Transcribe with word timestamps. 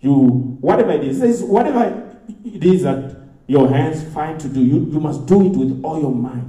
You, 0.00 0.12
whatever 0.60 0.92
it 0.92 1.04
is, 1.04 1.18
says, 1.18 1.42
whatever 1.42 2.18
it 2.44 2.64
is 2.64 2.82
that 2.82 3.16
your 3.46 3.68
hands 3.68 4.02
find 4.14 4.40
to 4.40 4.48
do, 4.48 4.60
you, 4.60 4.86
you 4.90 5.00
must 5.00 5.26
do 5.26 5.44
it 5.46 5.56
with 5.56 5.80
all 5.84 6.00
your 6.00 6.14
might. 6.14 6.44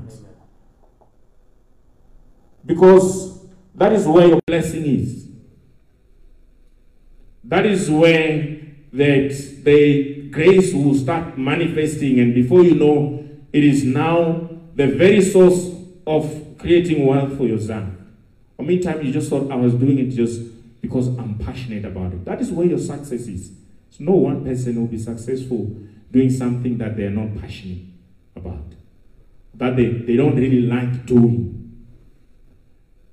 Because 2.66 3.46
that 3.76 3.92
is 3.94 4.08
where 4.08 4.28
your 4.28 4.40
blessing 4.46 4.86
is. 4.86 5.28
That 7.44 7.66
is 7.66 7.90
where 7.90 8.60
that 8.94 9.62
the 9.64 10.30
grace 10.30 10.74
will 10.74 10.96
start 10.96 11.38
manifesting, 11.38 12.20
and 12.20 12.34
before 12.34 12.64
you 12.64 12.76
know, 12.76 13.28
it 13.52 13.64
is 13.64 13.84
now 13.84 14.50
the 14.76 14.88
very 14.88 15.22
source 15.22 15.72
of 16.06 16.56
creating 16.58 17.06
wealth 17.06 17.38
for 17.38 17.46
yourself. 17.46 17.90
Or 18.58 18.66
meantime, 18.66 19.04
you 19.04 19.12
just 19.12 19.30
thought 19.30 19.52
I 19.52 19.56
was 19.56 19.74
doing 19.74 20.00
it 20.00 20.12
just 20.12 20.42
because 20.82 21.08
I'm 21.08 21.38
passionate 21.38 21.86
about 21.86 22.14
it. 22.14 22.26
That 22.26 22.42
is 22.42 22.52
where 22.52 22.66
your 22.66 22.80
success 22.80 23.28
is. 23.28 23.52
So 23.92 24.04
no 24.04 24.14
one 24.14 24.44
person 24.44 24.76
will 24.80 24.88
be 24.88 24.98
successful 24.98 25.76
doing 26.12 26.30
something 26.30 26.78
that 26.80 26.98
they're 26.98 27.10
not 27.10 27.40
passionate 27.40 27.86
about, 28.36 28.74
that 29.54 29.76
they, 29.76 29.88
they 29.90 30.16
don't 30.16 30.36
really 30.36 30.62
like 30.62 31.06
doing. 31.06 31.58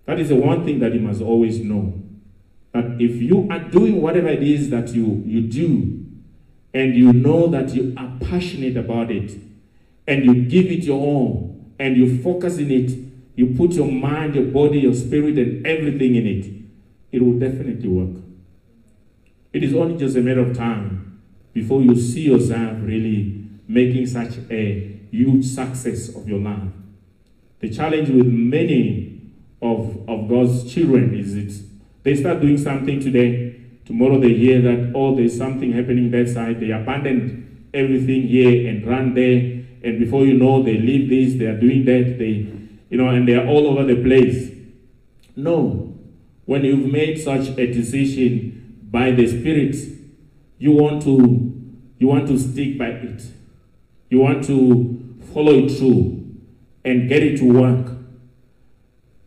That 0.06 0.18
is 0.18 0.30
the 0.30 0.36
one 0.36 0.64
thing 0.64 0.78
that 0.80 0.94
you 0.94 1.00
must 1.00 1.20
always 1.20 1.60
know. 1.60 2.02
That 2.72 2.96
if 2.98 3.20
you 3.22 3.46
are 3.50 3.58
doing 3.58 4.00
whatever 4.00 4.28
it 4.28 4.42
is 4.42 4.70
that 4.70 4.88
you, 4.88 5.22
you 5.26 5.42
do, 5.42 6.06
and 6.74 6.94
you 6.94 7.12
know 7.12 7.46
that 7.48 7.74
you 7.74 7.94
are 7.96 8.12
passionate 8.20 8.76
about 8.76 9.10
it, 9.10 9.38
and 10.06 10.24
you 10.24 10.44
give 10.44 10.66
it 10.66 10.84
your 10.84 10.98
all, 11.00 11.72
and 11.78 11.96
you 11.96 12.22
focus 12.22 12.58
in 12.58 12.70
it, 12.70 12.90
you 13.36 13.54
put 13.54 13.72
your 13.72 13.90
mind, 13.90 14.34
your 14.34 14.46
body, 14.46 14.80
your 14.80 14.94
spirit, 14.94 15.38
and 15.38 15.66
everything 15.66 16.16
in 16.16 16.26
it, 16.26 16.57
it 17.12 17.22
will 17.22 17.38
definitely 17.38 17.88
work. 17.88 18.22
It 19.52 19.64
is 19.64 19.74
only 19.74 19.96
just 19.96 20.16
a 20.16 20.20
matter 20.20 20.40
of 20.40 20.56
time 20.56 21.20
before 21.52 21.82
you 21.82 21.98
see 21.98 22.22
yourself 22.22 22.78
really 22.82 23.48
making 23.66 24.06
such 24.06 24.34
a 24.50 25.00
huge 25.10 25.44
success 25.46 26.14
of 26.14 26.28
your 26.28 26.38
life. 26.38 26.68
The 27.60 27.70
challenge 27.70 28.08
with 28.10 28.26
many 28.26 29.32
of, 29.60 30.08
of 30.08 30.28
God's 30.28 30.72
children 30.72 31.18
is 31.18 31.34
it 31.34 31.68
they 32.08 32.14
start 32.14 32.40
doing 32.40 32.56
something 32.56 33.00
today, 33.00 33.60
tomorrow 33.84 34.18
they 34.18 34.32
hear 34.32 34.62
that, 34.62 34.92
oh, 34.94 35.14
there's 35.14 35.36
something 35.36 35.72
happening 35.72 36.10
that 36.12 36.28
side. 36.28 36.58
They 36.58 36.70
abandon 36.70 37.68
everything 37.74 38.22
here 38.22 38.70
and 38.70 38.86
run 38.86 39.12
there. 39.12 39.64
And 39.82 39.98
before 39.98 40.24
you 40.24 40.34
know, 40.34 40.62
they 40.62 40.78
leave 40.78 41.10
this, 41.10 41.38
they 41.38 41.46
are 41.46 41.60
doing 41.60 41.84
that, 41.84 42.18
they, 42.18 42.50
you 42.88 42.96
know, 42.96 43.08
and 43.08 43.28
they 43.28 43.34
are 43.34 43.46
all 43.46 43.66
over 43.66 43.84
the 43.84 44.02
place. 44.02 44.50
No. 45.36 45.87
When 46.48 46.64
you've 46.64 46.90
made 46.90 47.20
such 47.20 47.48
a 47.58 47.66
decision 47.70 48.78
by 48.90 49.10
the 49.10 49.26
Spirit, 49.26 49.76
you 50.56 50.72
want 50.72 51.02
to 51.02 51.52
you 51.98 52.06
want 52.06 52.26
to 52.28 52.38
stick 52.38 52.78
by 52.78 52.86
it. 52.86 53.22
You 54.08 54.20
want 54.20 54.44
to 54.44 55.18
follow 55.34 55.52
it 55.52 55.68
through 55.72 56.38
and 56.86 57.06
get 57.06 57.22
it 57.22 57.36
to 57.40 57.52
work. 57.52 57.92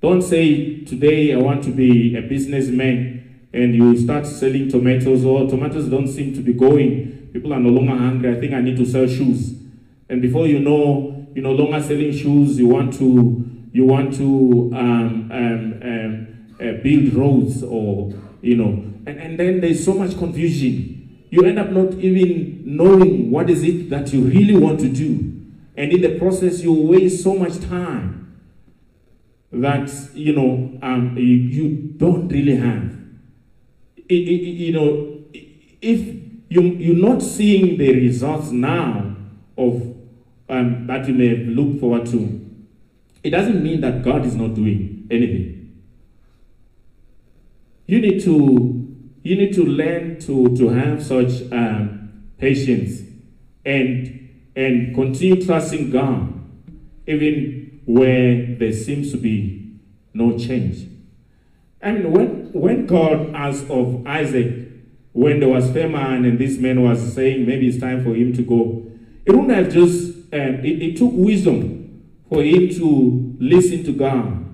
Don't 0.02 0.24
say, 0.24 0.84
today 0.84 1.36
I 1.36 1.38
want 1.38 1.64
to 1.66 1.70
be 1.70 2.18
a 2.18 2.24
businessman 2.24 3.48
and 3.54 3.76
you 3.76 3.96
start 4.00 4.26
selling 4.26 4.68
tomatoes 4.68 5.24
or 5.24 5.48
tomatoes 5.48 5.90
don't 5.90 6.08
seem 6.08 6.34
to 6.34 6.42
be 6.42 6.54
going. 6.54 7.30
People 7.34 7.54
are 7.54 7.60
no 7.60 7.70
longer 7.70 7.96
hungry. 7.96 8.36
I 8.36 8.40
think 8.40 8.54
I 8.54 8.62
need 8.62 8.78
to 8.78 8.86
sell 8.88 9.06
shoes. 9.06 9.54
And 10.10 10.24
before 10.24 10.48
you 10.48 10.60
know, 10.60 11.28
you're 11.36 11.44
no 11.44 11.52
longer 11.52 11.84
selling 11.84 12.14
shoes. 12.14 12.58
You 12.58 12.70
want 12.70 12.96
to, 12.96 13.48
you 13.72 13.86
want 13.86 14.16
to 14.16 14.72
um, 14.74 15.32
um, 15.32 15.80
um, 15.84 16.31
uh, 16.62 16.82
build 16.84 17.14
roads 17.14 17.64
or, 17.64 18.14
you 18.42 18.56
know, 18.56 18.70
and, 19.06 19.20
and 19.20 19.40
then 19.40 19.62
there's 19.62 19.84
so 19.84 19.94
much 19.94 20.18
confusion 20.18 21.02
you 21.32 21.46
end 21.46 21.58
up 21.58 21.70
not 21.70 21.94
even 21.94 22.62
knowing 22.66 23.32
what 23.32 23.50
is 23.50 23.64
it 23.64 23.90
that 23.90 24.12
you 24.12 24.22
really 24.22 24.54
want 24.54 24.82
to 24.82 24.90
do. 24.90 25.34
And 25.78 25.94
in 25.94 26.02
the 26.02 26.20
process, 26.20 26.60
you 26.62 26.74
waste 26.74 27.24
so 27.24 27.36
much 27.36 27.60
time 27.62 28.38
that, 29.54 29.90
you 30.14 30.34
know, 30.34 30.78
um, 30.82 31.16
you, 31.18 31.24
you 31.24 31.70
don't 31.96 32.28
really 32.28 32.58
have. 32.58 32.98
It, 33.96 34.14
it, 34.14 34.42
you 34.44 34.74
know, 34.74 35.24
if 35.82 36.00
you, 36.50 36.62
you're 36.62 37.10
not 37.10 37.22
seeing 37.22 37.78
the 37.78 37.94
results 37.94 38.52
now 38.52 39.16
of 39.58 39.96
um, 40.50 40.86
that 40.88 41.08
you 41.08 41.14
may 41.14 41.46
looked 41.46 41.80
forward 41.80 42.06
to, 42.08 42.46
it 43.24 43.30
doesn't 43.30 43.64
mean 43.64 43.80
that 43.80 44.04
God 44.04 44.26
is 44.26 44.36
not 44.36 44.54
doing 44.54 45.08
anything. 45.10 45.61
You 47.92 48.00
need 48.00 48.24
to 48.24 48.88
you 49.22 49.36
need 49.36 49.54
to 49.56 49.66
learn 49.66 50.18
to, 50.22 50.56
to 50.56 50.70
have 50.70 51.04
such 51.04 51.42
um, 51.52 52.24
patience 52.38 53.02
and 53.66 54.30
and 54.56 54.96
continue 54.96 55.46
trusting 55.46 55.92
God 55.92 56.34
even 57.06 57.82
where 57.84 58.56
there 58.56 58.72
seems 58.72 59.12
to 59.12 59.18
be 59.18 59.78
no 60.14 60.38
change. 60.38 60.88
I 61.84 61.92
mean, 61.92 62.14
when, 62.14 62.54
when 62.54 62.86
God 62.86 63.36
asked 63.36 63.70
of 63.70 64.08
Isaac, 64.08 64.70
when 65.12 65.42
there 65.42 65.50
was 65.50 65.70
famine 65.72 66.24
and 66.24 66.40
this 66.40 66.58
man 66.60 66.82
was 66.82 67.14
saying 67.14 67.46
maybe 67.46 67.68
it's 67.68 67.78
time 67.80 68.06
for 68.06 68.16
him 68.16 68.32
to 68.38 68.42
go, 68.42 68.90
it 69.26 69.36
wouldn't 69.36 69.52
have 69.52 69.70
just, 69.70 70.14
um, 70.32 70.64
it, 70.64 70.82
it 70.82 70.98
took 70.98 71.12
wisdom 71.12 72.08
for 72.30 72.42
him 72.42 72.70
to 72.70 73.36
listen 73.38 73.84
to 73.84 73.92
God 73.92 74.46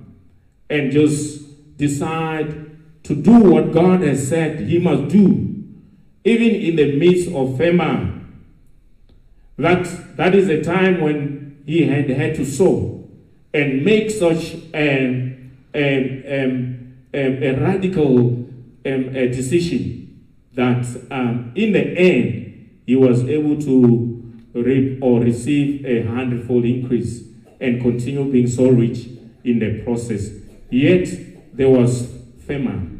and 0.71 0.91
just 0.91 1.77
decide 1.77 2.66
to 3.07 3.15
do 3.15 3.39
what 3.39 3.71
God 3.71 4.01
has 4.01 4.27
said 4.27 4.59
he 4.59 4.79
must 4.79 5.07
do, 5.07 5.63
even 6.23 6.55
in 6.55 6.75
the 6.75 6.97
midst 6.97 7.29
of 7.33 7.57
famine. 7.57 8.43
That, 9.57 10.17
that 10.17 10.35
is 10.35 10.49
a 10.49 10.61
time 10.61 11.01
when 11.01 11.63
he 11.65 11.87
had 11.87 12.09
had 12.09 12.35
to 12.35 12.45
sow 12.45 13.09
and 13.53 13.83
make 13.83 14.11
such 14.11 14.55
a, 14.73 15.37
a, 15.73 16.77
a, 17.13 17.49
a 17.49 17.59
radical 17.59 18.47
um, 18.85 19.15
a 19.15 19.27
decision 19.29 20.25
that 20.53 20.85
um, 21.09 21.51
in 21.55 21.71
the 21.73 21.97
end 21.97 22.81
he 22.85 22.95
was 22.95 23.23
able 23.23 23.59
to 23.61 24.33
reap 24.53 24.99
or 25.01 25.21
receive 25.21 25.85
a 25.85 26.03
hundredfold 26.03 26.65
increase 26.65 27.23
and 27.59 27.81
continue 27.81 28.29
being 28.31 28.47
so 28.47 28.69
rich 28.69 29.07
in 29.43 29.59
the 29.59 29.81
process. 29.83 30.29
Yet 30.69 31.07
there 31.55 31.69
was 31.69 32.07
famine. 32.45 32.96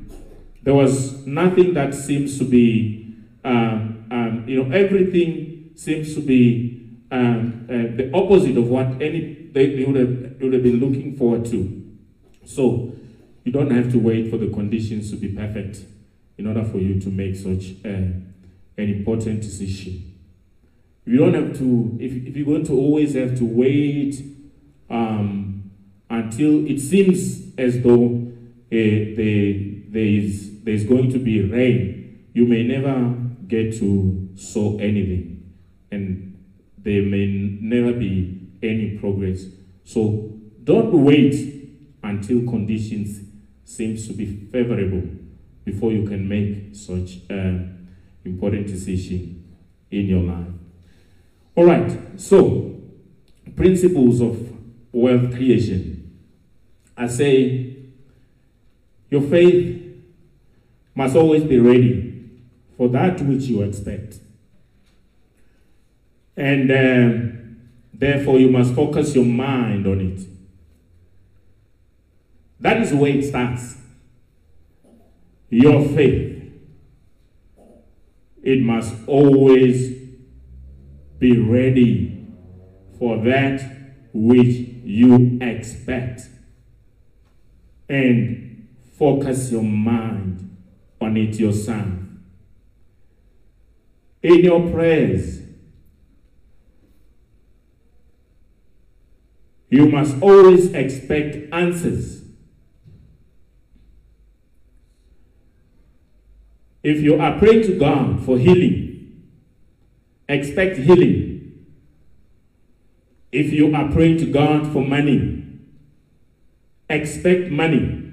There 0.67 0.75
was 0.75 1.25
nothing 1.25 1.73
that 1.75 1.95
seems 1.95 2.38
to 2.39 2.44
be, 2.44 3.16
um, 3.45 4.05
um, 4.11 4.44
you 4.45 4.61
know, 4.61 4.75
everything 4.75 5.72
seems 5.75 6.13
to 6.16 6.19
be 6.19 7.00
um, 7.09 7.66
uh, 7.69 7.95
the 7.95 8.11
opposite 8.13 8.57
of 8.57 8.67
what 8.67 9.01
any 9.01 9.47
they, 9.53 9.78
they, 9.78 9.85
would 9.85 9.95
have, 9.95 10.38
they 10.38 10.44
would 10.44 10.51
have 10.51 10.63
been 10.63 10.81
looking 10.81 11.16
forward 11.16 11.45
to. 11.45 11.89
So 12.44 12.94
you 13.45 13.53
don't 13.53 13.72
have 13.72 13.94
to 13.94 13.97
wait 13.97 14.29
for 14.29 14.35
the 14.35 14.50
conditions 14.50 15.09
to 15.11 15.16
be 15.16 15.29
perfect 15.29 15.85
in 16.38 16.45
order 16.45 16.66
for 16.66 16.79
you 16.79 16.99
to 16.99 17.07
make 17.07 17.38
such 17.38 17.72
uh, 17.85 17.88
an 17.88 18.25
important 18.78 19.44
decision. 19.44 20.19
You 21.05 21.19
don't 21.19 21.34
have 21.34 21.57
to, 21.59 21.97
if, 21.97 22.11
if 22.11 22.35
you're 22.35 22.45
going 22.45 22.66
to 22.66 22.73
always 22.73 23.13
have 23.13 23.38
to 23.38 23.45
wait 23.45 24.22
um, 24.89 25.72
until 26.09 26.67
it 26.67 26.81
seems 26.81 27.57
as 27.57 27.81
though 27.81 28.34
uh, 28.69 28.69
the, 28.69 29.84
there 29.88 30.03
is 30.03 30.47
there's 30.67 30.83
going 30.83 31.09
to 31.09 31.17
be 31.17 31.41
rain, 31.41 32.28
you 32.33 32.45
may 32.45 32.61
never 32.61 33.16
get 33.47 33.79
to 33.79 34.28
sow 34.35 34.78
anything. 34.79 35.53
And 35.89 36.45
there 36.78 37.03
may 37.03 37.25
never 37.61 37.93
be 37.93 38.49
any 38.61 38.97
progress. 38.97 39.46
So 39.85 40.37
don't 40.66 40.91
wait 40.91 41.69
until 42.03 42.41
conditions 42.41 43.22
seems 43.64 44.08
to 44.08 44.14
be 44.14 44.25
favorable 44.52 45.03
before 45.64 45.93
you 45.93 46.05
can 46.05 46.28
make 46.28 46.75
such 46.75 47.22
an 47.29 47.87
important 48.25 48.67
decision 48.67 49.58
in 49.90 50.05
your 50.08 50.23
life. 50.23 50.47
All 51.55 51.64
right, 51.64 52.19
so 52.19 52.81
principles 53.55 54.19
of 54.19 54.53
wealth 54.91 55.34
creation. 55.34 56.19
I 56.97 57.08
say 57.08 57.78
your 59.09 59.22
faith 59.22 59.77
must 60.97 61.16
always 61.16 61.44
be 61.44 61.59
ready 61.59 62.28
for 62.76 62.90
that 62.90 63.22
which 63.22 63.44
you 63.44 63.61
expect. 63.61 64.16
And 66.35 66.72
um, 66.72 67.58
therefore, 67.94 68.40
you 68.40 68.49
must 68.49 68.73
focus 68.73 69.14
your 69.14 69.26
mind 69.26 69.85
on 69.85 70.02
it. 70.02 70.28
That 72.59 72.82
is 72.82 72.94
where 72.94 73.11
it 73.11 73.26
starts. 73.26 73.76
Your 75.52 75.88
faith. 75.88 76.52
It 78.41 78.61
must 78.61 78.96
always 79.05 80.00
be 81.20 81.38
ready 81.38 82.26
for 82.97 83.23
that 83.23 83.61
which 84.14 84.67
you 84.84 85.38
expect. 85.41 86.22
And 87.88 88.67
focus 88.97 89.52
your 89.52 89.61
mind 89.61 90.47
on 91.07 91.17
it 91.17 91.39
yourself. 91.39 91.87
in 94.21 94.43
your 94.43 94.69
prayers, 94.69 95.41
you 99.69 99.87
must 99.87 100.21
always 100.21 100.73
expect 100.73 101.53
answers. 101.53 102.23
If 106.83 107.01
you 107.01 107.19
are 107.19 107.37
praying 107.39 107.63
to 107.63 107.79
God 107.79 108.23
for 108.25 108.37
healing, 108.37 109.23
expect 110.27 110.77
healing. 110.77 111.65
If 113.31 113.53
you 113.53 113.73
are 113.75 113.89
praying 113.91 114.17
to 114.19 114.25
God 114.25 114.71
for 114.73 114.83
money, 114.83 115.43
expect 116.89 117.49
money. 117.51 118.03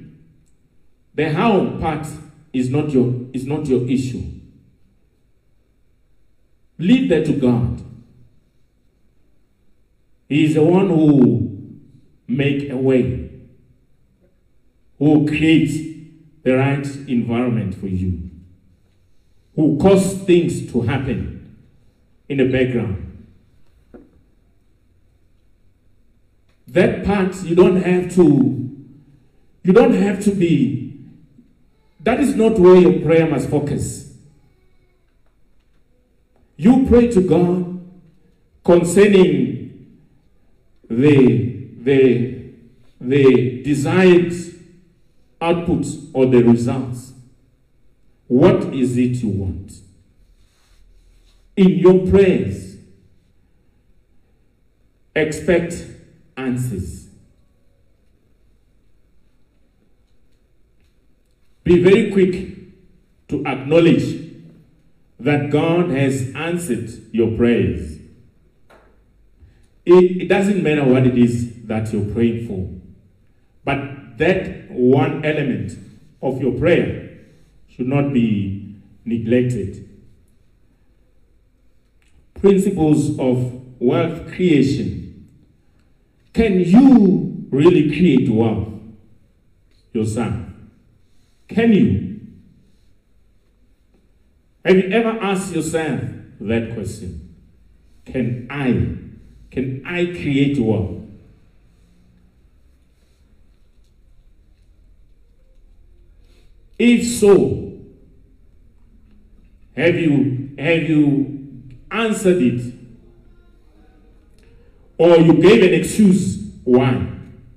The 1.15 1.33
how 1.33 1.79
part 1.79 2.07
is 2.55 2.71
not 2.71 2.91
your 2.91 3.13
is 3.35 3.45
not 3.45 3.67
your 3.67 3.87
issue. 3.89 4.23
Leave 6.79 7.09
that 7.11 7.27
to 7.27 7.33
God. 7.33 7.83
He 10.29 10.45
is 10.45 10.55
the 10.55 10.65
one 10.65 10.89
who 10.89 11.73
make 12.27 12.71
a 12.71 12.77
way, 12.77 13.31
who 14.99 15.27
creates 15.27 15.75
the 16.43 16.57
right 16.57 16.87
environment 17.09 17.75
for 17.75 17.87
you, 17.87 18.31
who 19.55 19.79
cause 19.79 20.15
things 20.23 20.73
to 20.73 20.83
happen 20.83 21.57
in 22.29 22.39
the 22.39 22.51
background. 22.51 23.01
That 26.67 27.05
part 27.05 27.37
you 27.45 27.55
don't 27.55 27.77
have 27.83 28.13
to, 28.17 28.71
you 29.63 29.73
don't 29.73 29.95
have 29.95 30.25
to 30.25 30.33
be, 30.33 30.84
that 32.05 32.21
is 32.21 32.35
not 32.35 32.59
where 32.59 32.77
your 32.77 33.01
prayer 33.01 33.27
must 33.27 33.49
focus. 33.49 34.15
You 36.57 36.87
pray 36.87 37.09
to 37.09 37.21
God 37.23 37.81
concerning 38.63 39.97
the, 40.89 41.67
the, 41.81 42.51
the 43.01 43.63
desired 43.63 44.33
outputs 45.41 46.11
or 46.13 46.27
the 46.27 46.43
results. 46.43 47.13
What 48.29 48.75
is 48.75 48.97
it 48.97 49.23
you 49.23 49.29
want? 49.29 49.73
In 51.57 51.71
your 51.71 52.07
prayers, 52.07 52.77
expect 55.17 55.87
answers. 56.37 57.04
Be 61.65 61.83
very 61.83 62.13
quick 62.13 63.29
to 63.29 63.45
acknowledge 63.47 64.25
that 65.19 65.51
God 65.51 65.91
has 65.91 66.35
answered 66.35 66.91
your 67.13 67.37
prayers. 67.37 67.99
It, 69.87 70.23
it, 70.23 70.29
doesn't 70.29 70.63
matter 70.63 70.85
what 70.85 71.07
it 71.07 71.17
is 71.17 71.63
that 71.65 71.93
you're 71.93 72.13
praying 72.13 72.47
for, 72.47 72.71
but 73.65 74.19
that 74.19 74.71
one 74.71 75.25
element 75.25 75.73
of 76.23 76.41
your 76.41 76.53
prayer 76.53 77.19
should 77.69 77.89
not 77.89 78.13
be 78.13 78.77
neglected. 79.05 79.89
Principles 82.41 83.19
of 83.19 83.81
wealth 83.81 84.33
creation. 84.33 85.29
Can 86.33 86.61
you 86.61 87.47
really 87.51 87.89
create 87.89 88.29
wealth 88.29 88.69
yourself? 89.93 90.34
Can 91.55 91.73
you? 91.73 92.21
Have 94.65 94.77
you 94.77 94.91
ever 94.91 95.11
asked 95.21 95.55
yourself 95.55 96.01
that 96.41 96.75
question? 96.75 97.37
Can 98.05 98.49
I, 98.51 98.73
can 99.53 99.83
I 99.87 100.07
create 100.07 100.59
wealth? 100.59 101.03
If 106.77 107.07
so, 107.07 107.79
have 109.77 109.95
you 109.95 110.55
have 110.59 110.83
you 110.83 111.63
answered 111.91 112.43
it? 112.43 112.75
Or 114.99 115.19
you 115.19 115.35
gave 115.35 115.63
an 115.63 115.73
excuse 115.73 116.43
why? 116.65 117.11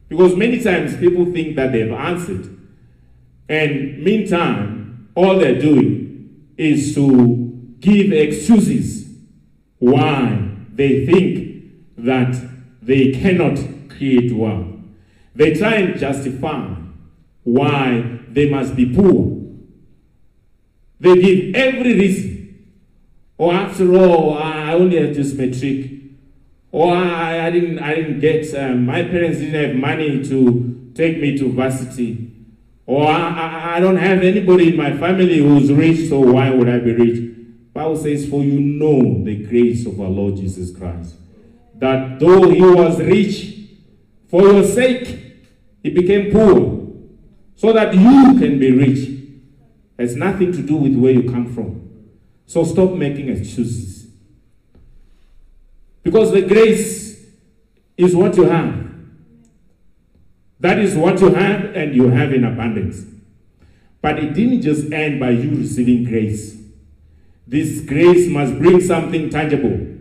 Because 0.07 0.35
many 0.35 0.61
times 0.61 0.95
people 0.97 1.25
think 1.31 1.55
that 1.55 1.71
they've 1.71 1.91
answered. 1.91 2.56
And 3.49 4.03
meantime, 4.03 5.09
all 5.15 5.39
they're 5.39 5.59
doing 5.59 6.53
is 6.57 6.93
to 6.95 7.75
give 7.79 8.11
excuses 8.11 9.07
why 9.79 10.49
they 10.73 11.05
think 11.05 11.73
that 11.97 12.35
they 12.81 13.11
cannot 13.11 13.59
create 13.89 14.31
wealth. 14.31 14.67
They 15.35 15.53
try 15.53 15.75
and 15.75 15.99
justify 15.99 16.73
why 17.43 18.19
they 18.29 18.49
must 18.49 18.75
be 18.75 18.93
poor. 18.93 19.37
They 20.99 21.15
give 21.15 21.55
every 21.55 21.93
reason. 21.93 22.37
Or 23.37 23.53
after 23.53 23.93
all, 23.93 24.37
I 24.37 24.73
only 24.73 24.97
had 24.97 25.13
this 25.13 25.33
matric. 25.33 25.91
Or 26.71 26.95
I, 26.95 27.47
I 27.47 27.51
didn't, 27.51 27.79
I 27.79 27.95
didn't 27.95 28.19
get, 28.19 28.53
um, 28.55 28.85
my 28.85 29.03
parents 29.03 29.39
didn't 29.39 29.69
have 29.69 29.75
money 29.75 30.23
to 30.27 30.91
take 30.95 31.19
me 31.19 31.37
to 31.37 31.51
varsity. 31.51 32.36
Or 32.87 33.05
I, 33.05 33.29
I, 33.29 33.75
I 33.75 33.79
don't 33.81 33.97
have 33.97 34.23
anybody 34.23 34.69
in 34.69 34.77
my 34.77 34.97
family 34.97 35.37
who's 35.37 35.71
rich, 35.71 36.09
so 36.09 36.21
why 36.21 36.49
would 36.49 36.69
I 36.69 36.79
be 36.79 36.93
rich? 36.93 37.35
Bible 37.73 37.97
says, 37.97 38.27
for 38.27 38.43
you 38.43 38.59
know 38.59 39.23
the 39.23 39.43
grace 39.45 39.85
of 39.85 40.01
our 40.01 40.07
Lord 40.07 40.37
Jesus 40.37 40.75
Christ. 40.75 41.15
That 41.75 42.19
though 42.19 42.49
he 42.49 42.61
was 42.61 42.99
rich, 42.99 43.55
for 44.29 44.41
your 44.41 44.63
sake, 44.63 45.19
he 45.83 45.91
became 45.91 46.31
poor. 46.31 46.87
So 47.55 47.73
that 47.73 47.93
you 47.93 48.39
can 48.39 48.57
be 48.57 48.71
rich. 48.71 48.99
It 49.97 50.01
has 50.01 50.15
nothing 50.15 50.51
to 50.53 50.61
do 50.61 50.75
with 50.75 50.95
where 50.95 51.11
you 51.11 51.29
come 51.29 51.53
from. 51.53 51.89
So 52.45 52.63
stop 52.63 52.91
making 52.93 53.29
excuses. 53.29 54.07
Because 56.03 56.31
the 56.31 56.43
grace 56.43 57.25
is 57.97 58.15
what 58.15 58.37
you 58.37 58.43
have. 58.43 58.86
That 60.59 60.79
is 60.79 60.95
what 60.95 61.19
you 61.21 61.33
have, 61.33 61.75
and 61.75 61.95
you 61.95 62.09
have 62.09 62.33
in 62.33 62.43
abundance. 62.43 63.05
But 64.01 64.19
it 64.19 64.33
didn't 64.33 64.61
just 64.61 64.91
end 64.91 65.19
by 65.19 65.31
you 65.31 65.51
receiving 65.51 66.03
grace. 66.03 66.57
This 67.45 67.81
grace 67.81 68.27
must 68.27 68.57
bring 68.57 68.81
something 68.81 69.29
tangible. 69.29 69.95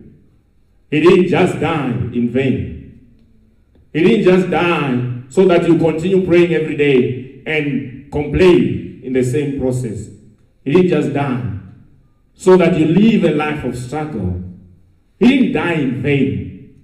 He 0.91 1.01
didn't 1.01 1.29
just 1.29 1.61
die 1.61 1.91
in 1.91 2.31
vain. 2.31 3.01
He 3.93 4.03
didn't 4.03 4.25
just 4.25 4.51
die 4.51 5.23
so 5.29 5.47
that 5.47 5.67
you 5.67 5.79
continue 5.79 6.25
praying 6.27 6.55
every 6.55 6.77
day 6.77 7.43
and 7.47 8.11
complain 8.11 9.01
in 9.03 9.13
the 9.13 9.25
same 9.25 9.61
process. 9.61 10.09
He 10.65 10.73
didn't 10.73 10.89
just 10.89 11.13
die 11.13 11.53
so 12.35 12.57
that 12.57 12.77
you 12.79 12.87
live 12.87 13.25
a 13.25 13.35
life 13.35 13.65
of 13.65 13.77
struggle. 13.77 14.43
He 15.19 15.29
didn't 15.29 15.53
die 15.53 15.73
in 15.75 16.03
vain. 16.03 16.75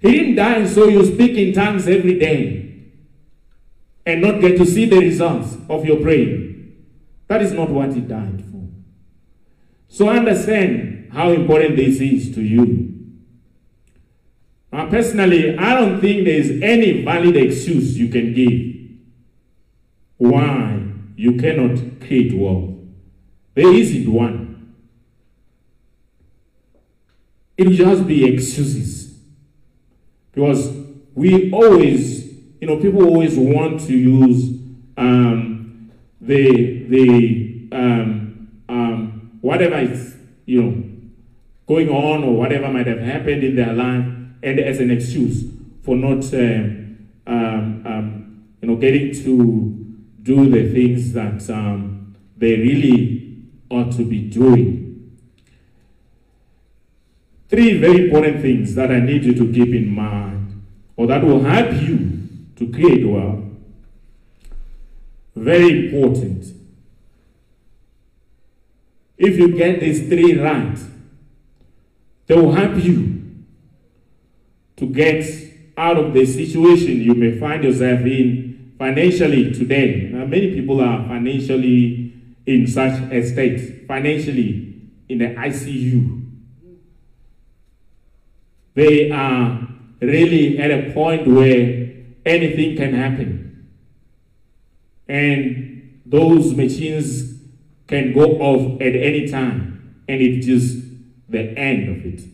He 0.00 0.10
didn't 0.10 0.34
die 0.36 0.66
so 0.66 0.88
you 0.88 1.04
speak 1.04 1.32
in 1.32 1.52
tongues 1.52 1.86
every 1.86 2.18
day 2.18 2.61
and 4.04 4.20
not 4.20 4.40
get 4.40 4.56
to 4.58 4.66
see 4.66 4.84
the 4.84 4.98
results 4.98 5.56
of 5.68 5.84
your 5.84 6.00
praying. 6.00 6.74
That 7.28 7.42
is 7.42 7.52
not 7.52 7.70
what 7.70 7.92
he 7.94 8.00
died 8.00 8.44
for. 8.50 8.68
So 9.88 10.08
understand 10.08 11.10
how 11.12 11.30
important 11.30 11.76
this 11.76 12.00
is 12.00 12.34
to 12.34 12.42
you. 12.42 12.92
Now, 14.72 14.88
personally, 14.88 15.56
I 15.58 15.74
don't 15.74 16.00
think 16.00 16.24
there 16.24 16.38
is 16.38 16.62
any 16.62 17.04
valid 17.04 17.36
excuse 17.36 17.98
you 17.98 18.08
can 18.08 18.32
give 18.32 18.72
why 20.16 20.82
you 21.16 21.36
cannot 21.36 22.00
create 22.00 22.32
wealth. 22.32 22.70
There 23.54 23.72
isn't 23.72 24.10
one. 24.10 24.74
It 27.56 27.70
just 27.70 28.06
be 28.06 28.24
excuses. 28.24 29.18
Because 30.32 30.74
we 31.14 31.52
always, 31.52 32.21
you 32.62 32.68
know, 32.68 32.76
people 32.76 33.04
always 33.04 33.36
want 33.36 33.80
to 33.80 33.92
use 33.92 34.56
um, 34.96 35.90
the, 36.20 36.84
the 36.84 37.68
um, 37.72 38.52
um, 38.68 39.36
whatever 39.40 39.78
is, 39.78 40.14
you 40.46 40.62
know, 40.62 40.84
going 41.66 41.88
on 41.88 42.22
or 42.22 42.36
whatever 42.36 42.68
might 42.68 42.86
have 42.86 43.00
happened 43.00 43.42
in 43.42 43.56
their 43.56 43.72
life 43.72 44.06
and 44.44 44.60
as 44.60 44.78
an 44.78 44.92
excuse 44.92 45.42
for 45.82 45.96
not, 45.96 46.22
um, 46.34 47.08
um, 47.26 47.82
um, 47.84 48.44
you 48.60 48.68
know, 48.68 48.76
getting 48.76 49.12
to 49.12 49.96
do 50.22 50.48
the 50.48 50.72
things 50.72 51.12
that 51.14 51.44
they 52.36 52.56
really 52.58 53.42
ought 53.70 53.90
to 53.90 54.04
be 54.04 54.20
doing. 54.30 55.18
Three 57.48 57.80
very 57.80 58.04
important 58.04 58.40
things 58.40 58.76
that 58.76 58.92
I 58.92 59.00
need 59.00 59.24
you 59.24 59.34
to 59.34 59.52
keep 59.52 59.74
in 59.74 59.92
mind, 59.92 60.62
or 60.96 61.08
that 61.08 61.24
will 61.24 61.42
help 61.42 61.72
you 61.82 62.11
to 62.56 62.70
create 62.70 63.06
wealth. 63.06 63.44
Very 65.34 65.86
important. 65.86 66.44
If 69.18 69.38
you 69.38 69.56
get 69.56 69.80
these 69.80 70.08
three 70.08 70.38
right, 70.38 70.78
They 72.32 72.40
will 72.40 72.52
help 72.52 72.82
you 72.82 73.44
to 74.76 74.86
get 74.86 75.24
out 75.76 75.98
of 75.98 76.14
the 76.14 76.24
situation 76.24 77.02
you 77.02 77.14
may 77.14 77.38
find 77.38 77.62
yourself 77.62 78.00
in 78.00 78.74
financially 78.78 79.52
today. 79.52 80.08
Now, 80.12 80.24
many 80.26 80.54
people 80.54 80.80
are 80.80 81.06
financially 81.06 82.14
in 82.46 82.66
such 82.66 83.00
a 83.12 83.22
state, 83.22 83.86
financially 83.86 84.88
in 85.08 85.18
the 85.18 85.26
ICU. 85.26 86.24
They 88.74 89.10
are 89.10 89.68
really 90.00 90.58
at 90.58 90.70
a 90.70 90.90
point 90.92 91.26
where 91.26 91.81
anything 92.24 92.76
can 92.76 92.94
happen. 92.94 93.68
And 95.08 96.00
those 96.06 96.54
machines 96.54 97.34
can 97.86 98.12
go 98.12 98.38
off 98.38 98.80
at 98.80 98.94
any 98.94 99.28
time, 99.28 100.02
and 100.08 100.20
it's 100.20 100.46
just 100.46 100.78
the 101.28 101.56
end 101.58 101.88
of 101.88 102.06
it. 102.06 102.28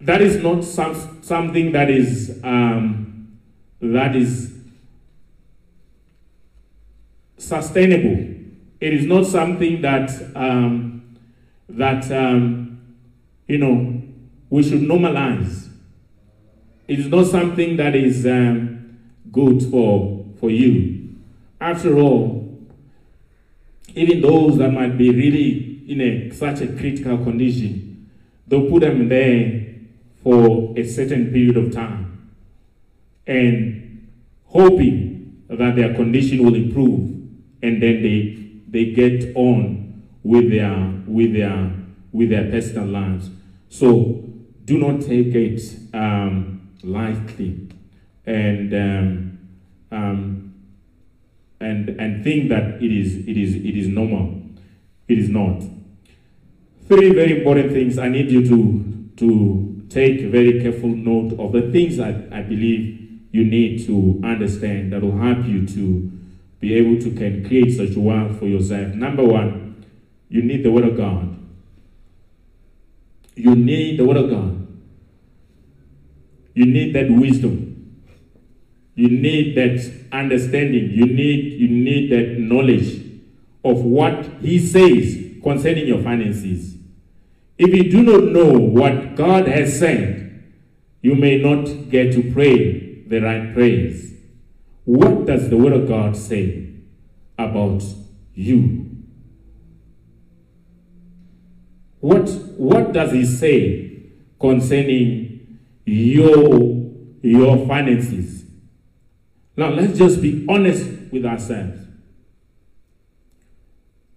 That 0.00 0.20
is 0.20 0.42
not 0.42 0.64
some, 0.64 1.22
something 1.22 1.72
that 1.72 1.88
is 1.88 2.40
um, 2.42 3.38
that 3.80 4.16
is 4.16 4.52
sustainable. 7.38 8.34
It 8.80 8.94
is 8.94 9.06
not 9.06 9.26
something 9.26 9.80
that 9.82 10.10
um, 10.34 11.16
that 11.68 12.10
um, 12.10 12.96
you 13.46 13.58
know 13.58 14.01
we 14.52 14.62
should 14.62 14.82
normalize. 14.82 15.70
It 16.86 16.98
is 16.98 17.06
not 17.06 17.24
something 17.26 17.74
that 17.78 17.94
is 17.94 18.26
um, 18.26 18.98
good 19.32 19.62
for 19.70 20.26
for 20.38 20.50
you. 20.50 21.14
After 21.58 21.96
all, 21.98 22.60
even 23.94 24.20
those 24.20 24.58
that 24.58 24.70
might 24.70 24.98
be 24.98 25.08
really 25.08 25.84
in 25.88 26.02
a, 26.02 26.30
such 26.32 26.60
a 26.60 26.66
critical 26.66 27.16
condition, 27.24 28.10
they'll 28.46 28.68
put 28.68 28.82
them 28.82 29.08
there 29.08 29.68
for 30.22 30.74
a 30.76 30.86
certain 30.86 31.32
period 31.32 31.56
of 31.56 31.72
time 31.72 32.30
and 33.26 34.06
hoping 34.48 35.44
that 35.48 35.76
their 35.76 35.94
condition 35.94 36.44
will 36.44 36.54
improve 36.54 37.00
and 37.62 37.82
then 37.82 38.02
they 38.02 38.50
they 38.68 38.92
get 38.92 39.34
on 39.34 40.02
with 40.22 40.50
their 40.50 40.92
with 41.06 41.32
their 41.32 41.72
with 42.12 42.28
their 42.28 42.50
personal 42.50 42.86
lives 42.86 43.30
so 43.70 44.28
do 44.64 44.78
not 44.78 45.00
take 45.00 45.34
it 45.34 45.60
um, 45.94 46.70
lightly 46.82 47.68
and 48.26 48.72
um, 48.74 49.38
um, 49.90 50.54
and 51.60 51.88
and 51.88 52.24
think 52.24 52.48
that 52.48 52.82
it 52.82 52.92
is 52.92 53.16
it 53.26 53.36
is 53.36 53.54
it 53.56 53.76
is 53.76 53.88
normal 53.88 54.42
it 55.08 55.18
is 55.18 55.28
not 55.28 55.62
three 56.88 57.12
very 57.12 57.38
important 57.38 57.72
things 57.72 57.98
i 57.98 58.08
need 58.08 58.30
you 58.30 58.46
to 58.46 58.92
to 59.16 59.72
take 59.92 60.22
very 60.22 60.62
careful 60.62 60.88
note 60.88 61.38
of 61.38 61.52
the 61.52 61.70
things 61.70 61.98
that 61.98 62.32
I 62.32 62.42
believe 62.42 63.20
you 63.30 63.44
need 63.44 63.86
to 63.86 64.20
understand 64.24 64.92
that 64.92 65.02
will 65.02 65.18
help 65.18 65.44
you 65.46 65.66
to 65.66 66.10
be 66.60 66.74
able 66.74 67.00
to 67.02 67.10
can 67.10 67.46
create 67.46 67.76
such 67.76 67.96
wealth 67.96 68.38
for 68.38 68.46
yourself. 68.46 68.94
Number 68.94 69.24
one, 69.24 69.84
you 70.28 70.42
need 70.42 70.62
the 70.62 70.70
Word 70.70 70.84
of 70.84 70.96
God. 70.96 71.36
You 73.34 73.54
need 73.54 73.98
the 73.98 74.04
Word 74.04 74.16
of 74.16 74.30
God. 74.30 74.66
You 76.54 76.66
need 76.66 76.94
that 76.94 77.10
wisdom. 77.10 78.02
You 78.94 79.08
need 79.08 79.56
that 79.56 79.92
understanding. 80.12 80.90
You 80.90 81.06
need, 81.06 81.54
you 81.54 81.68
need 81.68 82.10
that 82.12 82.38
knowledge 82.38 83.02
of 83.64 83.82
what 83.82 84.26
He 84.40 84.58
says 84.58 85.40
concerning 85.42 85.86
your 85.86 86.02
finances. 86.02 86.76
If 87.58 87.74
you 87.74 87.90
do 87.90 88.02
not 88.02 88.24
know 88.32 88.58
what 88.58 89.14
God 89.14 89.46
has 89.46 89.78
said, 89.78 90.52
you 91.00 91.14
may 91.14 91.38
not 91.38 91.90
get 91.90 92.12
to 92.12 92.32
pray 92.32 93.02
the 93.04 93.20
right 93.20 93.52
prayers. 93.54 94.12
What 94.84 95.26
does 95.26 95.48
the 95.48 95.56
Word 95.56 95.72
of 95.72 95.88
God 95.88 96.16
say 96.16 96.74
about 97.38 97.82
you? 98.34 98.81
What, 102.02 102.28
what 102.56 102.92
does 102.92 103.12
He 103.12 103.24
say 103.24 104.02
concerning 104.40 105.60
your, 105.84 106.90
your 107.22 107.64
finances? 107.68 108.44
Now, 109.56 109.70
let's 109.70 109.96
just 109.96 110.20
be 110.20 110.44
honest 110.48 110.84
with 111.12 111.24
ourselves. 111.24 111.78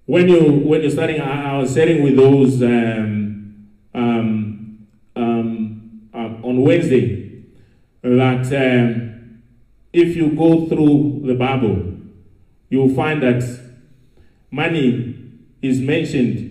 When 0.07 0.27
you 0.27 0.41
when 0.65 0.81
you're 0.81 0.89
starting, 0.89 1.21
I, 1.21 1.53
I 1.53 1.57
was 1.59 1.73
sharing 1.75 2.03
with 2.03 2.15
those 2.15 2.61
um, 2.63 3.69
um, 3.93 4.87
um, 5.15 6.09
uh, 6.13 6.29
on 6.43 6.61
Wednesday 6.61 7.43
that 8.01 8.45
um, 8.53 9.41
if 9.93 10.15
you 10.15 10.29
go 10.31 10.65
through 10.67 11.21
the 11.25 11.35
Bible, 11.35 11.97
you'll 12.69 12.93
find 12.95 13.21
that 13.21 13.43
money 14.49 15.15
is 15.61 15.79
mentioned 15.79 16.44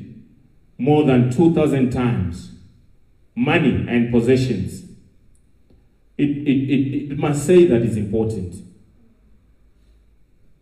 more 0.79 1.05
than 1.05 1.31
two 1.31 1.55
thousand 1.55 1.91
times. 1.91 2.53
Money 3.37 3.85
and 3.89 4.13
possessions. 4.13 4.83
It, 6.17 6.29
it, 6.31 6.71
it, 6.71 7.13
it 7.13 7.19
must 7.19 7.45
say 7.45 7.65
that 7.65 7.83
it's 7.83 7.97
important. 7.97 8.55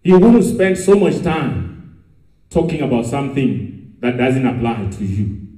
You 0.02 0.18
wouldn't 0.18 0.44
spend 0.44 0.78
so 0.78 0.94
much 0.94 1.22
time 1.22 2.02
talking 2.48 2.80
about 2.80 3.04
something 3.04 3.96
that 4.00 4.16
doesn't 4.16 4.46
apply 4.46 4.86
to 4.86 5.04
you. 5.04 5.48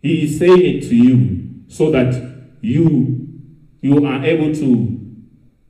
He 0.00 0.22
is 0.24 0.38
saying 0.38 0.60
it 0.60 0.88
to 0.88 0.94
you 0.94 1.64
so 1.66 1.90
that 1.90 2.14
you, 2.60 3.28
you 3.80 4.06
are 4.06 4.24
able 4.24 4.54
to 4.54 5.00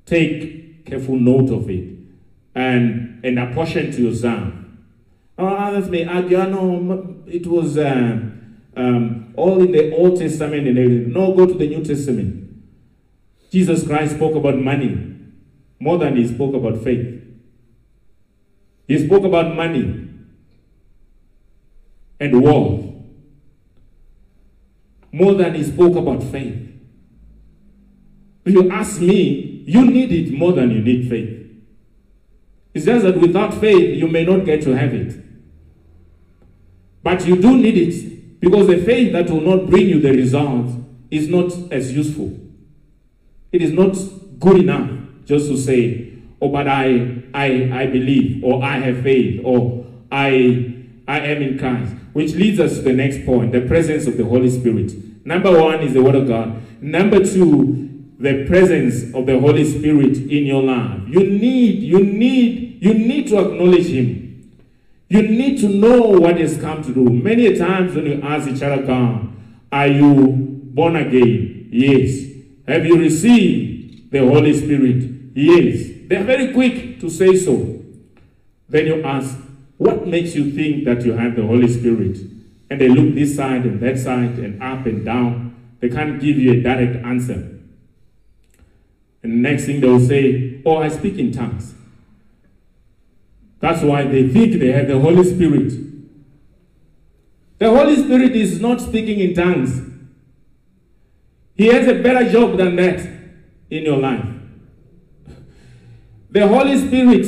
take 0.05 0.85
careful 0.85 1.17
note 1.17 1.51
of 1.51 1.71
it 1.71 1.89
and, 2.55 3.25
and 3.25 3.39
apportion 3.39 3.91
to 3.93 4.03
yourself. 4.03 4.53
Uh, 5.39 5.45
others 5.45 5.89
may 5.89 6.05
argue, 6.05 6.37
no, 6.37 7.22
it 7.33 7.47
was 7.47 7.79
uh, 7.79 8.21
um, 8.77 9.33
all 9.37 9.63
in 9.63 9.73
the 9.73 9.97
Old 9.97 10.19
Testament 10.19 10.69
and 10.69 10.79
everything. 10.79 11.13
No, 11.13 11.35
go 11.35 11.47
to 11.47 11.55
the 11.55 11.67
New 11.67 11.83
Testament. 11.83 12.63
Jesus 13.51 13.87
Christ 13.87 14.17
spoke 14.17 14.35
about 14.35 14.59
money 14.59 15.17
more 15.81 15.99
than 15.99 16.17
he 16.17 16.29
spoke 16.29 16.55
about 16.55 16.83
faith. 16.85 17.23
He 18.87 19.07
spoke 19.07 19.25
about 19.25 19.57
money 19.57 20.09
and 22.21 22.43
wealth 22.43 22.85
more 25.11 25.35
than 25.35 25.55
he 25.55 25.65
spoke 25.65 25.97
about 25.97 26.23
faith. 26.23 26.71
If 28.45 28.55
you 28.55 28.71
ask 28.71 29.01
me, 29.01 29.63
you 29.67 29.85
need 29.87 30.13
it 30.13 30.33
more 30.37 30.53
than 30.53 30.71
you 30.71 30.81
need 30.81 31.09
faith. 31.09 31.39
It's 32.75 32.87
just 32.87 33.05
that 33.05 33.19
without 33.19 33.55
faith, 33.55 33.97
you 33.97 34.09
may 34.09 34.25
not 34.25 34.45
get 34.45 34.63
to 34.63 34.77
have 34.77 34.95
it. 34.95 35.32
But 37.03 37.27
you 37.27 37.41
do 37.41 37.57
need 37.57 37.77
it 37.77 38.41
because 38.41 38.67
the 38.67 38.79
faith 38.79 39.13
that 39.13 39.31
will 39.31 39.41
not 39.41 39.69
bring 39.69 39.89
you 39.89 40.01
the 40.01 40.13
results 40.13 40.75
is 41.11 41.29
not 41.29 41.53
as 41.73 41.93
useful. 41.93 42.39
It 43.53 43.63
is 43.63 43.73
not 43.73 43.97
good 44.39 44.59
enough 44.59 44.91
just 45.25 45.49
to 45.49 45.57
say, 45.57 46.15
oh, 46.41 46.49
but 46.49 46.67
I, 46.67 47.23
I, 47.35 47.71
I 47.73 47.87
believe, 47.87 48.43
or 48.43 48.63
I 48.63 48.79
have 48.79 49.03
faith, 49.03 49.41
or 49.45 49.87
I, 50.11 50.75
I 51.07 51.21
am 51.21 51.43
in 51.43 51.59
Christ. 51.59 51.95
Which 52.13 52.33
leads 52.35 52.61
us 52.61 52.77
to 52.77 52.83
the 52.83 52.93
next 52.93 53.25
point, 53.25 53.53
the 53.53 53.63
presence 53.63 54.07
of 54.07 54.17
the 54.17 54.25
Holy 54.25 54.51
Spirit. 54.51 54.93
Number 55.25 55.59
one 55.59 55.81
is 55.81 55.95
the 55.95 56.03
Word 56.03 56.15
of 56.15 56.27
God. 56.27 56.63
Number 56.83 57.25
two, 57.25 57.89
the 58.19 58.45
presence 58.47 59.15
of 59.15 59.27
the 59.27 59.39
Holy 59.39 59.65
Spirit 59.65 60.17
in 60.17 60.45
your 60.45 60.63
life. 60.63 61.01
You 61.09 61.21
need, 61.21 61.83
you 61.83 62.05
need, 62.05 62.83
you 62.83 62.95
need 62.95 63.29
to 63.29 63.39
acknowledge 63.39 63.87
Him. 63.87 64.22
You 65.13 65.21
need 65.21 65.61
to 65.61 65.69
know 65.69 66.01
what 66.01 66.39
He's 66.39 66.57
come 66.57 66.83
to 66.85 66.91
do. 66.91 67.05
Many 67.05 67.55
times 67.59 67.95
when 67.95 68.07
you 68.07 68.23
ask 68.23 68.49
each 68.49 68.63
other, 68.63 68.83
God, 68.83 69.31
are 69.71 69.87
you 69.87 70.27
born 70.73 70.97
again? 70.97 71.69
Yes. 71.71 72.33
Have 72.67 72.87
you 72.87 72.99
received 72.99 74.11
the 74.11 74.21
Holy 74.21 74.59
Spirit? 74.59 75.05
Yes. 75.35 76.07
They're 76.09 76.25
very 76.25 76.55
quick 76.55 76.99
to 77.01 77.11
say 77.11 77.37
so. 77.37 77.83
Then 78.71 78.87
you 78.87 79.05
ask, 79.05 79.37
what 79.77 80.07
makes 80.07 80.35
you 80.35 80.51
think 80.51 80.87
that 80.87 81.05
you 81.05 81.13
have 81.13 81.37
the 81.37 81.47
Holy 81.47 81.69
Spirit? 81.69 82.17
And 82.71 82.81
they 82.81 82.89
look 82.89 83.15
this 83.15 83.37
side 83.37 83.67
and 83.67 83.81
that 83.81 83.99
side 83.99 84.39
and 84.39 84.63
up 84.63 84.87
and 84.87 85.05
down. 85.05 85.77
They 85.81 85.91
can't 85.91 86.23
give 86.23 86.39
you 86.39 86.53
a 86.53 86.63
direct 86.63 87.05
answer. 87.05 87.61
And 89.23 89.33
the 89.33 89.51
next 89.51 89.67
thing 89.67 89.83
they'll 89.83 90.01
say, 90.01 90.63
Oh, 90.65 90.79
I 90.79 90.89
speak 90.89 91.19
in 91.19 91.33
tongues. 91.33 91.75
That's 93.63 93.81
why 93.81 94.03
they 94.03 94.29
think 94.29 94.59
they 94.59 94.73
have 94.73 94.89
the 94.89 94.99
Holy 94.99 95.23
Spirit. 95.23 95.73
The 97.61 97.71
Holy 97.71 97.95
Spirit 97.95 98.35
is 98.35 98.61
not 98.61 98.81
speaking 98.81 99.21
in 99.21 99.35
tongues. 99.35 99.81
He 101.55 101.69
has 101.69 101.87
a 101.87 102.03
better 102.03 102.29
job 102.29 102.57
than 102.57 102.75
that 102.75 102.99
in 103.71 103.85
your 103.85 103.99
life. 103.99 104.27
The 106.29 106.49
Holy 106.49 106.77
Spirit 106.77 107.25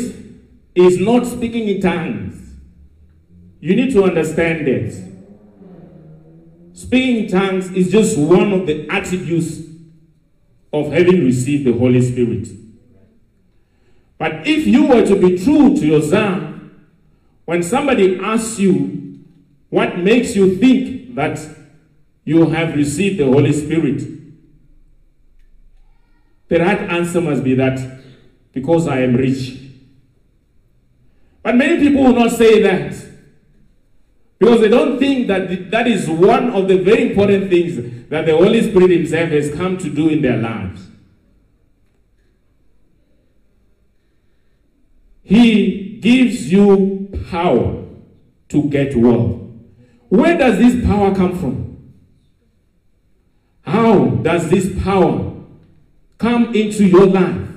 is 0.74 0.98
not 0.98 1.24
speaking 1.24 1.68
in 1.68 1.80
tongues. 1.80 2.56
You 3.60 3.76
need 3.76 3.92
to 3.92 4.02
understand 4.02 4.66
that. 4.66 5.12
Speaking 6.72 7.26
in 7.26 7.30
tongues 7.30 7.70
is 7.70 7.92
just 7.92 8.18
one 8.18 8.52
of 8.52 8.66
the 8.66 8.88
attributes 8.90 9.60
of 10.72 10.90
having 10.90 11.24
received 11.24 11.64
the 11.64 11.78
Holy 11.78 12.02
Spirit. 12.02 12.63
But 14.24 14.46
if 14.46 14.66
you 14.66 14.86
were 14.86 15.04
to 15.04 15.16
be 15.16 15.36
true 15.36 15.76
to 15.76 15.86
your 15.86 16.00
Zam, 16.00 16.88
when 17.44 17.62
somebody 17.62 18.18
asks 18.18 18.58
you 18.58 19.22
what 19.68 19.98
makes 19.98 20.34
you 20.34 20.56
think 20.56 21.14
that 21.14 21.38
you 22.24 22.48
have 22.48 22.74
received 22.74 23.20
the 23.20 23.26
Holy 23.26 23.52
Spirit, 23.52 24.00
the 26.48 26.58
right 26.58 26.80
answer 26.90 27.20
must 27.20 27.44
be 27.44 27.54
that 27.56 28.00
because 28.54 28.88
I 28.88 29.00
am 29.00 29.14
rich. 29.14 29.60
But 31.42 31.56
many 31.56 31.86
people 31.86 32.04
will 32.04 32.14
not 32.14 32.30
say 32.30 32.62
that 32.62 32.96
because 34.38 34.60
they 34.62 34.68
don't 34.68 34.98
think 34.98 35.26
that 35.26 35.70
that 35.70 35.86
is 35.86 36.08
one 36.08 36.48
of 36.48 36.66
the 36.66 36.78
very 36.78 37.10
important 37.10 37.50
things 37.50 38.08
that 38.08 38.24
the 38.24 38.34
Holy 38.34 38.62
Spirit 38.70 38.90
Himself 38.90 39.28
has 39.28 39.54
come 39.54 39.76
to 39.76 39.90
do 39.90 40.08
in 40.08 40.22
their 40.22 40.38
lives. 40.38 40.80
He 45.24 45.98
gives 46.00 46.52
you 46.52 47.08
power 47.30 47.82
to 48.50 48.62
get 48.68 48.94
well. 48.94 49.50
Where 50.08 50.36
does 50.36 50.58
this 50.58 50.84
power 50.84 51.14
come 51.14 51.36
from? 51.38 51.94
How 53.62 54.06
does 54.06 54.50
this 54.50 54.82
power 54.84 55.34
come 56.18 56.54
into 56.54 56.84
your 56.84 57.06
life? 57.06 57.48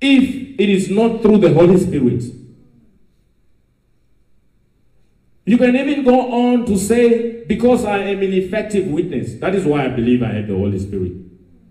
If 0.00 0.60
it 0.60 0.68
is 0.68 0.90
not 0.90 1.22
through 1.22 1.38
the 1.38 1.52
Holy 1.52 1.78
Spirit. 1.78 2.24
You 5.44 5.56
can 5.56 5.74
even 5.76 6.04
go 6.04 6.30
on 6.30 6.66
to 6.66 6.76
say, 6.76 7.44
because 7.44 7.84
I 7.84 7.98
am 7.98 8.18
an 8.18 8.34
effective 8.34 8.86
witness. 8.88 9.34
That 9.36 9.54
is 9.54 9.64
why 9.64 9.86
I 9.86 9.88
believe 9.88 10.22
I 10.22 10.32
have 10.34 10.46
the 10.46 10.54
Holy 10.54 10.78
Spirit. 10.78 11.12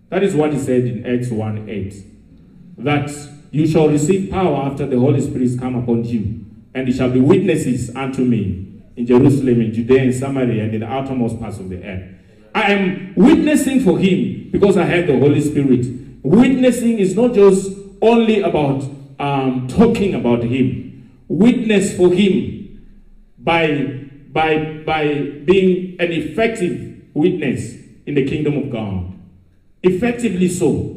That 0.10 0.24
is 0.24 0.34
what 0.34 0.52
he 0.52 0.60
said 0.60 0.86
in 0.86 1.06
Acts 1.06 1.30
1 1.30 1.70
8. 1.70 1.96
That 2.80 3.10
you 3.52 3.68
shall 3.68 3.88
receive 3.88 4.30
power 4.30 4.66
after 4.66 4.86
the 4.86 5.00
Holy 5.00 5.22
Spirit 5.22 5.44
is 5.44 5.60
come 5.60 5.76
upon 5.76 6.04
you, 6.06 6.46
and 6.74 6.88
you 6.88 6.94
shall 6.94 7.10
be 7.10 7.20
witnesses 7.20 7.96
unto 7.96 8.24
me 8.24 8.82
in 8.96 9.06
Jerusalem, 9.06 9.62
in 9.62 9.74
Judea, 9.74 10.04
in 10.04 10.14
Samaria, 10.14 10.64
and 10.64 10.74
in 10.74 10.80
the 10.82 10.88
outermost 10.88 11.40
parts 11.40 11.60
of 11.60 11.70
the 11.70 11.84
earth. 11.84 12.14
I 12.54 12.72
am 12.72 13.14
witnessing 13.16 13.82
for 13.82 14.00
him 14.00 14.50
because 14.52 14.78
I 14.78 14.84
have 14.84 15.08
the 15.08 15.18
Holy 15.18 15.42
Spirit. 15.42 15.86
Witnessing 16.24 16.98
is 16.98 17.16
not 17.16 17.34
just 17.34 17.72
only 18.02 18.42
about 18.42 18.84
um, 19.20 19.68
talking 19.68 20.16
about 20.16 20.44
him. 20.44 21.24
Witness 21.28 21.96
for 21.96 22.12
him 22.12 22.88
by, 23.38 24.08
by, 24.32 24.82
by 24.86 25.14
being 25.46 25.98
an 26.00 26.12
effective 26.12 27.04
witness 27.14 27.76
in 28.06 28.16
the 28.16 28.28
kingdom 28.28 28.58
of 28.58 28.72
God. 28.72 29.14
Effectively 29.84 30.50
so. 30.50 30.97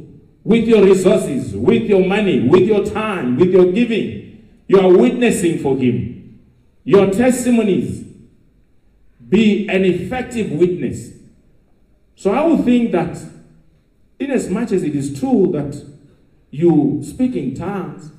With 0.50 0.66
your 0.66 0.84
resources, 0.84 1.54
with 1.54 1.84
your 1.84 2.04
money, 2.04 2.48
with 2.48 2.62
your 2.62 2.84
time, 2.84 3.36
with 3.36 3.52
your 3.52 3.70
giving. 3.70 4.48
You 4.66 4.80
are 4.80 4.96
witnessing 4.96 5.60
for 5.60 5.76
Him. 5.76 6.40
Your 6.82 7.08
testimonies. 7.12 8.04
Be 9.28 9.68
an 9.68 9.84
effective 9.84 10.50
witness. 10.50 11.10
So 12.16 12.32
I 12.32 12.44
would 12.44 12.64
think 12.64 12.90
that, 12.90 13.16
in 14.18 14.32
as 14.32 14.50
much 14.50 14.72
as 14.72 14.82
it 14.82 14.96
is 14.96 15.20
true 15.20 15.50
that 15.52 15.80
you 16.50 17.00
speak 17.04 17.36
in 17.36 17.54
tongues, 17.54 18.10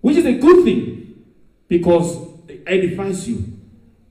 which 0.00 0.16
is 0.16 0.26
a 0.26 0.34
good 0.34 0.62
thing 0.62 1.24
because 1.66 2.16
it 2.46 2.62
edifies 2.68 3.28
you, 3.28 3.54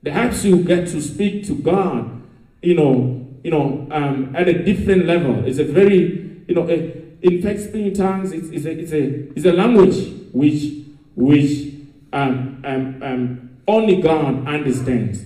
Perhaps 0.04 0.44
you 0.44 0.62
get 0.62 0.86
to 0.88 1.00
speak 1.00 1.46
to 1.46 1.54
God, 1.54 2.22
you 2.60 2.74
know, 2.74 3.26
you 3.42 3.50
know, 3.50 3.88
um, 3.90 4.36
at 4.36 4.48
a 4.48 4.62
different 4.62 5.06
level. 5.06 5.46
It's 5.46 5.58
a 5.58 5.64
very, 5.64 6.42
you 6.46 6.54
know, 6.54 6.68
a, 6.68 7.03
in 7.24 7.40
fact, 7.40 7.58
speaking 7.60 7.94
tongues 7.94 8.32
it's, 8.32 8.48
it's, 8.50 8.92
a, 8.92 9.48
a, 9.48 9.52
a 9.52 9.54
language 9.54 10.12
which, 10.32 10.84
which 11.16 11.72
um, 12.12 12.62
um, 12.64 13.02
um, 13.02 13.50
only 13.66 14.02
God 14.02 14.46
understands. 14.46 15.24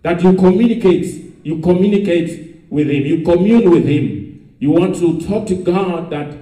That 0.00 0.22
you 0.22 0.32
communicate, 0.34 1.44
you 1.44 1.60
communicate 1.60 2.64
with 2.70 2.88
Him, 2.88 3.04
you 3.04 3.22
commune 3.22 3.70
with 3.70 3.84
Him. 3.84 4.56
You 4.58 4.70
want 4.70 4.96
to 4.96 5.20
talk 5.20 5.46
to 5.48 5.54
God 5.54 6.08
that, 6.10 6.34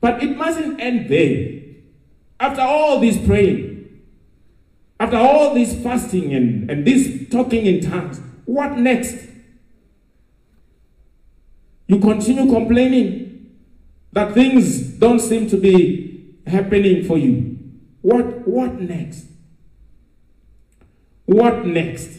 but 0.00 0.22
it 0.22 0.36
mustn't 0.36 0.80
end 0.80 1.10
there. 1.10 1.60
After 2.38 2.62
all 2.62 3.00
this 3.00 3.18
praying, 3.26 4.02
after 5.00 5.16
all 5.16 5.54
this 5.54 5.74
fasting 5.82 6.32
and, 6.32 6.70
and 6.70 6.86
this 6.86 7.28
talking 7.28 7.66
in 7.66 7.80
tongues, 7.80 8.20
what 8.44 8.78
next? 8.78 9.16
You 11.88 11.98
continue 11.98 12.52
complaining 12.52 13.23
that 14.14 14.32
things 14.34 14.80
don't 14.80 15.20
seem 15.20 15.48
to 15.50 15.56
be 15.56 16.34
happening 16.46 17.04
for 17.04 17.18
you. 17.18 17.58
What, 18.00 18.48
what 18.48 18.80
next? 18.80 19.26
What 21.26 21.66
next 21.66 22.18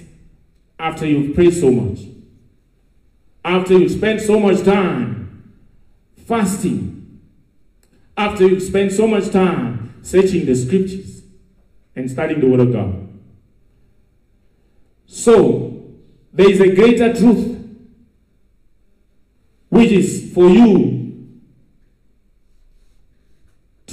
after 0.79 1.05
you've 1.05 1.36
prayed 1.36 1.53
so 1.53 1.71
much? 1.71 1.99
After 3.43 3.73
you've 3.73 3.91
spent 3.91 4.21
so 4.21 4.39
much 4.39 4.63
time 4.63 5.53
fasting? 6.25 7.21
After 8.15 8.47
you've 8.47 8.63
spent 8.63 8.91
so 8.91 9.08
much 9.08 9.31
time 9.31 9.99
searching 10.03 10.45
the 10.45 10.55
scriptures? 10.55 11.15
and 11.95 12.12
studying 12.12 12.41
the 12.41 12.47
Word 12.47 12.60
of 12.60 12.73
God. 12.73 13.08
So, 15.05 15.84
there 16.34 16.49
is 16.49 16.60
a 16.60 16.75
greater 16.75 17.13
truth, 17.13 17.58
which 19.69 19.91
is 19.91 20.31
for 20.34 20.49
you 20.49 20.94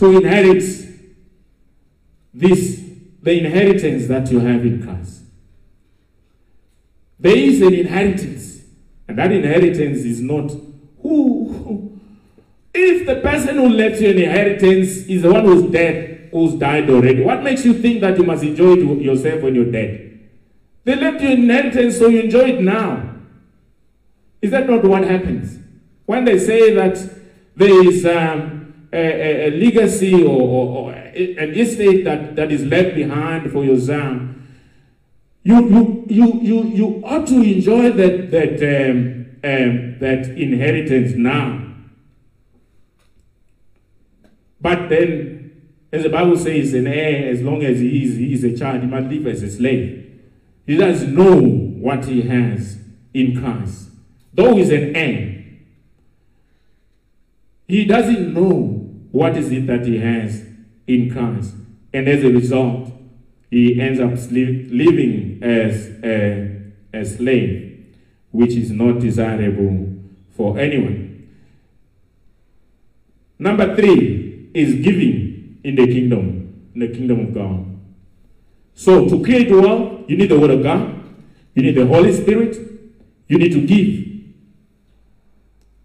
to 0.03 0.17
inherit 0.17 0.65
this, 2.35 2.83
the 3.23 3.39
inheritance 3.39 4.09
that 4.09 4.29
you 4.33 4.41
have 4.41 4.67
in 4.67 4.83
Christ. 4.83 5.21
There 7.21 7.37
is 7.37 7.63
an 7.63 7.73
inheritance, 7.73 8.63
and 9.07 9.17
that 9.17 9.31
inheritance 9.31 9.99
is 9.99 10.21
not 10.21 10.51
who. 11.03 12.01
If 12.75 13.07
the 13.07 13.21
person 13.21 13.59
who 13.59 13.69
left 13.69 14.01
you 14.01 14.11
an 14.11 14.19
inheritance 14.19 15.07
is 15.07 15.23
the 15.23 15.33
one 15.33 15.45
who's 15.45 15.71
dead, 15.71 16.31
who's 16.33 16.55
died 16.55 16.91
already. 16.91 17.23
What 17.23 17.45
makes 17.45 17.65
you 17.65 17.75
think 17.75 18.01
that 18.01 18.19
you 18.19 18.25
must 18.25 18.43
enjoy 18.43 18.73
it 18.73 19.03
yourself 19.03 19.43
when 19.43 19.55
you're 19.55 19.71
dead? 19.71 20.19
They 20.83 20.97
left 20.97 21.23
you 21.23 21.29
an 21.29 21.43
inheritance, 21.43 21.97
so 21.99 22.09
you 22.09 22.23
enjoy 22.23 22.55
it 22.55 22.61
now. 22.61 23.09
Is 24.41 24.51
that 24.51 24.69
not 24.69 24.83
what 24.83 25.05
happens? 25.05 25.61
When 26.07 26.25
they 26.25 26.41
say 26.41 26.75
that 26.75 26.99
there 27.55 27.87
is 27.87 28.05
um, 28.05 28.62
a, 28.93 29.49
a, 29.49 29.51
legacy 29.51 30.23
or, 30.23 30.41
or, 30.41 30.77
or, 30.77 30.93
an 30.93 31.55
estate 31.55 32.05
that, 32.05 32.37
that 32.37 32.53
is 32.53 32.65
left 32.65 32.95
behind 32.95 33.51
for 33.51 33.65
your 33.65 33.79
son, 33.79 34.49
you, 35.43 35.69
you, 35.69 36.05
you, 36.09 36.41
you, 36.41 36.65
you 36.65 37.03
ought 37.05 37.27
to 37.27 37.43
enjoy 37.43 37.91
that, 37.93 38.31
that, 38.31 38.91
um, 38.91 39.27
um, 39.43 39.99
that 39.99 40.29
inheritance 40.37 41.13
now. 41.17 41.59
But 44.61 44.89
then 44.89 45.43
as 45.93 46.05
the 46.05 46.09
Bible 46.09 46.39
says, 46.39 46.73
an 46.73 46.87
heir, 46.87 47.31
as 47.31 47.43
long 47.43 47.63
as 47.63 47.79
he 47.79 48.05
is, 48.05 48.17
he 48.17 48.33
is 48.33 48.45
a 48.45 48.57
child, 48.57 48.81
he 48.81 48.87
must 48.87 49.09
live 49.09 49.27
as 49.27 49.43
a 49.43 49.51
slave. 49.51 50.21
He 50.67 50.77
doesn't 50.77 51.15
know 51.15 51.39
what 51.39 52.07
he 52.07 52.23
has 52.23 52.79
in 53.13 53.39
Christ. 53.39 53.91
Though 54.33 54.57
he's 54.57 54.71
an 54.71 54.97
heir, 54.97 55.45
he 57.69 57.85
doesn't 57.85 58.33
know 58.33 58.82
what 59.13 59.37
is 59.37 59.53
it 59.53 59.67
that 59.67 59.87
he 59.87 59.99
has 59.99 60.45
in 60.87 61.11
Christ. 61.13 61.55
And 61.93 62.09
as 62.09 62.25
a 62.25 62.31
result, 62.31 62.93
he 63.51 63.81
ends 63.81 64.01
up 64.01 64.13
living 64.31 65.39
as 65.43 65.89
a, 66.03 66.73
a 66.93 67.05
slave, 67.05 67.95
which 68.31 68.55
is 68.57 68.71
not 68.71 68.99
desirable 68.99 69.95
for 70.35 70.59
anyone. 70.59 71.29
Number 73.39 73.77
three 73.77 74.51
is 74.55 74.75
giving 74.77 75.61
in 75.63 75.75
the 75.75 75.87
kingdom, 75.87 76.71
in 76.75 76.81
the 76.81 76.89
kingdom 76.89 77.21
of 77.21 77.35
God. 77.35 77.67
So 78.75 79.09
to 79.09 79.23
create 79.23 79.51
wealth, 79.51 80.05
you 80.09 80.17
need 80.17 80.31
the 80.31 80.39
word 80.39 80.51
of 80.51 80.63
God, 80.63 81.05
you 81.55 81.63
need 81.63 81.75
the 81.75 81.87
Holy 81.87 82.13
Spirit, 82.13 82.57
you 83.29 83.39
need 83.39 83.53
to 83.53 83.67
give. 83.67 84.09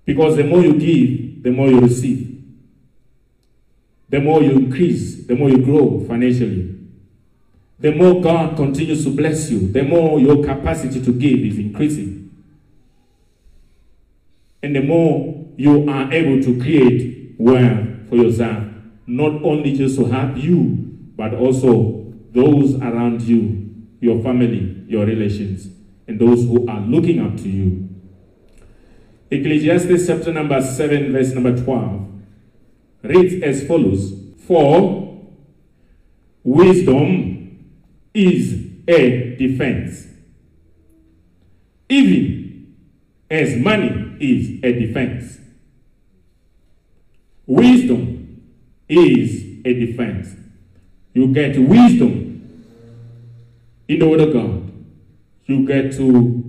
Because 0.05 0.37
the 0.37 0.43
more 0.45 0.61
you 0.61 0.73
give, 0.73 1.43
the 1.43 1.51
more 1.51 1.67
you 1.67 1.81
receive. 1.81 2.36
The 4.09 4.19
more 4.19 4.41
you 4.41 4.51
increase, 4.51 5.25
the 5.25 5.35
more 5.35 5.49
you 5.49 5.63
grow 5.63 6.03
financially. 6.07 6.75
The 7.79 7.93
more 7.93 8.21
God 8.21 8.55
continues 8.55 9.03
to 9.03 9.11
bless 9.11 9.49
you, 9.51 9.71
the 9.71 9.83
more 9.83 10.19
your 10.19 10.43
capacity 10.43 11.03
to 11.03 11.11
give 11.11 11.39
is 11.39 11.59
increasing. 11.59 12.31
And 14.63 14.75
the 14.75 14.81
more 14.81 15.45
you 15.57 15.89
are 15.89 16.11
able 16.11 16.43
to 16.43 16.61
create 16.61 17.35
wealth 17.37 18.09
for 18.09 18.15
yourself 18.15 18.63
not 19.05 19.41
only 19.43 19.73
just 19.73 19.97
to 19.97 20.05
help 20.05 20.35
you, 20.35 20.97
but 21.15 21.33
also 21.33 22.13
those 22.33 22.75
around 22.75 23.21
you 23.21 23.63
your 23.99 24.21
family, 24.21 24.83
your 24.87 25.05
relations, 25.05 25.69
and 26.07 26.19
those 26.19 26.43
who 26.43 26.67
are 26.67 26.81
looking 26.81 27.19
up 27.19 27.35
to 27.37 27.49
you. 27.49 27.89
Ecclesiastes 29.31 30.07
chapter 30.07 30.31
number 30.31 30.61
7, 30.61 31.11
verse 31.11 31.33
number 31.33 31.57
12 31.63 32.06
reads 33.09 33.43
as 33.43 33.67
follows 33.67 34.13
For 34.45 35.25
wisdom 36.43 37.65
is 38.13 38.67
a 38.87 39.35
defense, 39.35 40.07
even 41.89 42.75
as 43.29 43.55
money 43.57 44.17
is 44.19 44.59
a 44.63 44.71
defense. 44.73 45.37
Wisdom 47.45 48.41
is 48.89 49.61
a 49.65 49.73
defense. 49.73 50.35
You 51.13 51.33
get 51.33 51.57
wisdom 51.57 52.27
in 53.87 53.99
the 53.99 54.07
Word 54.07 54.19
of 54.21 54.33
God. 54.33 54.71
You 55.45 55.65
get 55.65 55.93
to 55.93 56.43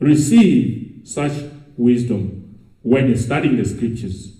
receive 0.00 1.02
such 1.04 1.32
wisdom 1.76 2.58
when 2.82 3.08
you're 3.08 3.16
studying 3.16 3.56
the 3.56 3.64
scriptures, 3.64 4.33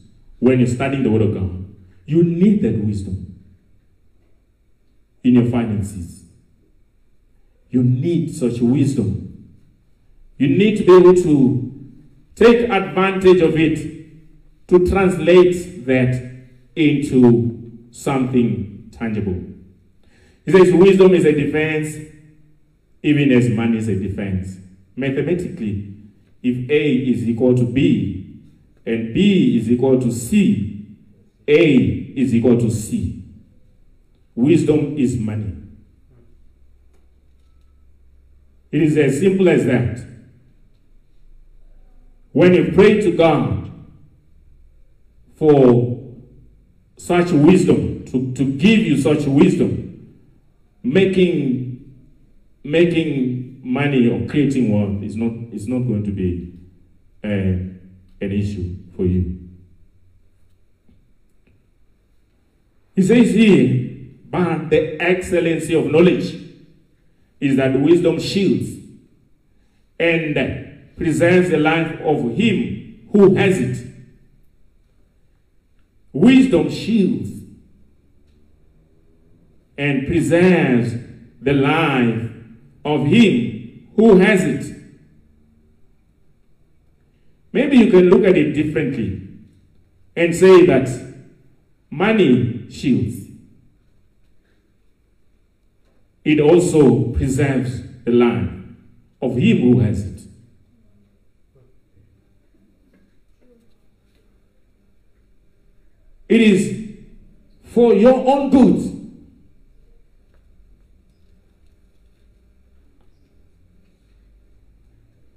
when 0.45 0.59
you're 0.59 0.69
studying 0.69 1.03
the 1.03 1.11
Word 1.11 1.23
of 1.23 1.33
God. 1.33 1.65
You 2.05 2.23
need 2.23 2.61
that 2.63 2.77
wisdom 2.77 3.35
in 5.23 5.35
your 5.35 5.51
finances. 5.51 6.25
You 7.71 7.83
need 7.83 8.37
such 8.37 8.61
wisdom. 8.61 9.49
You 10.37 10.49
need 10.49 10.77
to 10.77 10.85
be 10.85 10.95
able 10.95 11.15
to 11.15 11.95
take 12.35 12.69
advantage 12.69 13.41
of 13.41 13.57
it 13.57 14.69
to 14.69 14.87
translate 14.87 15.87
that 15.87 16.23
into 16.77 17.89
something 17.91 18.91
tangible. 18.93 19.43
He 20.45 20.53
says, 20.53 20.75
Wisdom 20.75 21.15
is 21.15 21.25
a 21.25 21.33
defense, 21.33 21.97
even 23.03 23.33
as 23.33 23.49
money 23.49 23.79
is 23.79 23.89
a 23.89 23.99
defense. 23.99 24.59
Mathematically, 24.95 25.95
if 26.43 26.69
A 26.71 26.97
is 26.97 27.27
equal 27.27 27.57
to 27.57 27.65
B 27.65 28.24
and 28.87 29.15
B 29.15 29.59
is 29.59 29.71
equal 29.71 30.01
to 30.01 30.13
C, 30.13 30.97
A 31.49 31.75
is 32.17 32.35
equal 32.35 32.59
to 32.59 32.71
C. 32.71 33.25
Wisdom 34.35 34.97
is 34.99 35.17
money. 35.19 35.55
It 38.73 38.83
is 38.83 38.97
as 38.97 39.21
simple 39.21 39.49
as 39.49 39.65
that. 39.67 40.05
When 42.33 42.55
you 42.55 42.73
pray 42.73 43.01
to 43.01 43.17
God 43.17 43.71
for 45.37 46.13
such 46.97 47.31
wisdom, 47.31 48.05
to, 48.07 48.33
to 48.35 48.45
give 48.45 48.81
you 48.81 48.97
such 49.01 49.25
wisdom, 49.27 50.19
making, 50.83 51.95
making 52.65 53.61
money 53.63 54.09
or 54.09 54.29
creating 54.29 54.73
wealth 54.73 55.03
is 55.03 55.15
not, 55.15 55.33
is 55.53 55.69
not 55.69 55.81
going 55.81 56.05
to 56.05 56.11
be 56.11 56.53
uh, 57.23 57.74
an 58.21 58.33
issue 58.33 58.77
for 58.97 59.05
you. 59.05 59.41
He 62.95 63.03
says 63.03 63.31
here, 63.31 63.91
but 64.31 64.71
the 64.71 65.01
excellency 65.01 65.75
of 65.75 65.87
knowledge 65.87 66.41
is 67.41 67.57
that 67.57 67.79
wisdom 67.79 68.19
shields 68.21 68.71
and 69.99 70.35
preserves 70.97 71.51
the 71.51 71.57
life 71.57 72.01
of 72.01 72.37
him 72.37 73.09
who 73.13 73.35
has 73.35 73.59
it. 73.59 73.87
Wisdom 76.13 76.71
shields 76.71 77.31
and 79.77 80.07
preserves 80.07 80.95
the 81.41 81.53
life 81.53 82.31
of 82.85 83.07
him 83.07 83.89
who 83.97 84.17
has 84.19 84.45
it. 84.45 84.74
Maybe 87.55 87.77
you 87.77 87.89
can 87.89 88.11
look 88.11 88.25
at 88.25 88.37
it 88.37 88.53
differently 88.53 89.29
and 90.17 90.35
say 90.35 90.67
that 90.67 90.89
money 91.89 92.69
shields. 92.69 93.29
It 96.25 96.41
also 96.41 97.13
preserves 97.13 97.81
the 98.05 98.11
life 98.11 98.51
of 99.23 99.37
him 99.37 99.61
who 99.61 99.79
has 99.79 100.05
it. 100.05 100.21
It 106.29 106.41
is 106.41 106.89
for 107.67 107.95
your 107.95 108.15
own 108.15 108.51
good. 108.51 108.95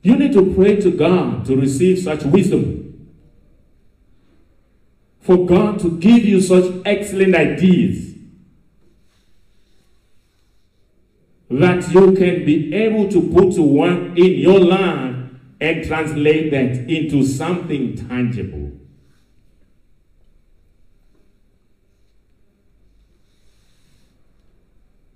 You 0.01 0.15
need 0.15 0.27
to 0.38 0.54
pray 0.54 0.76
to 0.76 0.91
God 0.91 1.45
to 1.47 1.56
receive 1.56 1.97
such 1.97 2.21
wisdom. 2.23 3.10
For 5.21 5.47
God 5.47 5.80
to 5.80 5.97
give 5.97 6.23
you 6.23 6.41
such 6.41 6.71
excellent 6.86 7.34
ideas 7.34 8.13
that 11.50 11.91
you 11.91 12.13
can 12.13 12.45
be 12.45 12.71
able 12.76 13.10
to 13.10 13.19
put 13.34 13.58
work 13.58 14.15
in 14.15 14.34
your 14.38 14.60
life 14.60 15.15
and 15.60 15.84
translate 15.86 16.52
that 16.52 16.88
into 16.88 17.26
something 17.26 18.08
tangible. 18.08 18.73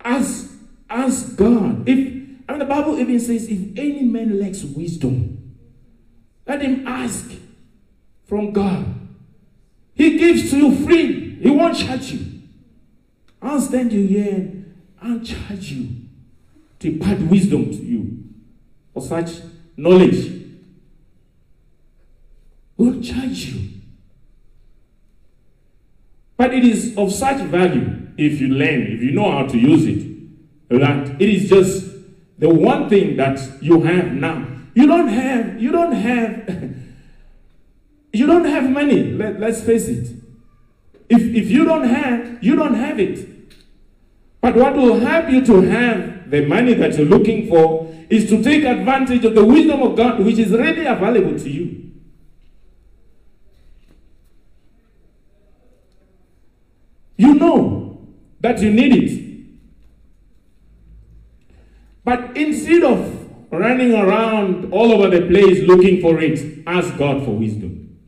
Ask, 0.04 0.52
ask 0.90 1.36
God. 1.36 1.88
If 1.88 2.11
The 2.62 2.68
Bible 2.68 3.00
even 3.00 3.20
says, 3.20 3.48
if 3.50 3.76
any 3.76 4.04
man 4.04 4.40
lacks 4.40 4.64
wisdom, 4.64 5.56
let 6.46 6.62
him 6.62 6.88
ask 6.88 7.32
from 8.28 8.52
God. 8.52 8.86
He 9.96 10.16
gives 10.20 10.52
to 10.52 10.58
you 10.58 10.86
free. 10.86 11.38
He 11.42 11.50
won't 11.50 11.76
charge 11.76 12.12
you. 12.12 12.44
I'll 13.42 13.60
stand 13.60 13.92
you 13.92 14.06
here 14.06 14.64
and 15.02 15.26
charge 15.26 15.72
you 15.72 15.88
to 16.78 16.88
impart 16.90 17.22
wisdom 17.22 17.66
to 17.66 17.78
you 17.78 18.26
or 18.94 19.02
such 19.02 19.42
knowledge. 19.76 20.32
Will 22.78 23.02
charge 23.02 23.46
you. 23.48 23.82
But 26.38 26.54
it 26.54 26.64
is 26.64 26.96
of 26.96 27.12
such 27.12 27.42
value 27.42 28.10
if 28.20 28.40
you 28.40 28.50
learn, 28.50 28.84
if 28.84 29.02
you 29.02 29.14
know 29.14 29.32
how 29.32 29.48
to 29.48 29.58
use 29.58 29.88
it, 29.88 30.70
that 30.70 31.20
it 31.20 31.28
is 31.28 31.50
just 31.50 31.91
the 32.42 32.50
one 32.50 32.90
thing 32.90 33.16
that 33.18 33.40
you 33.62 33.82
have 33.84 34.14
now. 34.14 34.48
You 34.74 34.88
don't 34.88 35.10
have, 35.10 35.62
you 35.62 35.72
don't 35.72 35.92
have, 35.92 36.50
you 38.14 38.26
don't 38.26 38.46
have 38.46 38.68
money. 38.68 39.04
Let, 39.12 39.40
let's 39.40 39.62
face 39.62 39.88
it. 39.88 40.16
If, 41.08 41.22
if 41.22 41.52
you 41.52 41.66
don't 41.66 41.84
have, 41.84 42.44
you 42.44 42.56
don't 42.56 42.74
have 42.74 43.00
it. 43.00 43.30
But 44.42 44.56
what 44.56 44.76
will 44.76 45.00
help 45.00 45.30
you 45.30 45.46
to 45.46 45.62
have 45.62 46.32
the 46.32 46.44
money 46.48 46.74
that 46.74 46.98
you're 46.98 47.06
looking 47.06 47.48
for 47.48 47.94
is 48.10 48.28
to 48.30 48.42
take 48.42 48.64
advantage 48.64 49.24
of 49.24 49.36
the 49.36 49.46
wisdom 49.46 49.84
of 49.84 49.96
God, 49.96 50.20
which 50.22 50.40
is 50.40 50.50
readily 50.50 50.88
available 50.88 51.38
to 51.38 51.50
you. 51.50 51.92
You 57.18 57.36
know 57.36 58.02
that 58.40 58.60
you 58.62 58.72
need 58.72 58.96
it. 58.96 59.21
But 62.04 62.36
instead 62.36 62.84
of 62.84 63.22
running 63.52 63.94
around 63.94 64.72
all 64.72 64.92
over 64.92 65.10
the 65.10 65.28
place 65.28 65.62
looking 65.64 66.02
for 66.02 66.20
it, 66.20 66.64
ask 66.66 66.98
God 66.98 67.24
for 67.26 67.32
wisdom. 67.32 68.00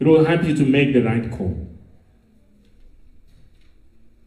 It 0.00 0.06
will 0.06 0.24
help 0.24 0.42
you 0.44 0.56
to 0.56 0.64
make 0.64 0.92
the 0.92 1.02
right 1.02 1.30
call. 1.30 1.68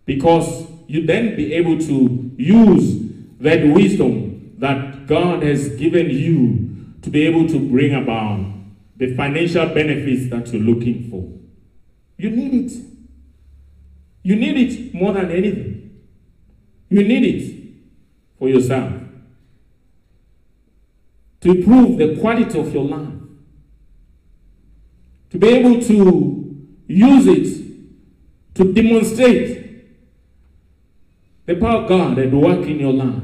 Because 0.06 0.68
you 0.88 1.06
then 1.06 1.36
be 1.36 1.54
able 1.54 1.80
to 1.80 2.32
use 2.38 3.12
that 3.40 3.68
wisdom 3.68 4.56
that 4.60 5.08
God 5.08 5.44
has 5.44 5.70
given 5.76 6.10
you 6.10 6.94
to 7.02 7.10
be 7.10 7.26
able 7.26 7.48
to 7.48 7.60
bring 7.60 7.94
about 7.94 8.54
the 8.96 9.16
financial 9.16 9.66
benefits 9.68 10.30
that 10.30 10.54
you're 10.54 10.62
looking 10.62 11.10
for. 11.10 11.30
You 12.18 12.30
need 12.30 12.72
it. 12.72 12.86
You 14.24 14.36
need 14.36 14.58
it 14.58 14.94
more 14.94 15.12
than 15.12 15.30
anything. 15.30 16.00
You 16.90 17.04
need 17.04 17.24
it 17.26 17.65
for 18.46 18.50
yourself 18.50 18.94
to 21.42 21.50
improve 21.50 21.98
the 21.98 22.16
quality 22.22 22.60
of 22.60 22.72
your 22.72 22.86
life, 22.86 23.14
to 25.32 25.40
be 25.40 25.48
able 25.48 25.82
to 25.82 26.68
use 26.88 27.26
it 27.26 27.66
to 28.54 28.72
demonstrate 28.72 29.88
the 31.48 31.56
power 31.56 31.82
of 31.82 31.90
God 31.90 32.20
and 32.20 32.40
work 32.40 32.68
in 32.68 32.80
your 32.80 32.94
life. 32.94 33.24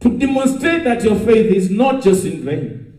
To 0.00 0.18
demonstrate 0.18 0.82
that 0.84 1.02
your 1.04 1.18
faith 1.20 1.54
is 1.54 1.70
not 1.70 2.02
just 2.02 2.24
in 2.24 2.44
vain. 2.44 2.98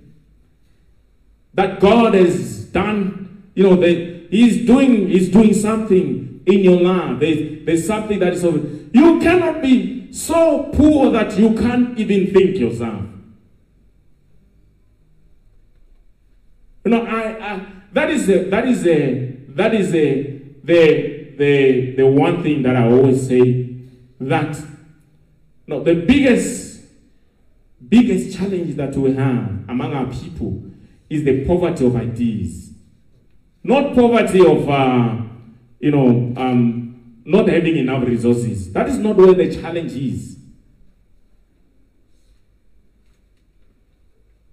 That 1.53 1.79
God 1.81 2.13
has 2.13 2.65
done, 2.65 3.51
you 3.53 3.63
know, 3.63 3.75
that 3.75 4.27
He's 4.31 4.65
doing, 4.65 5.09
He's 5.09 5.29
doing 5.29 5.53
something 5.53 6.34
in 6.45 6.59
your 6.59 6.81
life. 6.81 7.19
There's, 7.19 7.65
there's 7.65 7.87
something 7.87 8.19
that 8.19 8.33
is 8.33 8.43
over. 8.43 8.59
You 8.93 9.19
cannot 9.19 9.61
be 9.61 10.13
so 10.13 10.71
poor 10.73 11.11
that 11.11 11.37
you 11.37 11.53
can't 11.55 11.97
even 11.99 12.33
think 12.33 12.57
yourself. 12.57 13.03
You 16.85 16.91
know, 16.91 17.05
I, 17.05 17.53
I 17.53 17.65
that 17.93 18.11
is 18.11 18.29
a, 18.29 18.49
that 18.49 18.67
is 18.67 18.85
a 18.85 19.37
that 19.49 19.73
is 19.73 19.93
a 19.95 20.41
the 20.63 21.33
the 21.37 21.95
the 21.95 22.07
one 22.07 22.43
thing 22.43 22.61
that 22.63 22.75
I 22.75 22.85
always 22.87 23.27
say 23.27 23.75
that 24.19 24.57
no 25.65 25.83
the 25.83 25.95
biggest 25.95 26.83
biggest 27.89 28.37
challenge 28.37 28.75
that 28.75 28.95
we 28.95 29.13
have 29.13 29.63
among 29.67 29.93
our 29.93 30.05
people 30.11 30.63
is 31.09 31.23
the 31.23 31.45
poverty 31.45 31.85
of 31.85 31.95
ideas, 31.95 32.71
not 33.63 33.95
poverty 33.95 34.45
of 34.45 34.69
uh, 34.69 35.24
you 35.85 35.91
know 35.91 36.33
um, 36.35 37.21
not 37.25 37.47
having 37.47 37.77
enough 37.77 38.03
resources. 38.07 38.73
That 38.73 38.89
is 38.89 38.97
not 38.97 39.17
where 39.17 39.35
the 39.35 39.55
challenge 39.55 39.91
is. 39.91 40.35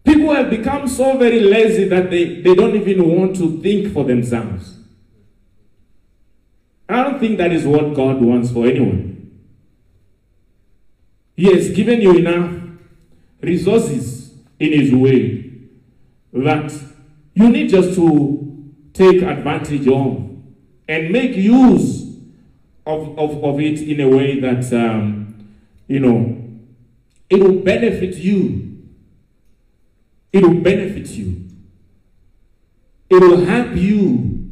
People 0.05 0.35
have 0.35 0.51
become 0.51 0.87
so 0.87 1.17
very 1.17 1.41
lazy 1.41 1.89
that 1.89 2.11
they, 2.11 2.43
they 2.43 2.55
don't 2.55 2.77
even 2.77 3.09
want 3.17 3.37
to 3.37 3.63
think 3.63 3.95
for 3.95 4.05
themselves. 4.05 4.79
I 6.87 7.03
don't 7.03 7.19
think 7.19 7.39
that 7.39 7.51
is 7.51 7.65
what 7.65 7.95
God 7.95 8.21
wants 8.21 8.51
for 8.51 8.67
anyone. 8.67 9.31
He 11.35 11.47
has 11.47 11.71
given 11.71 12.03
you 12.03 12.19
enough 12.19 12.61
resources 13.41 14.35
in 14.61 14.73
His 14.73 14.93
way 14.93 15.51
that 16.35 16.79
you 17.33 17.49
need 17.49 17.71
just 17.71 17.95
to 17.95 18.71
take 18.93 19.23
advantage 19.23 19.89
of 19.89 20.32
and 20.89 21.11
make 21.11 21.37
use 21.37 22.03
of, 22.87 23.19
of, 23.19 23.45
of 23.45 23.61
it 23.61 23.81
in 23.81 24.01
a 24.01 24.09
way 24.09 24.41
that, 24.41 24.73
um, 24.73 25.49
you 25.87 26.01
know, 26.01 26.39
it 27.31 27.41
will 27.41 27.61
benefit 27.61 28.17
you 28.17 28.63
it 30.33 30.43
will 30.43 30.61
benefit 30.61 31.09
you. 31.11 31.49
It 33.11 33.21
will 33.21 33.45
help 33.45 33.77
you 33.77 34.49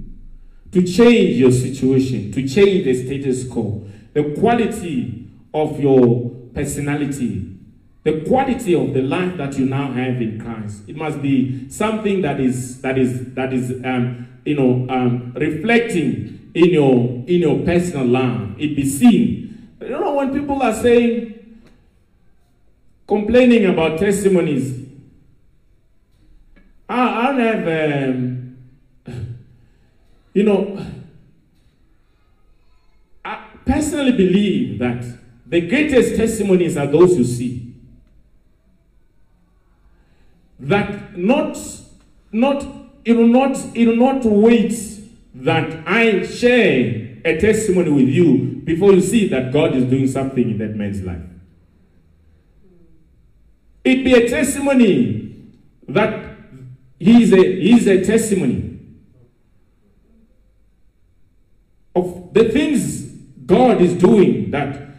to 0.72 0.82
change 0.82 1.36
your 1.36 1.50
situation, 1.50 2.30
to 2.32 2.46
change 2.46 2.84
the 2.84 2.94
status 2.94 3.48
quo, 3.48 3.88
the 4.12 4.34
quality 4.38 5.28
of 5.54 5.80
your 5.80 6.30
personality, 6.54 7.56
the 8.04 8.20
quality 8.26 8.74
of 8.74 8.92
the 8.92 9.02
life 9.02 9.36
that 9.38 9.56
you 9.58 9.64
now 9.64 9.90
have 9.92 10.20
in 10.20 10.40
Christ. 10.40 10.82
It 10.86 10.96
must 10.96 11.22
be 11.22 11.68
something 11.70 12.20
that 12.22 12.38
is 12.38 12.82
that 12.82 12.98
is 12.98 13.34
that 13.34 13.52
is 13.52 13.70
um, 13.84 14.28
you 14.44 14.54
know 14.54 14.86
um, 14.88 15.32
reflecting 15.36 16.50
in 16.54 16.70
your 16.70 16.94
in 17.26 17.40
your 17.40 17.58
personal 17.64 18.06
life. 18.06 18.48
It 18.58 18.76
be 18.76 18.84
seen. 18.84 19.68
You 19.80 19.88
know 19.90 20.14
when 20.14 20.32
people 20.32 20.62
are 20.62 20.74
saying 20.74 21.60
complaining 23.06 23.66
about 23.66 23.98
testimonies 23.98 24.80
I, 26.90 27.28
I 27.28 27.32
have, 27.40 28.08
um, 28.08 28.56
you 30.34 30.42
know, 30.42 30.84
I 33.24 33.44
personally 33.64 34.10
believe 34.10 34.80
that 34.80 35.04
the 35.46 35.60
greatest 35.60 36.16
testimonies 36.16 36.76
are 36.76 36.88
those 36.88 37.16
you 37.16 37.22
see. 37.22 37.74
That 40.58 41.16
not, 41.16 41.56
not, 42.32 42.66
it 43.04 43.14
will 43.14 43.26
not, 43.26 43.56
it 43.74 43.86
will 43.86 43.96
not 43.96 44.24
wait 44.24 44.74
that 45.34 45.86
I 45.86 46.26
share 46.26 47.18
a 47.24 47.38
testimony 47.40 47.90
with 47.90 48.08
you 48.08 48.62
before 48.64 48.92
you 48.92 49.00
see 49.00 49.28
that 49.28 49.52
God 49.52 49.74
is 49.74 49.84
doing 49.84 50.06
something 50.06 50.50
in 50.50 50.58
that 50.58 50.74
man's 50.76 51.02
life. 51.02 51.22
It 53.84 54.04
be 54.04 54.14
a 54.14 54.28
testimony 54.28 55.50
that 55.88 56.36
he 56.98 57.22
is 57.22 57.32
a, 57.32 57.36
he 57.36 57.76
is 57.76 57.86
a 57.86 58.04
testimony 58.04 58.78
of 61.94 62.32
the 62.32 62.50
things 62.50 63.02
God 63.46 63.80
is 63.80 63.94
doing 63.94 64.50
that 64.52 64.90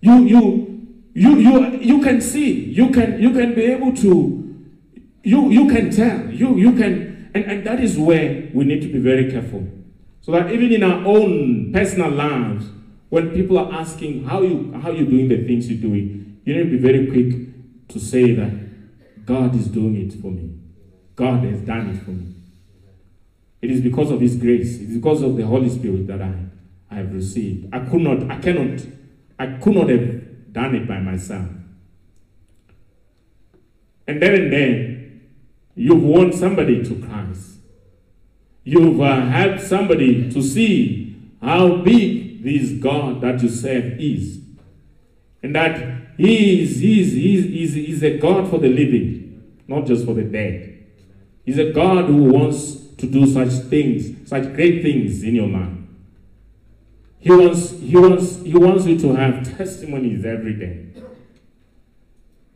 you 0.00 0.24
you 0.24 0.88
you 1.14 1.36
you 1.38 1.70
you 1.80 2.02
can 2.02 2.20
see 2.20 2.52
you 2.52 2.90
can 2.90 3.20
you 3.20 3.32
can 3.32 3.54
be 3.54 3.62
able 3.62 3.92
to 3.96 4.66
you 5.24 5.50
you 5.50 5.68
can 5.68 5.90
tell 5.90 6.30
you 6.30 6.56
you 6.56 6.72
can 6.74 7.07
and, 7.38 7.50
and 7.50 7.66
that 7.66 7.80
is 7.80 7.98
where 7.98 8.48
we 8.52 8.64
need 8.64 8.82
to 8.82 8.88
be 8.88 8.98
very 8.98 9.30
careful 9.30 9.66
so 10.20 10.32
that 10.32 10.50
even 10.52 10.72
in 10.72 10.82
our 10.82 11.04
own 11.06 11.72
personal 11.72 12.10
lives 12.10 12.66
when 13.08 13.30
people 13.30 13.58
are 13.58 13.72
asking 13.72 14.24
how 14.24 14.42
you 14.42 14.72
how 14.82 14.90
you 14.90 15.06
doing 15.06 15.28
the 15.28 15.46
things 15.46 15.70
you're 15.70 15.80
doing 15.80 16.40
you 16.44 16.54
need 16.54 16.64
to 16.64 16.70
be 16.70 16.78
very 16.78 17.06
quick 17.06 17.88
to 17.88 17.98
say 17.98 18.32
that 18.34 18.52
God 19.24 19.54
is 19.54 19.68
doing 19.68 19.96
it 19.96 20.20
for 20.20 20.30
me 20.30 20.58
God 21.18 21.42
has 21.42 21.60
done 21.62 21.90
it 21.90 22.00
for 22.04 22.12
me. 22.12 22.32
It 23.60 23.72
is 23.72 23.80
because 23.80 24.12
of 24.12 24.20
His 24.20 24.36
grace. 24.36 24.76
It 24.76 24.88
is 24.88 24.94
because 24.98 25.20
of 25.20 25.36
the 25.36 25.44
Holy 25.44 25.68
Spirit 25.68 26.06
that 26.06 26.22
I, 26.22 26.32
I 26.88 26.94
have 26.98 27.12
received. 27.12 27.74
I 27.74 27.80
could 27.80 28.02
not, 28.02 28.30
I 28.30 28.38
cannot, 28.38 28.86
I 29.36 29.46
could 29.58 29.74
not 29.74 29.88
have 29.88 30.52
done 30.52 30.76
it 30.76 30.86
by 30.86 31.00
myself. 31.00 31.48
And 34.06 34.22
then 34.22 34.34
and 34.34 34.52
then, 34.52 34.87
you've 35.78 36.02
won 36.02 36.32
somebody 36.32 36.82
to 36.82 36.94
Christ. 37.06 37.52
You've 38.64 39.00
uh, 39.00 39.20
helped 39.26 39.62
somebody 39.62 40.30
to 40.30 40.42
see 40.42 41.16
how 41.40 41.76
big 41.76 42.42
this 42.42 42.72
God 42.82 43.20
that 43.20 43.42
you 43.42 43.48
serve 43.48 43.98
is. 43.98 44.40
And 45.42 45.54
that 45.54 46.16
He 46.16 46.62
is, 46.62 46.80
he 46.80 47.00
is, 47.00 47.12
he 47.12 47.62
is, 47.62 47.74
he 47.74 47.92
is, 47.92 48.02
a 48.02 48.18
God 48.18 48.50
for 48.50 48.58
the 48.58 48.68
living, 48.68 49.56
not 49.68 49.86
just 49.86 50.04
for 50.04 50.14
the 50.14 50.24
dead. 50.24 50.84
He's 51.44 51.58
a 51.58 51.72
God 51.72 52.06
who 52.06 52.24
wants 52.24 52.74
to 52.96 53.06
do 53.06 53.24
such 53.26 53.52
things, 53.68 54.28
such 54.28 54.52
great 54.54 54.82
things 54.82 55.22
in 55.22 55.36
your 55.36 55.48
life. 55.48 55.78
He 57.20 57.30
wants, 57.30 57.70
he 57.70 57.96
wants, 57.96 58.42
he 58.42 58.54
wants 58.54 58.84
you 58.84 58.98
to 58.98 59.14
have 59.14 59.56
testimonies 59.56 60.24
every 60.24 60.54
day 60.54 60.86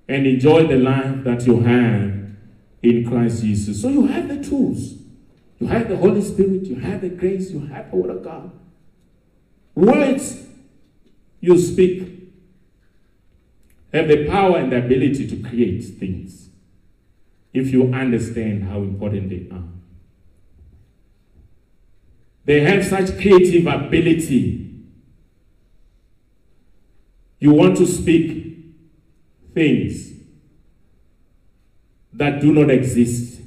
and 0.08 0.26
enjoy 0.26 0.66
the 0.66 0.76
life 0.76 1.24
that 1.24 1.46
you 1.46 1.61
have 1.61 2.21
in 2.83 3.09
Christ 3.09 3.42
Jesus. 3.42 3.81
So 3.81 3.88
you 3.88 4.07
have 4.07 4.29
the 4.29 4.42
tools. 4.42 4.95
You 5.59 5.68
have 5.68 5.88
the 5.88 5.97
Holy 5.97 6.23
Spirit, 6.23 6.64
you 6.64 6.77
have 6.77 7.01
the 7.01 7.09
grace, 7.09 7.51
you 7.51 7.61
have 7.66 7.90
the 7.90 7.97
Word 7.97 8.11
of 8.11 8.25
God. 8.25 8.51
Words 9.75 10.45
you 11.40 11.59
speak 11.59 12.09
have 13.92 14.09
the 14.09 14.27
power 14.27 14.59
and 14.59 14.73
the 14.73 14.79
ability 14.79 15.29
to 15.29 15.49
create 15.49 15.83
things 15.83 16.49
if 17.53 17.71
you 17.71 17.92
understand 17.92 18.64
how 18.64 18.79
important 18.79 19.29
they 19.29 19.55
are. 19.55 19.64
They 22.45 22.61
have 22.61 22.85
such 22.85 23.21
creative 23.21 23.66
ability. 23.66 24.75
You 27.38 27.53
want 27.53 27.77
to 27.77 27.87
speak 27.87 28.57
things 29.55 30.12
that 32.22 32.40
do 32.40 32.52
not 32.52 32.70
exist. 32.70 33.40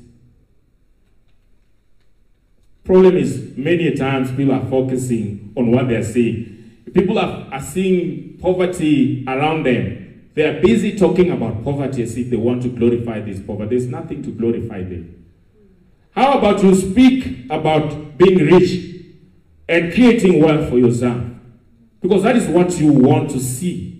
Problem 2.83 3.17
is, 3.17 3.53
many 3.57 3.95
times 3.95 4.29
people 4.31 4.53
are 4.53 4.69
focusing 4.69 5.53
on 5.57 5.71
what 5.71 5.87
they 5.87 5.95
are 5.95 6.03
seeing. 6.03 6.81
People 6.93 7.17
are, 7.17 7.47
are 7.51 7.61
seeing 7.61 8.37
poverty 8.37 9.25
around 9.27 9.63
them 9.65 10.05
they 10.35 10.43
are 10.43 10.59
busy 10.61 10.97
talking 10.97 11.31
about 11.31 11.63
poverty 11.63 12.03
as 12.03 12.17
if 12.17 12.29
they 12.29 12.35
want 12.35 12.61
to 12.63 12.69
glorify 12.69 13.21
this 13.21 13.39
poverty. 13.39 13.77
There's 13.77 13.89
nothing 13.89 14.21
to 14.23 14.31
glorify 14.31 14.83
there. 14.83 15.05
How 16.11 16.37
about 16.37 16.61
you 16.61 16.75
speak 16.75 17.45
about 17.49 18.17
being 18.17 18.39
rich 18.39 19.05
and 19.67 19.93
creating 19.93 20.43
wealth 20.43 20.69
for 20.69 20.77
yourself? 20.77 21.23
Because 22.01 22.23
that 22.23 22.35
is 22.35 22.47
what 22.47 22.77
you 22.77 22.91
want 22.91 23.29
to 23.31 23.39
see. 23.39 23.94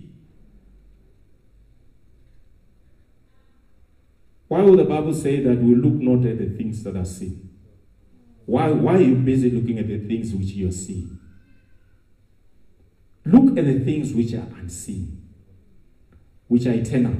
Why 4.48 4.62
would 4.62 4.78
the 4.78 4.84
Bible 4.84 5.14
say 5.14 5.40
that 5.40 5.58
we 5.58 5.74
look 5.74 5.94
not 5.94 6.26
at 6.26 6.38
the 6.38 6.46
things 6.56 6.82
that 6.84 6.96
are 6.96 7.04
seen? 7.04 7.50
Why, 8.44 8.70
why 8.70 8.94
are 8.94 9.00
you 9.00 9.16
busy 9.16 9.50
looking 9.50 9.78
at 9.78 9.88
the 9.88 9.98
things 9.98 10.32
which 10.32 10.48
you 10.48 10.68
are 10.68 10.72
seeing? 10.72 11.18
Look 13.24 13.58
at 13.58 13.64
the 13.64 13.80
things 13.80 14.12
which 14.12 14.34
are 14.34 14.46
unseen 14.58 15.26
which 16.48 16.66
are 16.66 16.72
eternal. 16.72 17.14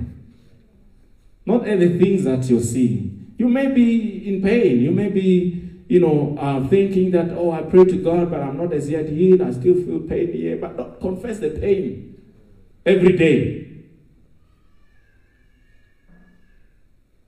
Not 1.45 1.67
at 1.67 1.79
the 1.79 1.99
things 1.99 2.25
that 2.25 2.45
you're 2.45 2.61
seeing. 2.61 3.35
You 3.39 3.49
may 3.49 3.69
be 3.69 4.29
in 4.29 4.43
pain. 4.43 4.81
You 4.81 4.91
may 4.91 5.09
be, 5.09 5.83
you 5.89 6.01
know, 6.01 6.37
uh, 6.39 6.67
thinking 6.69 7.11
that, 7.12 7.31
oh, 7.31 7.53
I 7.53 7.62
pray 7.62 7.85
to 7.85 8.03
God, 8.03 8.31
but 8.31 8.41
I'm 8.41 8.57
not 8.57 8.73
as 8.73 8.89
yet 8.89 9.09
healed. 9.09 9.43
I 9.43 9.53
still 9.53 9.75
feel 9.75 10.01
pain 10.01 10.33
here. 10.33 10.57
But 10.57 10.77
don't 10.77 11.01
confess 11.01 11.39
the 11.39 11.51
pain 11.51 12.21
every 12.85 13.17
day. 13.17 13.66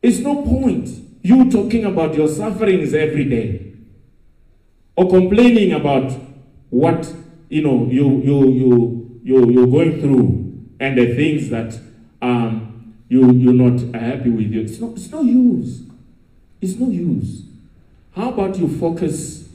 It's 0.02 0.18
no 0.18 0.42
point 0.42 0.88
you 1.22 1.50
talking 1.50 1.84
about 1.84 2.14
your 2.14 2.28
sufferings 2.28 2.94
every 2.94 3.24
day 3.24 3.72
or 4.96 5.08
complaining 5.08 5.72
about 5.72 6.12
what 6.70 7.12
you 7.48 7.62
know 7.62 7.86
you 7.90 8.20
you 8.22 8.48
you 8.50 9.20
you 9.24 9.50
you're 9.50 9.66
going 9.66 10.00
through 10.00 10.66
and 10.80 10.96
the 10.96 11.14
things 11.14 11.48
that 11.50 11.78
um 12.22 12.94
you 13.08 13.32
you're 13.32 13.52
not 13.52 13.94
happy 13.94 14.30
with 14.30 14.52
you. 14.52 14.60
It's 14.62 14.78
not 14.80 14.92
it's 14.92 15.10
no 15.10 15.22
use. 15.22 15.82
It's 16.60 16.74
no 16.74 16.88
use. 16.90 17.42
How 18.14 18.30
about 18.30 18.58
you 18.58 18.68
focus 18.68 19.48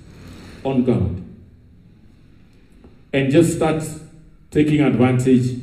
on 0.63 0.83
God 0.83 1.23
and 3.11 3.31
just 3.31 3.55
start 3.55 3.83
taking 4.51 4.81
advantage 4.81 5.59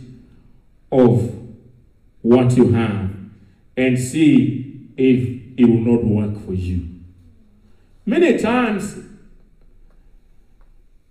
of 0.93 1.35
what 2.23 2.57
you 2.57 2.73
have 2.73 3.11
and 3.77 3.99
see 3.99 4.60
if 5.01 5.59
it 5.59 5.65
will 5.65 5.81
not 5.81 6.05
work 6.05 6.45
for 6.45 6.53
you. 6.53 6.87
Many 8.05 8.39
times, 8.39 8.99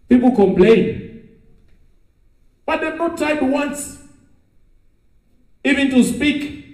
people 0.08 0.36
complain, 0.36 1.30
but 2.66 2.82
they've 2.82 2.96
not 2.96 3.18
tried 3.18 3.42
once 3.42 3.98
even 5.64 5.90
to 5.90 6.04
speak 6.04 6.66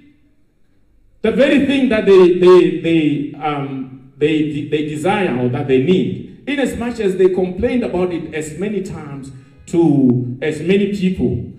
the 1.21 1.31
very 1.31 1.65
thing 1.65 1.89
that 1.89 2.05
they, 2.05 2.37
they, 2.37 2.79
they, 2.81 3.33
um, 3.39 4.13
they, 4.17 4.67
they 4.69 4.85
desire 4.85 5.37
or 5.37 5.49
that 5.49 5.67
they 5.67 5.83
need. 5.83 6.43
In 6.45 6.59
as 6.59 6.77
much 6.77 6.99
as 6.99 7.15
they 7.15 7.29
complained 7.29 7.83
about 7.83 8.13
it 8.13 8.33
as 8.33 8.59
many 8.59 8.83
times 8.83 9.31
to 9.67 10.37
as 10.41 10.59
many 10.61 10.95
people. 10.95 11.51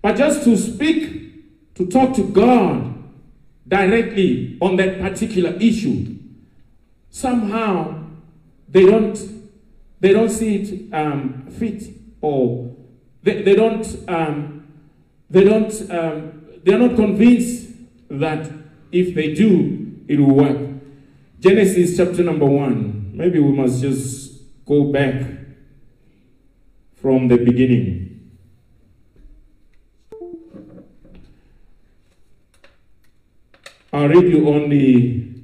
But 0.00 0.16
just 0.16 0.42
to 0.44 0.56
speak, 0.56 1.74
to 1.76 1.86
talk 1.86 2.14
to 2.16 2.24
God 2.24 2.91
directly 3.66 4.58
on 4.60 4.76
that 4.76 5.00
particular 5.00 5.50
issue, 5.60 6.16
somehow 7.10 8.04
they 8.68 8.84
don't 8.84 9.18
they 10.00 10.12
don't 10.12 10.30
see 10.30 10.56
it 10.56 10.94
um, 10.94 11.46
fit 11.58 11.84
or 12.20 12.74
they, 13.22 13.42
they 13.42 13.54
don't 13.54 14.08
um, 14.08 14.66
they 15.30 15.44
don't 15.44 15.90
um, 15.90 16.44
they're 16.64 16.78
not 16.78 16.96
convinced 16.96 17.70
that 18.08 18.50
if 18.90 19.14
they 19.14 19.34
do 19.34 19.96
it 20.08 20.18
will 20.18 20.34
work. 20.34 20.68
Genesis 21.40 21.96
chapter 21.96 22.22
number 22.22 22.46
one. 22.46 23.10
Maybe 23.14 23.38
we 23.38 23.52
must 23.52 23.80
just 23.80 24.40
go 24.64 24.84
back 24.90 25.22
from 26.94 27.28
the 27.28 27.36
beginning 27.36 28.11
i'll 33.92 34.08
read 34.08 34.24
you 34.24 34.48
only 34.48 35.34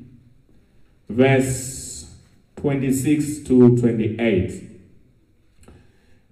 verse 1.09 2.15
26 2.57 3.41
to 3.41 3.77
28 3.79 4.69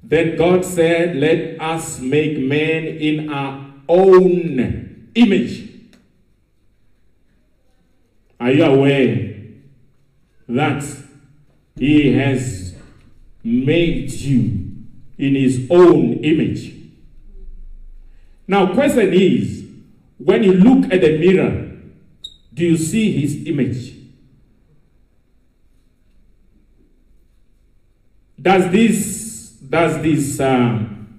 then 0.09 0.37
God 0.37 0.65
said, 0.65 1.17
Let 1.17 1.61
us 1.61 1.99
make 1.99 2.39
man 2.39 2.85
in 2.85 3.29
our 3.29 3.67
own 3.89 5.09
image. 5.17 5.69
Are 8.39 8.53
you 8.53 8.65
aware 8.65 9.35
that 10.49 10.85
He 11.75 12.13
has 12.13 12.77
made 13.43 14.13
you 14.13 14.77
in 15.19 15.35
His 15.35 15.67
own 15.71 16.13
image? 16.23 16.73
Now, 18.47 18.73
question 18.75 19.13
is, 19.13 19.65
when 20.19 20.45
you 20.45 20.53
look 20.53 20.93
at 20.93 21.01
the 21.01 21.19
mirror, 21.19 21.66
do 22.57 22.65
you 22.65 22.77
see 22.79 23.21
His 23.21 23.47
image? 23.47 23.93
Does 28.41 28.73
this 28.73 29.51
does 29.69 30.01
this 30.03 30.41
um, 30.41 31.19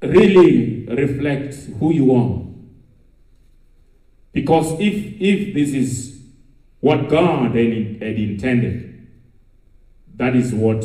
really 0.00 0.84
reflect 0.86 1.54
who 1.80 1.92
you 1.92 2.14
are? 2.14 2.42
Because 4.32 4.78
if 4.78 5.20
if 5.20 5.54
this 5.54 5.72
is 5.74 6.20
what 6.78 7.08
God 7.08 7.56
had, 7.56 7.56
had 7.56 8.16
intended, 8.16 9.08
that 10.14 10.36
is 10.36 10.54
what 10.54 10.84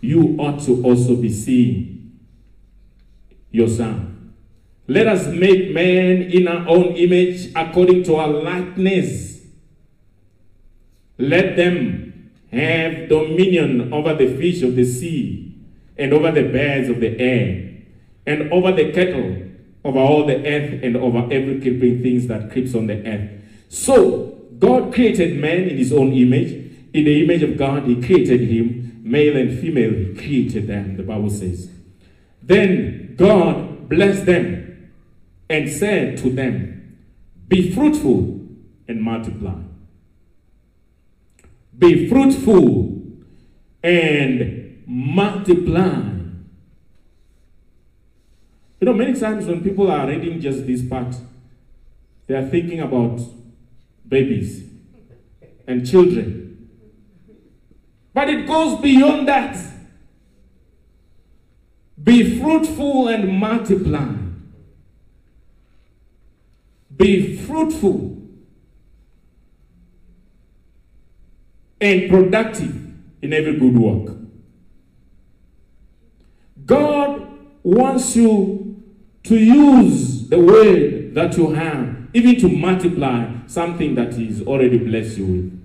you 0.00 0.36
ought 0.40 0.60
to 0.64 0.82
also 0.82 1.14
be 1.14 1.30
seeing 1.30 2.18
yourself. 3.52 4.13
Let 4.86 5.06
us 5.06 5.26
make 5.28 5.72
man 5.72 6.22
in 6.22 6.46
our 6.46 6.68
own 6.68 6.94
image 6.96 7.50
according 7.56 8.04
to 8.04 8.16
our 8.16 8.28
likeness. 8.28 9.40
Let 11.16 11.56
them 11.56 12.30
have 12.50 13.08
dominion 13.08 13.92
over 13.92 14.14
the 14.14 14.36
fish 14.36 14.62
of 14.62 14.76
the 14.76 14.84
sea, 14.84 15.56
and 15.96 16.12
over 16.12 16.30
the 16.30 16.42
birds 16.42 16.88
of 16.88 17.00
the 17.00 17.18
air, 17.18 17.72
and 18.26 18.52
over 18.52 18.72
the 18.72 18.92
cattle, 18.92 19.42
over 19.84 19.98
all 19.98 20.26
the 20.26 20.36
earth, 20.46 20.82
and 20.82 20.96
over 20.96 21.32
every 21.32 21.60
creeping 21.60 22.02
things 22.02 22.26
that 22.26 22.50
creeps 22.50 22.74
on 22.74 22.86
the 22.86 23.06
earth. 23.06 23.30
So, 23.68 24.38
God 24.58 24.92
created 24.92 25.36
man 25.36 25.68
in 25.68 25.76
his 25.78 25.92
own 25.92 26.12
image. 26.12 26.52
In 26.92 27.04
the 27.04 27.24
image 27.24 27.42
of 27.42 27.56
God, 27.56 27.84
he 27.84 28.00
created 28.02 28.40
him, 28.40 29.00
male 29.02 29.36
and 29.36 29.58
female, 29.58 29.90
he 29.90 30.14
created 30.14 30.66
them, 30.66 30.96
the 30.96 31.02
Bible 31.02 31.30
says. 31.30 31.70
Then 32.42 33.14
God 33.16 33.88
blessed 33.88 34.26
them 34.26 34.63
and 35.48 35.70
said 35.70 36.18
to 36.18 36.30
them, 36.30 36.98
Be 37.48 37.72
fruitful 37.72 38.40
and 38.88 39.02
multiply. 39.02 39.60
Be 41.76 42.08
fruitful 42.08 43.02
and 43.82 44.82
multiply. 44.86 46.10
You 48.80 48.86
know, 48.86 48.92
many 48.92 49.18
times 49.18 49.46
when 49.46 49.62
people 49.62 49.90
are 49.90 50.06
reading 50.06 50.40
just 50.40 50.66
this 50.66 50.86
part, 50.86 51.14
they 52.26 52.34
are 52.34 52.48
thinking 52.48 52.80
about 52.80 53.20
babies 54.06 54.64
and 55.66 55.88
children. 55.88 56.68
But 58.12 58.30
it 58.30 58.46
goes 58.46 58.80
beyond 58.80 59.26
that. 59.28 59.56
Be 62.02 62.38
fruitful 62.38 63.08
and 63.08 63.38
multiply. 63.38 64.23
Be 66.96 67.36
fruitful 67.36 68.22
and 71.80 72.10
productive 72.10 72.74
in 73.22 73.32
every 73.32 73.58
good 73.58 73.76
work. 73.76 74.16
God 76.66 77.28
wants 77.62 78.16
you 78.16 78.82
to 79.24 79.36
use 79.36 80.28
the 80.28 80.38
word 80.38 81.14
that 81.14 81.36
you 81.36 81.52
have, 81.52 82.08
even 82.12 82.38
to 82.40 82.48
multiply 82.48 83.32
something 83.46 83.94
that 83.94 84.14
He's 84.14 84.42
already 84.42 84.78
blessed 84.78 85.18
you 85.18 85.26
with. 85.26 85.60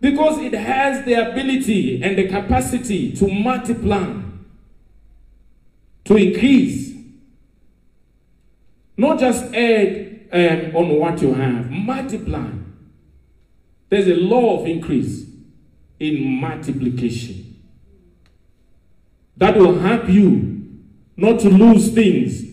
Because 0.00 0.38
it 0.38 0.54
has 0.54 1.04
the 1.04 1.14
ability 1.14 2.02
and 2.02 2.16
the 2.16 2.26
capacity 2.28 3.12
to 3.12 3.28
multiply, 3.28 4.20
to 6.04 6.16
increase. 6.16 6.89
Not 9.00 9.18
just 9.18 9.44
add 9.54 10.28
um, 10.30 10.76
on 10.76 10.90
what 10.90 11.22
you 11.22 11.32
have, 11.32 11.70
multiply. 11.70 12.50
There's 13.88 14.08
a 14.08 14.14
law 14.14 14.60
of 14.60 14.66
increase 14.66 15.24
in 15.98 16.38
multiplication 16.38 17.62
that 19.38 19.56
will 19.56 19.78
help 19.78 20.06
you 20.06 20.82
not 21.16 21.40
to 21.40 21.48
lose 21.48 21.94
things 21.94 22.44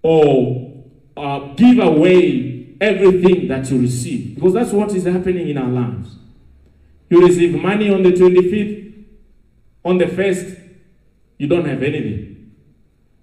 or 0.00 0.84
uh, 1.16 1.40
give 1.56 1.80
away 1.80 2.76
everything 2.80 3.48
that 3.48 3.68
you 3.68 3.80
receive. 3.80 4.36
Because 4.36 4.54
that's 4.54 4.70
what 4.70 4.92
is 4.92 5.06
happening 5.06 5.48
in 5.48 5.58
our 5.58 5.68
lives. 5.68 6.14
You 7.10 7.26
receive 7.26 7.60
money 7.60 7.92
on 7.92 8.04
the 8.04 8.12
25th, 8.12 9.06
on 9.84 9.98
the 9.98 10.04
1st, 10.04 10.60
you 11.36 11.48
don't 11.48 11.64
have 11.64 11.82
anything. 11.82 12.52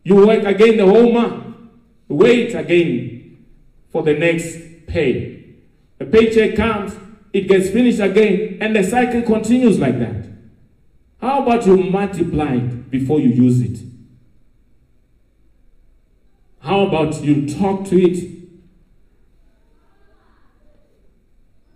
You 0.04 0.28
work 0.28 0.44
again 0.44 0.76
the 0.76 0.86
whole 0.86 1.14
month, 1.14 1.45
wait 2.08 2.54
again 2.54 3.46
for 3.92 4.04
the 4.04 4.14
next 4.14 4.88
pay. 4.88 5.56
The 5.98 6.06
paycheck 6.06 6.56
comes, 6.56 6.96
it 7.34 7.48
gets 7.48 7.70
finished 7.70 8.00
again, 8.00 8.58
and 8.62 8.76
the 8.76 8.84
cycle 8.84 9.22
continues 9.22 9.80
like 9.80 10.00
that. 10.00 10.28
How 11.22 11.44
about 11.44 11.66
you 11.66 11.78
multiply 11.78 12.56
it 12.56 12.92
before 12.92 13.20
you 13.20 13.30
use 13.30 13.62
it? 13.62 13.80
How 16.60 16.88
about 16.88 17.24
you 17.24 17.48
talk 17.48 17.86
to 17.88 18.02
it 18.02 18.32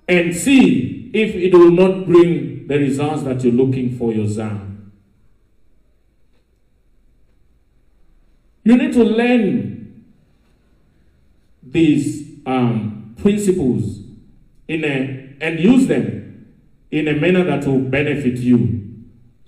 and 0.07 0.35
see 0.35 1.11
if 1.13 1.35
it 1.35 1.53
will 1.53 1.71
not 1.71 2.05
bring 2.05 2.67
the 2.67 2.77
results 2.77 3.23
that 3.23 3.43
you're 3.43 3.53
looking 3.53 3.97
for 3.97 4.11
your 4.11 4.25
yourself? 4.25 4.61
You 8.63 8.77
need 8.77 8.93
to 8.93 9.03
learn 9.03 9.68
these 11.71 12.39
um, 12.45 13.15
principles 13.17 14.01
in 14.67 14.83
a 14.83 15.35
and 15.41 15.59
use 15.59 15.87
them 15.87 16.53
in 16.91 17.07
a 17.07 17.13
manner 17.13 17.43
that 17.43 17.65
will 17.65 17.79
benefit 17.79 18.37
you. 18.37 18.89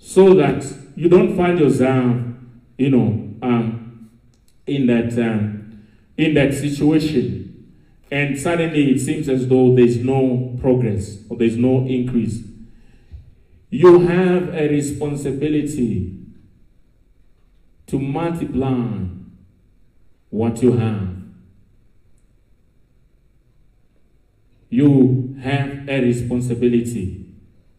so 0.02 0.34
that 0.34 0.64
you 0.96 1.08
don't 1.08 1.36
find 1.36 1.60
yourself, 1.60 2.16
you 2.76 2.90
know, 2.90 3.30
um, 3.40 4.10
in 4.66 4.86
that 4.88 5.16
um, 5.16 5.80
in 6.16 6.34
that 6.34 6.52
situation, 6.52 7.72
and 8.10 8.38
suddenly 8.38 8.90
it 8.90 8.98
seems 8.98 9.28
as 9.28 9.46
though 9.46 9.74
there's 9.74 9.98
no 9.98 10.58
progress 10.60 11.18
or 11.28 11.36
there's 11.36 11.56
no 11.56 11.86
increase. 11.86 12.40
You 13.70 14.00
have 14.00 14.52
a 14.54 14.68
responsibility 14.68 16.18
to 17.86 17.98
multiply 17.98 18.98
what 20.30 20.62
you 20.62 20.72
have. 20.72 21.11
You 24.72 25.36
have 25.42 25.86
a 25.86 26.00
responsibility 26.00 27.26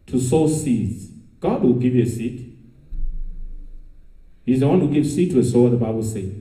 to 0.06 0.20
sow 0.20 0.46
seeds. 0.46 1.08
God 1.40 1.60
will 1.60 1.72
give 1.72 1.92
you 1.92 2.04
a 2.04 2.06
seed. 2.06 2.56
He's 4.46 4.60
the 4.60 4.68
one 4.68 4.78
who 4.78 4.92
gives 4.92 5.12
seed 5.12 5.32
to 5.32 5.40
a 5.40 5.44
sower, 5.44 5.70
the 5.70 5.76
Bible 5.76 6.04
says. 6.04 6.32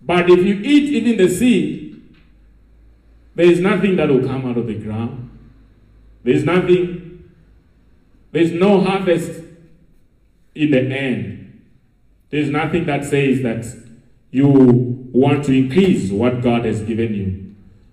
But 0.00 0.30
if 0.30 0.38
you 0.38 0.54
eat 0.54 0.94
even 0.94 1.18
the 1.18 1.28
seed, 1.28 2.16
there 3.34 3.44
is 3.44 3.60
nothing 3.60 3.96
that 3.96 4.08
will 4.08 4.26
come 4.26 4.46
out 4.46 4.56
of 4.56 4.66
the 4.66 4.78
ground. 4.78 5.38
There 6.24 6.32
is 6.32 6.44
nothing, 6.46 7.30
there 8.32 8.42
is 8.42 8.52
no 8.52 8.80
harvest 8.80 9.42
in 10.54 10.70
the 10.70 10.80
end. 10.80 11.66
There 12.30 12.40
is 12.40 12.48
nothing 12.48 12.86
that 12.86 13.04
says 13.04 13.42
that 13.42 13.66
you 14.30 14.48
want 15.12 15.44
to 15.44 15.52
increase 15.52 16.10
what 16.10 16.40
God 16.40 16.64
has 16.64 16.82
given 16.82 17.14
you. 17.14 17.49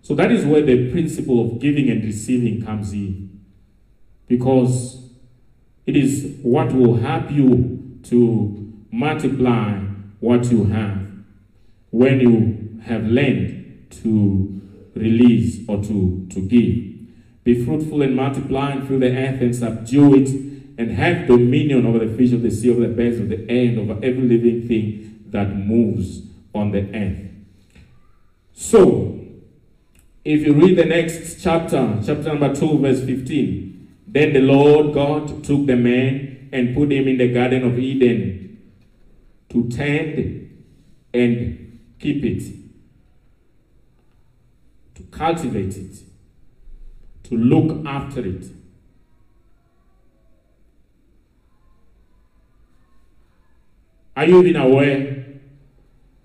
So 0.08 0.16
that 0.16 0.32
is 0.32 0.46
where 0.46 0.62
the 0.62 0.90
principle 0.90 1.46
of 1.46 1.60
giving 1.60 1.90
and 1.90 2.02
receiving 2.02 2.64
comes 2.64 2.94
in. 2.94 3.42
Because 4.26 5.04
it 5.86 5.98
is 5.98 6.38
what 6.42 6.72
will 6.72 6.96
help 6.96 7.30
you 7.30 8.00
to 8.04 8.74
multiply 8.90 9.74
what 10.22 10.46
you 10.50 10.64
have 10.64 11.12
when 11.90 12.22
you 12.22 12.80
have 12.86 13.04
learned 13.04 13.88
to 14.02 14.62
release 14.96 15.68
or 15.68 15.84
to, 15.84 16.26
to 16.30 16.40
give. 16.40 17.44
Be 17.44 17.66
fruitful 17.66 18.02
and 18.02 18.16
multiply 18.16 18.72
and 18.72 18.88
fill 18.88 19.00
the 19.00 19.14
earth 19.14 19.42
and 19.42 19.54
subdue 19.54 20.16
it 20.16 20.30
and 20.78 20.90
have 20.92 21.28
dominion 21.28 21.86
over 21.86 22.00
the 22.00 22.16
fish 22.16 22.32
of 22.32 22.44
the 22.44 22.52
sea, 22.52 22.72
over 22.72 22.88
the 22.88 22.94
birds 22.94 23.20
of 23.20 23.28
the 23.28 23.46
air, 23.50 23.68
and 23.72 23.80
over 23.80 23.96
every 24.02 24.24
living 24.24 24.70
thing 24.70 25.26
that 25.32 25.54
moves 25.54 26.22
on 26.56 26.72
the 26.72 26.90
earth. 26.96 27.30
So, 28.54 29.17
if 30.28 30.46
you 30.46 30.54
read 30.54 30.78
the 30.78 30.84
next 30.84 31.42
chapter, 31.42 32.02
chapter 32.06 32.36
number 32.36 32.54
2, 32.54 32.80
verse 32.80 33.00
15, 33.00 33.96
then 34.08 34.34
the 34.34 34.42
Lord 34.42 34.94
God 34.94 35.42
took 35.42 35.66
the 35.66 35.78
man 35.78 36.50
and 36.52 36.76
put 36.76 36.92
him 36.92 37.08
in 37.08 37.18
the 37.18 37.32
Garden 37.32 37.64
of 37.64 37.80
Eden 37.80 38.60
to 39.48 39.70
tend 39.70 40.66
and 41.14 41.80
keep 41.98 42.26
it, 42.26 42.44
to 44.96 45.04
cultivate 45.04 45.78
it, 45.78 45.98
to 47.24 47.38
look 47.38 47.86
after 47.86 48.20
it. 48.26 48.48
Are 54.18 54.26
you 54.26 54.44
even 54.44 54.58
aware 54.58 55.26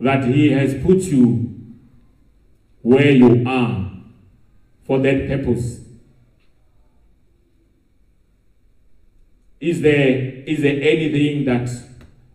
that 0.00 0.24
He 0.24 0.50
has 0.50 0.82
put 0.82 1.02
you 1.02 1.54
where 2.80 3.12
you 3.12 3.44
are 3.46 3.81
for 4.84 4.98
that 4.98 5.28
purpose? 5.28 5.80
Is 9.60 9.80
there 9.80 10.42
is 10.44 10.62
there 10.62 10.74
anything 10.82 11.44
that 11.44 11.70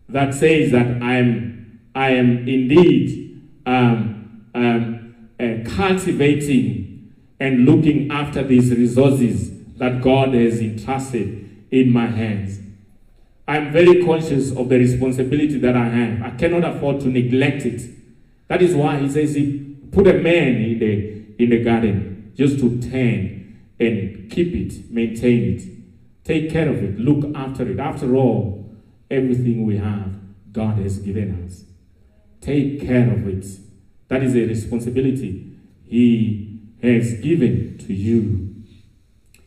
that 0.08 0.34
says 0.34 0.72
that 0.72 1.02
I'm 1.02 1.80
I 1.94 2.10
am 2.12 2.48
indeed 2.48 3.42
um, 3.66 4.46
um, 4.54 5.28
uh, 5.38 5.68
cultivating 5.76 7.12
and 7.38 7.66
looking 7.66 8.10
after 8.10 8.42
these 8.42 8.74
resources 8.74 9.50
that 9.76 10.00
God 10.00 10.32
has 10.32 10.60
entrusted 10.60 11.66
in 11.70 11.92
my 11.92 12.06
hands? 12.06 12.60
I'm 13.46 13.72
very 13.72 14.04
conscious 14.04 14.50
of 14.50 14.70
the 14.70 14.78
responsibility 14.78 15.58
that 15.58 15.76
I 15.76 15.84
have. 15.84 16.22
I 16.22 16.36
cannot 16.36 16.64
afford 16.64 17.00
to 17.00 17.08
neglect 17.08 17.66
it. 17.66 17.82
That 18.48 18.62
is 18.62 18.74
why 18.74 18.98
he 19.00 19.08
says 19.10 19.34
he 19.34 19.76
put 19.92 20.06
a 20.06 20.14
man 20.14 20.56
in 20.56 20.78
the 20.78 21.42
in 21.42 21.50
the 21.50 21.62
garden 21.62 22.17
just 22.38 22.58
to 22.60 22.80
tend 22.80 23.58
and 23.78 24.30
keep 24.30 24.54
it, 24.54 24.90
maintain 24.90 25.54
it, 25.54 26.24
take 26.24 26.50
care 26.50 26.68
of 26.68 26.82
it, 26.82 26.98
look 26.98 27.36
after 27.36 27.68
it. 27.68 27.78
After 27.78 28.14
all, 28.14 28.70
everything 29.10 29.66
we 29.66 29.76
have, 29.76 30.14
God 30.52 30.78
has 30.78 30.98
given 30.98 31.44
us. 31.44 31.64
Take 32.40 32.80
care 32.86 33.12
of 33.12 33.28
it. 33.28 33.44
That 34.08 34.22
is 34.22 34.34
a 34.34 34.46
responsibility 34.46 35.52
He 35.86 36.60
has 36.82 37.14
given 37.14 37.76
to 37.86 37.92
you. 37.92 38.54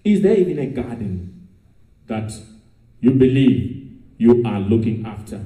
Is 0.04 0.22
there 0.22 0.36
even 0.36 0.60
a 0.60 0.68
garden 0.68 1.48
that 2.08 2.34
you 3.00 3.12
believe 3.12 3.82
you 4.18 4.44
are 4.46 4.60
looking 4.60 5.04
after. 5.06 5.42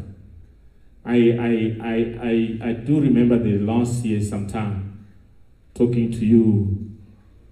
I, 1.05 1.15
I, 1.15 1.77
I, 1.81 1.95
I, 2.21 2.69
I 2.69 2.73
do 2.73 2.99
remember 2.99 3.37
the 3.37 3.59
last 3.59 4.03
year 4.03 4.21
sometime 4.21 5.05
talking 5.73 6.11
to 6.11 6.25
you 6.25 6.94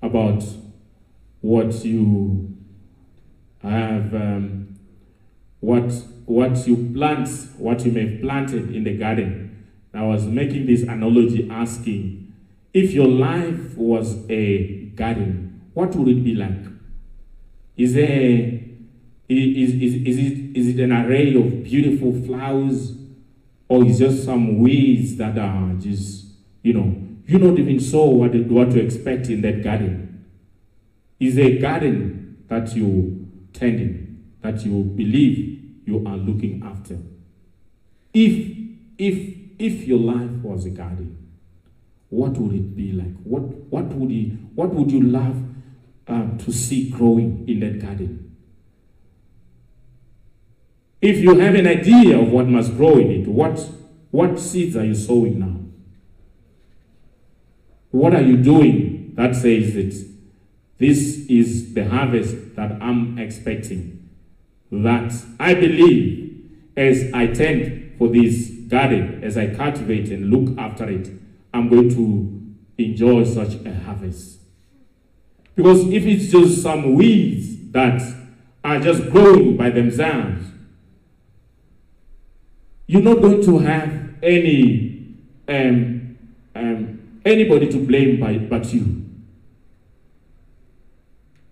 about 0.04 0.43
what 1.41 1.74
you 1.84 2.56
have, 3.64 4.14
um, 4.14 4.78
what, 5.62 5.91
what 6.26 6.68
you 6.68 6.91
plant, 6.93 7.30
what 7.58 7.84
you 7.86 7.91
may 7.91 8.08
have 8.08 8.22
planted 8.22 8.76
in 8.76 8.84
the 8.84 8.95
garden. 8.95 9.66
I 9.93 10.04
was 10.04 10.26
making 10.26 10.66
this 10.66 10.84
analogy 10.84 11.49
asking, 11.49 12.34
if 12.74 12.91
your 12.91 13.08
life 13.08 13.76
was 13.76 14.30
a 14.30 14.86
garden, 14.95 15.62
what 15.74 15.95
would 15.95 16.08
it 16.08 16.24
be 16.24 16.36
like? 16.36 16.66
Is 17.78 17.93
there 17.93 18.60
is, 19.30 19.74
is, 19.74 19.93
is, 20.06 20.18
it, 20.18 20.58
is 20.58 20.68
it 20.68 20.80
an 20.84 20.91
array 20.91 21.34
of 21.36 21.64
beautiful 21.64 22.14
flowers 22.26 22.93
or 23.68 23.86
is 23.86 23.99
just 23.99 24.26
some 24.26 24.60
weeds 24.60 25.16
that 25.16 25.38
are 25.38 25.74
just, 25.76 26.26
you 26.62 26.74
know, 26.74 27.03
you 27.26 27.40
not 27.40 27.58
even 27.58 27.80
saw 27.80 28.10
what, 28.10 28.36
what 28.36 28.72
to 28.72 28.80
expect 28.80 29.28
in 29.28 29.42
that 29.42 29.64
garden? 29.64 30.26
Is 31.20 31.38
a 31.38 31.58
garden 31.58 32.44
that 32.50 32.76
you 32.76 33.30
tending, 33.54 34.24
that 34.42 34.66
you 34.66 34.84
believe 34.84 35.64
you 35.86 36.06
are 36.06 36.18
looking 36.18 36.62
after? 36.66 36.98
If, 38.14 38.58
if, 38.98 39.38
if 39.58 39.88
your 39.88 40.00
life 40.00 40.32
was 40.42 40.66
a 40.66 40.70
garden, 40.70 41.18
what 42.10 42.34
would 42.38 42.54
it 42.54 42.76
be 42.76 42.92
like? 42.92 43.16
What, 43.24 43.42
what, 43.42 43.86
would, 43.86 44.12
you, 44.12 44.38
what 44.54 44.74
would 44.74 44.92
you 44.92 45.02
love 45.02 45.42
um, 46.08 46.38
to 46.40 46.52
see 46.52 46.90
growing 46.90 47.48
in 47.48 47.60
that 47.62 47.80
garden? 47.80 48.36
If 51.02 51.18
you 51.18 51.38
have 51.40 51.56
an 51.56 51.68
idea 51.68 52.20
of 52.20 52.30
what 52.30 52.48
must 52.48 52.76
grow 52.78 52.98
in 52.98 53.12
it, 53.12 53.28
what, 53.28 53.60
what 54.12 54.40
seeds 54.40 54.76
are 54.76 54.86
you 54.86 54.96
sowing 54.96 55.40
now? 55.40 55.62
What 57.94 58.16
are 58.16 58.24
you 58.24 58.38
doing 58.38 59.14
that 59.14 59.36
says 59.36 59.76
it. 59.76 59.94
this 60.80 61.28
is 61.30 61.76
the 61.76 61.88
harvest 61.88 62.56
that 62.56 62.82
I'm 62.82 63.20
expecting? 63.20 64.10
That 64.72 65.14
I 65.39 65.54
believe 65.54 66.50
as 66.76 67.14
I 67.14 67.28
tend 67.28 67.94
for 68.00 68.08
this 68.08 68.50
garden, 68.68 69.24
as 69.24 69.38
I 69.38 69.54
cultivate 69.54 70.10
and 70.10 70.32
look 70.32 70.58
after 70.58 70.89
it, 70.89 71.08
I'm 71.54 71.70
going 71.70 71.89
to 71.91 72.84
enjoy 72.84 73.26
such 73.26 73.64
a 73.64 73.76
harvest. 73.86 74.39
Because 75.56 75.88
if 75.88 76.04
it's 76.04 76.32
just 76.32 76.64
some 76.64 76.96
weeds 76.96 77.72
that 77.74 78.02
are 78.64 78.80
just 78.80 79.08
growing 79.12 79.56
by 79.56 79.70
themselves, 79.70 80.48
you're 82.88 83.04
not 83.04 83.22
going 83.22 83.44
to 83.44 83.60
have 83.60 84.16
any 84.24 85.16
um, 85.48 86.18
um, 86.56 87.03
anybody 87.26 87.70
to 87.72 87.78
blame 87.78 88.20
by, 88.20 88.38
but 88.38 88.74
you. 88.74 89.06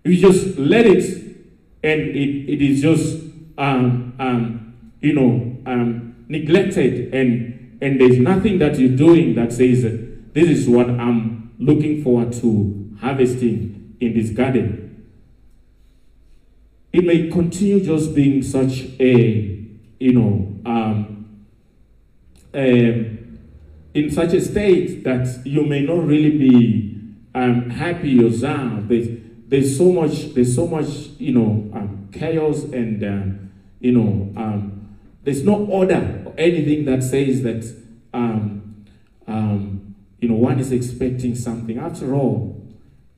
You 0.04 0.16
just 0.16 0.58
let 0.58 0.86
it, 0.86 1.04
and 1.82 2.00
it, 2.00 2.52
it 2.52 2.62
is 2.62 2.82
just 2.82 3.22
um, 3.56 4.14
um, 4.18 4.74
you 5.00 5.12
know 5.12 5.56
um, 5.66 6.24
neglected, 6.28 7.14
and 7.14 7.78
and 7.80 8.00
there's 8.00 8.18
nothing 8.18 8.58
that 8.58 8.78
you're 8.78 8.96
doing 8.96 9.34
that 9.34 9.52
says 9.52 9.82
this 9.82 10.48
is 10.48 10.68
what 10.68 10.88
I'm 10.88 11.52
looking 11.58 12.02
forward 12.02 12.32
to 12.34 12.96
harvesting 13.00 13.96
in 14.00 14.14
this 14.14 14.30
garden. 14.30 15.06
It 16.92 17.04
may 17.04 17.30
continue 17.30 17.84
just 17.84 18.14
being 18.14 18.42
such 18.42 18.82
a 19.00 19.12
you 20.00 20.12
know 20.12 20.60
um, 20.66 21.42
um, 22.54 23.21
in 23.94 24.10
such 24.10 24.32
a 24.32 24.40
state 24.40 25.04
that 25.04 25.44
you 25.44 25.64
may 25.64 25.80
not 25.82 26.06
really 26.06 26.30
be 26.30 26.98
um, 27.34 27.70
happy 27.70 28.10
yourself. 28.10 28.88
There's, 28.88 29.08
there's 29.46 29.76
so 29.76 29.92
much, 29.92 30.34
there's 30.34 30.54
so 30.54 30.66
much, 30.66 30.88
you 31.18 31.32
know, 31.32 31.70
um, 31.74 32.08
chaos 32.12 32.64
and, 32.64 33.04
uh, 33.04 33.38
you 33.80 33.92
know, 33.92 34.32
um, 34.40 34.96
there's 35.22 35.44
no 35.44 35.66
order 35.66 36.22
or 36.24 36.34
anything 36.38 36.84
that 36.86 37.02
says 37.02 37.42
that, 37.42 37.64
um, 38.14 38.84
um, 39.26 39.94
you 40.20 40.28
know, 40.28 40.36
one 40.36 40.58
is 40.58 40.72
expecting 40.72 41.34
something. 41.34 41.78
After 41.78 42.14
all, 42.14 42.66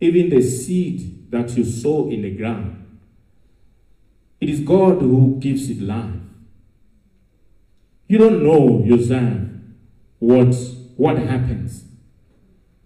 even 0.01 0.31
the 0.31 0.43
seed 0.43 1.31
that 1.31 1.57
you 1.57 1.64
sow 1.64 2.09
in 2.11 2.22
the 2.22 2.31
ground, 2.31 2.81
it 4.41 4.51
is 4.51 4.61
God 4.61 5.01
who 5.01 5.37
gives 5.39 5.70
it 5.70 5.81
life. 5.81 6.14
You 8.07 8.18
don't 8.18 8.43
know 8.43 8.83
yourself 8.85 9.43
what, 10.19 10.55
what 10.97 11.19
happens. 11.19 11.85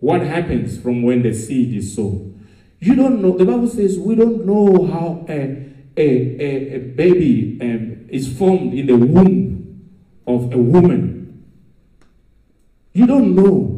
What 0.00 0.22
happens 0.22 0.80
from 0.80 1.02
when 1.02 1.22
the 1.22 1.34
seed 1.34 1.74
is 1.74 1.94
sown. 1.94 2.46
You 2.80 2.94
don't 2.94 3.20
know. 3.20 3.36
The 3.36 3.44
Bible 3.44 3.68
says 3.68 3.98
we 3.98 4.14
don't 4.14 4.46
know 4.46 4.86
how 4.86 5.26
a, 5.28 5.66
a, 5.96 6.02
a, 6.40 6.76
a 6.76 6.78
baby 6.78 7.58
um, 7.60 8.06
is 8.08 8.36
formed 8.38 8.74
in 8.74 8.86
the 8.86 8.96
womb 8.96 9.90
of 10.26 10.52
a 10.52 10.58
woman. 10.58 11.44
You 12.92 13.06
don't 13.06 13.34
know. 13.34 13.74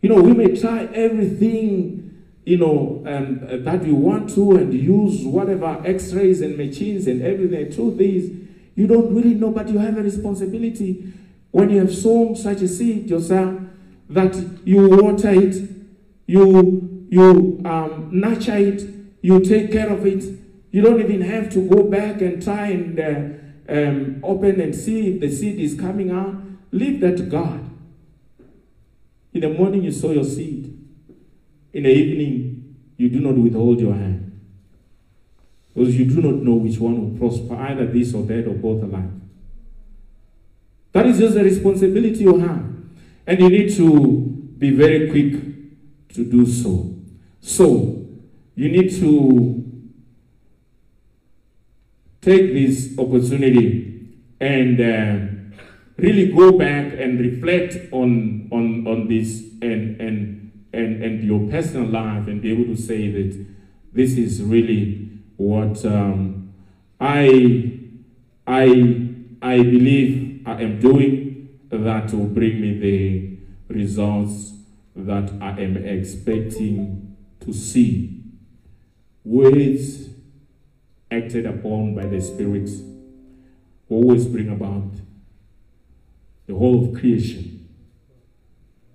You 0.00 0.08
know, 0.08 0.20
we 0.22 0.32
may 0.32 0.60
try 0.60 0.84
everything, 0.94 2.24
you 2.44 2.56
know, 2.56 3.04
um, 3.06 3.64
that 3.64 3.82
we 3.82 3.92
want 3.92 4.30
to 4.34 4.56
and 4.56 4.72
use 4.72 5.24
whatever 5.24 5.80
x-rays 5.84 6.40
and 6.40 6.56
machines 6.56 7.06
and 7.06 7.22
everything. 7.22 7.72
Truth 7.72 8.00
is, 8.00 8.30
you 8.74 8.86
don't 8.86 9.14
really 9.14 9.34
know, 9.34 9.50
but 9.50 9.68
you 9.68 9.78
have 9.78 9.96
a 9.98 10.02
responsibility 10.02 11.12
when 11.50 11.70
you 11.70 11.78
have 11.78 11.94
sown 11.94 12.36
such 12.36 12.62
a 12.62 12.68
seed 12.68 13.08
yourself 13.08 13.60
that 14.10 14.34
you 14.64 14.88
water 14.88 15.30
it, 15.30 15.56
you 16.26 17.06
you 17.10 17.60
um, 17.64 18.10
nurture 18.12 18.56
it, 18.56 18.82
you 19.22 19.40
take 19.40 19.72
care 19.72 19.88
of 19.88 20.04
it. 20.06 20.24
You 20.70 20.82
don't 20.82 21.00
even 21.00 21.22
have 21.22 21.50
to 21.52 21.66
go 21.66 21.84
back 21.84 22.20
and 22.20 22.42
try 22.42 22.66
and 22.68 23.00
uh, 23.00 23.72
um, 23.72 24.20
open 24.22 24.60
and 24.60 24.74
see 24.74 25.14
if 25.14 25.20
the 25.20 25.30
seed 25.30 25.58
is 25.58 25.78
coming 25.78 26.10
out. 26.10 26.34
Leave 26.70 27.00
that 27.00 27.16
to 27.16 27.22
God. 27.22 27.68
In 29.32 29.40
the 29.40 29.48
morning, 29.48 29.84
you 29.84 29.92
sow 29.92 30.10
your 30.10 30.24
seed. 30.24 30.74
In 31.72 31.82
the 31.84 31.90
evening, 31.90 32.76
you 32.96 33.08
do 33.08 33.20
not 33.20 33.36
withhold 33.36 33.80
your 33.80 33.94
hand. 33.94 34.40
Because 35.74 35.96
you 35.98 36.04
do 36.06 36.20
not 36.20 36.42
know 36.42 36.54
which 36.54 36.78
one 36.78 37.00
will 37.00 37.18
prosper, 37.18 37.54
either 37.54 37.86
this 37.86 38.12
or 38.12 38.24
that 38.24 38.46
or 38.46 38.54
both 38.54 38.82
alike. 38.82 39.10
That 40.98 41.06
is 41.06 41.18
just 41.20 41.36
a 41.36 41.44
responsibility 41.44 42.24
you 42.24 42.40
have. 42.40 42.74
And 43.24 43.38
you 43.38 43.48
need 43.48 43.72
to 43.76 44.20
be 44.58 44.70
very 44.70 45.08
quick 45.08 46.10
to 46.14 46.24
do 46.24 46.44
so. 46.44 46.92
So, 47.40 48.04
you 48.56 48.68
need 48.68 48.90
to 48.98 49.64
take 52.20 52.52
this 52.52 52.98
opportunity 52.98 54.08
and 54.40 54.80
uh, 54.80 55.60
really 55.98 56.32
go 56.32 56.58
back 56.58 56.94
and 56.98 57.20
reflect 57.20 57.92
on, 57.92 58.48
on, 58.50 58.84
on 58.88 59.06
this 59.06 59.44
and, 59.62 60.00
and, 60.00 60.50
and, 60.72 61.04
and 61.04 61.22
your 61.22 61.48
personal 61.48 61.86
life 61.86 62.26
and 62.26 62.42
be 62.42 62.50
able 62.50 62.74
to 62.74 62.76
say 62.76 63.08
that 63.08 63.46
this 63.92 64.18
is 64.18 64.42
really 64.42 65.10
what 65.36 65.84
um, 65.84 66.52
I, 67.00 67.78
I, 68.48 69.10
I 69.40 69.58
believe 69.58 70.27
I 70.48 70.62
am 70.62 70.80
doing 70.80 71.58
that 71.68 72.10
will 72.14 72.24
bring 72.24 72.62
me 72.62 72.78
the 72.78 73.74
results 73.74 74.54
that 74.96 75.30
I 75.42 75.50
am 75.60 75.76
expecting 75.76 77.16
to 77.40 77.52
see. 77.52 78.22
Words 79.24 80.08
acted 81.10 81.44
upon 81.44 81.94
by 81.94 82.06
the 82.06 82.18
Spirit 82.22 82.70
always 83.90 84.24
bring 84.24 84.48
about 84.48 84.90
the 86.46 86.54
whole 86.54 86.88
of 86.88 86.98
creation, 86.98 87.68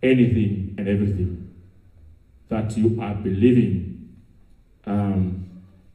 anything 0.01 0.73
and 0.79 0.87
everything 0.87 1.53
that 2.49 2.75
you 2.75 2.99
are 2.99 3.13
believing 3.13 4.09
um, 4.87 5.47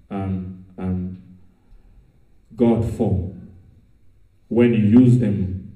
um, 0.09 0.64
um, 0.78 1.20
God 2.54 2.94
for. 2.96 3.27
When 4.49 4.72
you 4.74 5.01
use 5.01 5.18
them 5.18 5.72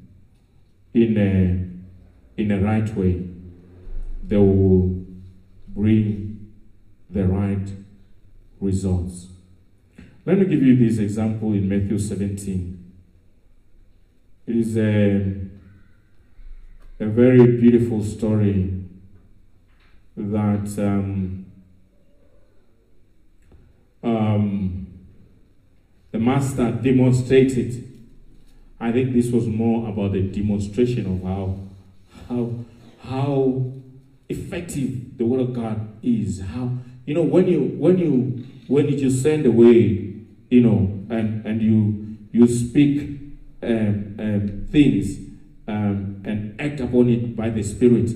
in 0.95 1.19
a, 1.19 2.41
in 2.41 2.51
a 2.51 2.61
right 2.61 2.95
way, 2.97 3.29
they 4.27 4.37
will 4.37 5.05
bring 5.69 6.53
the 7.11 7.27
right 7.27 7.69
results. 8.61 9.29
Let 10.25 10.39
me 10.39 10.47
give 10.47 10.63
you 10.63 10.77
this 10.77 10.99
example 10.99 11.53
in 11.53 11.69
Matthew 11.69 11.99
17. 11.99 12.93
It 14.47 14.57
is 14.57 14.77
a, 14.77 15.35
a 17.01 17.07
very 17.07 17.59
beautiful 17.59 18.03
story 18.03 18.85
that 20.17 20.79
um, 20.79 21.47
um, 24.03 24.87
the 26.11 26.19
master 26.19 26.71
demonstrated. 26.73 27.92
I 28.83 28.91
think 28.91 29.13
this 29.13 29.31
was 29.31 29.47
more 29.47 29.89
about 29.89 30.11
the 30.11 30.23
demonstration 30.23 31.07
of 31.07 31.23
how, 31.23 31.57
how, 32.29 32.51
how 33.09 33.73
effective 34.29 35.17
the 35.17 35.25
word 35.25 35.41
of 35.41 35.55
God 35.55 35.89
is. 36.03 36.41
How 36.41 36.73
you 37.07 37.15
know 37.15 37.23
when 37.23 37.47
you 37.47 37.61
when 37.79 37.97
you 37.97 38.45
when 38.67 38.89
you 38.89 38.99
just 38.99 39.23
send 39.23 39.47
away, 39.47 40.17
you 40.51 40.61
know, 40.61 41.05
and 41.11 41.47
and 41.47 41.63
you 41.63 42.17
you 42.33 42.49
speak 42.49 43.21
um, 43.63 44.17
um, 44.19 44.67
things 44.73 45.17
um, 45.69 46.21
and 46.25 46.61
act 46.61 46.81
upon 46.81 47.09
it 47.09 47.37
by 47.37 47.51
the 47.51 47.63
Spirit, 47.63 48.11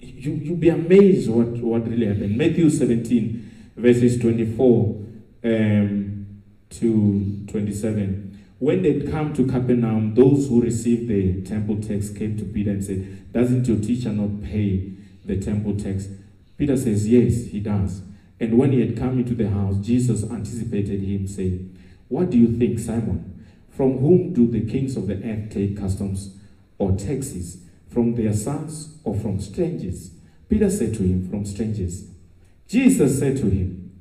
you 0.00 0.32
you'll 0.32 0.56
be 0.56 0.68
amazed 0.68 1.30
what 1.30 1.46
what 1.58 1.88
really 1.88 2.06
happened. 2.06 2.36
Matthew 2.36 2.70
seventeen 2.70 3.70
verses 3.76 4.18
twenty 4.18 4.46
four 4.56 5.00
um, 5.44 6.42
to 6.70 7.44
twenty 7.46 7.72
seven. 7.72 8.25
When 8.58 8.82
they 8.82 9.02
come 9.02 9.34
to 9.34 9.46
Capernaum, 9.46 10.14
those 10.14 10.48
who 10.48 10.62
received 10.62 11.08
the 11.08 11.42
temple 11.42 11.82
tax 11.82 12.08
came 12.08 12.38
to 12.38 12.44
Peter 12.44 12.70
and 12.70 12.82
said, 12.82 13.32
Doesn't 13.32 13.68
your 13.68 13.78
teacher 13.78 14.10
not 14.10 14.42
pay 14.42 14.92
the 15.24 15.38
temple 15.38 15.76
tax? 15.76 16.08
Peter 16.56 16.76
says, 16.76 17.06
Yes, 17.06 17.50
he 17.50 17.60
does. 17.60 18.00
And 18.40 18.58
when 18.58 18.72
he 18.72 18.80
had 18.80 18.96
come 18.96 19.18
into 19.18 19.34
the 19.34 19.50
house, 19.50 19.76
Jesus 19.78 20.22
anticipated 20.24 21.02
him, 21.02 21.26
saying, 21.26 21.76
What 22.08 22.30
do 22.30 22.38
you 22.38 22.56
think, 22.56 22.78
Simon? 22.78 23.44
From 23.68 23.98
whom 23.98 24.32
do 24.32 24.46
the 24.46 24.64
kings 24.64 24.96
of 24.96 25.06
the 25.06 25.22
earth 25.22 25.50
take 25.50 25.78
customs 25.78 26.34
or 26.78 26.92
taxes? 26.92 27.58
From 27.90 28.14
their 28.14 28.32
sons 28.32 28.98
or 29.04 29.14
from 29.14 29.38
strangers? 29.38 30.12
Peter 30.48 30.70
said 30.70 30.94
to 30.94 31.02
him, 31.02 31.28
From 31.28 31.44
strangers. 31.44 32.06
Jesus 32.68 33.18
said 33.18 33.36
to 33.36 33.50
him, 33.50 33.92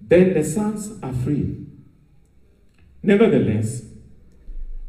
Then 0.00 0.34
the 0.34 0.44
sons 0.44 0.92
are 1.02 1.12
free. 1.12 1.66
Nevertheless, 3.02 3.82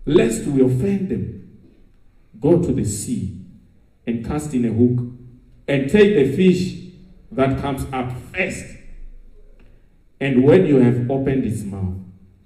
lest 0.05 0.45
we 0.45 0.61
offend 0.61 1.09
them, 1.09 1.59
go 2.39 2.61
to 2.61 2.71
the 2.71 2.85
sea 2.85 3.39
and 4.05 4.25
cast 4.25 4.53
in 4.53 4.65
a 4.65 4.71
hook 4.71 5.13
and 5.67 5.89
take 5.89 6.15
the 6.15 6.35
fish 6.35 6.75
that 7.31 7.59
comes 7.59 7.85
up 7.91 8.11
first. 8.33 8.65
And 10.19 10.43
when 10.43 10.65
you 10.65 10.77
have 10.77 11.09
opened 11.09 11.45
its 11.45 11.63
mouth, 11.63 11.95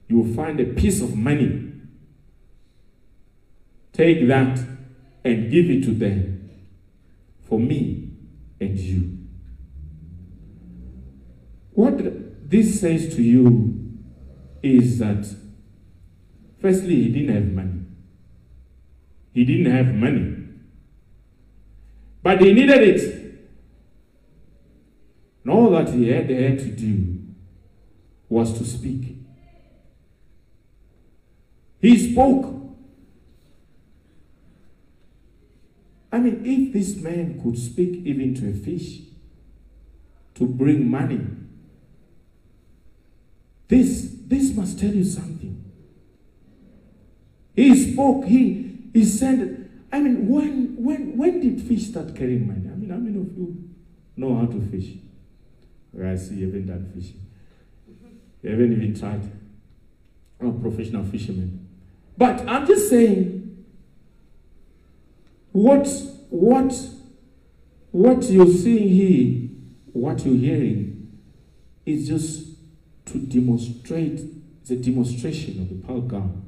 you 0.08 0.20
will 0.20 0.34
find 0.34 0.60
a 0.60 0.66
piece 0.66 1.02
of 1.02 1.16
money. 1.16 1.74
Take 3.92 4.28
that 4.28 4.60
and 5.24 5.52
give 5.52 5.70
it 5.70 5.84
to 5.84 5.92
them 5.92 6.50
for 7.42 7.60
me 7.60 8.12
and 8.60 8.78
you. 8.78 9.18
What 11.72 12.50
this 12.50 12.80
says 12.80 13.16
to 13.16 13.22
you 13.22 14.00
is 14.64 15.00
that, 15.00 15.28
firstly, 16.68 16.96
he 16.96 17.10
didn't 17.10 17.34
have 17.34 17.54
money. 17.54 17.80
He 19.34 19.46
didn't 19.46 19.72
have 19.72 19.94
money. 19.94 20.36
But 22.22 22.42
he 22.42 22.52
needed 22.52 22.82
it. 22.82 23.02
And 25.44 25.54
all 25.54 25.70
that 25.72 25.90
he 25.94 26.10
had, 26.10 26.30
had 26.30 26.60
to 26.60 26.72
do 26.72 27.20
was 28.28 28.58
to 28.58 28.66
speak. 28.66 29.16
He 31.80 32.12
spoke. 32.12 32.54
I 36.12 36.20
mean, 36.20 36.42
if 36.44 36.74
this 36.74 36.98
man 36.98 37.40
could 37.42 37.58
speak 37.58 38.06
even 38.06 38.36
to 38.36 38.50
a 38.50 38.54
fish 38.54 39.04
to 40.36 40.46
bring 40.46 40.90
money, 40.90 41.22
this, 43.70 44.16
this 44.26 44.54
must 44.54 44.80
tell 44.80 44.94
you 44.94 45.06
something. 45.06 45.57
He 47.58 47.92
spoke, 47.92 48.26
he, 48.26 48.78
he 48.94 49.04
said, 49.04 49.68
I 49.92 50.00
mean, 50.00 50.30
when, 50.30 50.76
when, 50.78 51.18
when 51.18 51.42
did 51.42 51.60
fish 51.68 51.88
start 51.88 52.16
carrying 52.16 52.46
money? 52.46 52.70
I 52.72 52.76
mean, 52.76 52.92
how 52.92 52.98
many 52.98 53.20
of 53.20 53.36
you 53.36 53.70
know 54.16 54.36
how 54.36 54.46
to 54.46 54.62
fish? 54.62 54.92
I 56.00 56.16
see 56.16 56.36
you 56.36 56.46
haven't 56.46 56.68
done 56.68 56.92
fishing. 56.94 57.26
They 58.44 58.52
haven't 58.52 58.74
even 58.74 59.00
tried. 59.00 59.28
I'm 60.40 60.50
a 60.50 60.60
professional 60.60 61.04
fisherman. 61.06 61.68
But 62.16 62.48
I'm 62.48 62.68
just 62.68 62.92
saying, 62.92 63.66
what, 65.52 65.88
what, 66.30 66.80
what 67.90 68.24
you're 68.26 68.46
seeing 68.46 68.88
here, 68.88 69.50
what 69.94 70.24
you're 70.24 70.36
hearing, 70.36 71.20
is 71.88 72.08
just 72.08 72.50
to 73.06 73.18
demonstrate, 73.18 74.22
the 74.68 74.76
demonstration 74.76 75.62
of 75.62 75.70
the 75.70 75.88
power 75.88 75.98
of 75.98 76.08
God, 76.08 76.44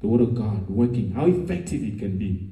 the 0.00 0.06
Word 0.06 0.20
of 0.20 0.34
God 0.34 0.68
working, 0.68 1.12
how 1.12 1.26
effective 1.26 1.82
it 1.82 1.98
can 1.98 2.18
be. 2.18 2.50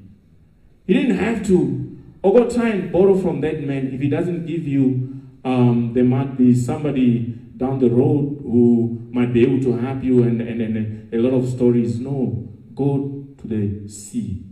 He 0.85 0.93
didn't 0.93 1.17
have 1.17 1.45
to, 1.47 1.97
over 2.23 2.49
time, 2.49 2.91
borrow 2.91 3.17
from 3.19 3.41
that 3.41 3.63
man. 3.63 3.91
If 3.93 4.01
he 4.01 4.09
doesn't 4.09 4.45
give 4.45 4.67
you, 4.67 5.21
um, 5.43 5.91
there 5.93 6.03
might 6.03 6.37
be 6.37 6.55
somebody 6.55 7.37
down 7.57 7.79
the 7.79 7.89
road 7.89 8.39
who 8.41 9.07
might 9.11 9.33
be 9.33 9.43
able 9.43 9.61
to 9.61 9.77
help 9.77 10.03
you 10.03 10.23
and, 10.23 10.41
and, 10.41 10.61
and 10.61 11.13
a 11.13 11.17
lot 11.17 11.33
of 11.33 11.49
stories. 11.49 11.99
No, 11.99 12.47
go 12.73 13.27
to 13.37 13.47
the 13.47 13.87
sea 13.87 14.43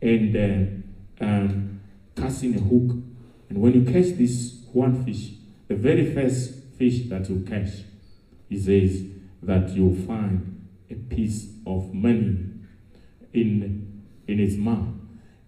and 0.00 0.36
uh, 1.20 1.24
um, 1.24 1.80
cast 2.14 2.42
in 2.44 2.54
a 2.54 2.60
hook. 2.60 2.96
And 3.48 3.60
when 3.60 3.72
you 3.72 3.84
catch 3.84 4.16
this 4.16 4.62
one 4.72 5.04
fish, 5.04 5.32
the 5.68 5.74
very 5.74 6.14
first 6.14 6.54
fish 6.78 7.08
that 7.08 7.28
you 7.28 7.44
catch, 7.48 7.84
he 8.48 8.58
says 8.58 9.04
that 9.42 9.70
you'll 9.70 9.94
find 10.06 10.68
a 10.90 10.94
piece 10.94 11.55
of 11.66 11.92
money 11.92 12.38
in, 13.32 14.02
in 14.26 14.40
its 14.40 14.54
mouth. 14.56 14.94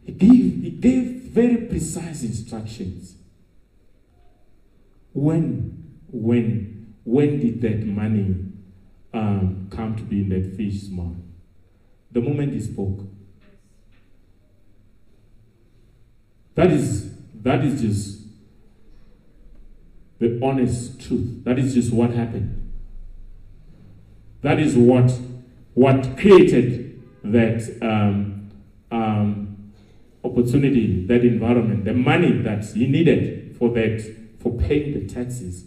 He 0.05 0.13
gave, 0.13 0.63
he 0.63 0.71
gave 0.71 1.23
very 1.23 1.57
precise 1.67 2.23
instructions. 2.23 3.15
When, 5.13 6.01
when, 6.11 6.95
when 7.05 7.41
did 7.41 7.61
that 7.63 7.87
money 7.87 8.37
um, 9.15 9.69
come 9.71 9.97
to 9.97 10.03
be 10.03 10.21
in 10.21 10.29
that 10.31 10.57
fish's 10.57 10.91
mouth? 10.91 11.17
The 12.11 12.21
moment 12.21 12.53
he 12.53 12.61
spoke. 12.61 13.01
That 16.55 16.71
is, 16.71 17.15
that 17.35 17.65
is 17.65 17.81
just 17.81 18.19
the 20.19 20.41
honest 20.43 21.01
truth. 21.01 21.45
That 21.45 21.59
is 21.59 21.75
just 21.75 21.93
what 21.93 22.11
happened. 22.11 22.73
That 24.43 24.59
is 24.59 24.75
what, 24.77 25.13
what 25.79 26.19
created 26.19 27.01
that 27.23 27.63
um, 27.81 28.51
um, 28.91 29.73
opportunity, 30.25 31.07
that 31.07 31.25
environment, 31.25 31.85
the 31.85 31.93
money 31.93 32.33
that 32.33 32.65
he 32.65 32.89
needed 32.89 33.55
for 33.57 33.71
that, 33.71 34.03
for 34.41 34.59
paying 34.59 34.93
the 34.93 35.07
taxes, 35.15 35.67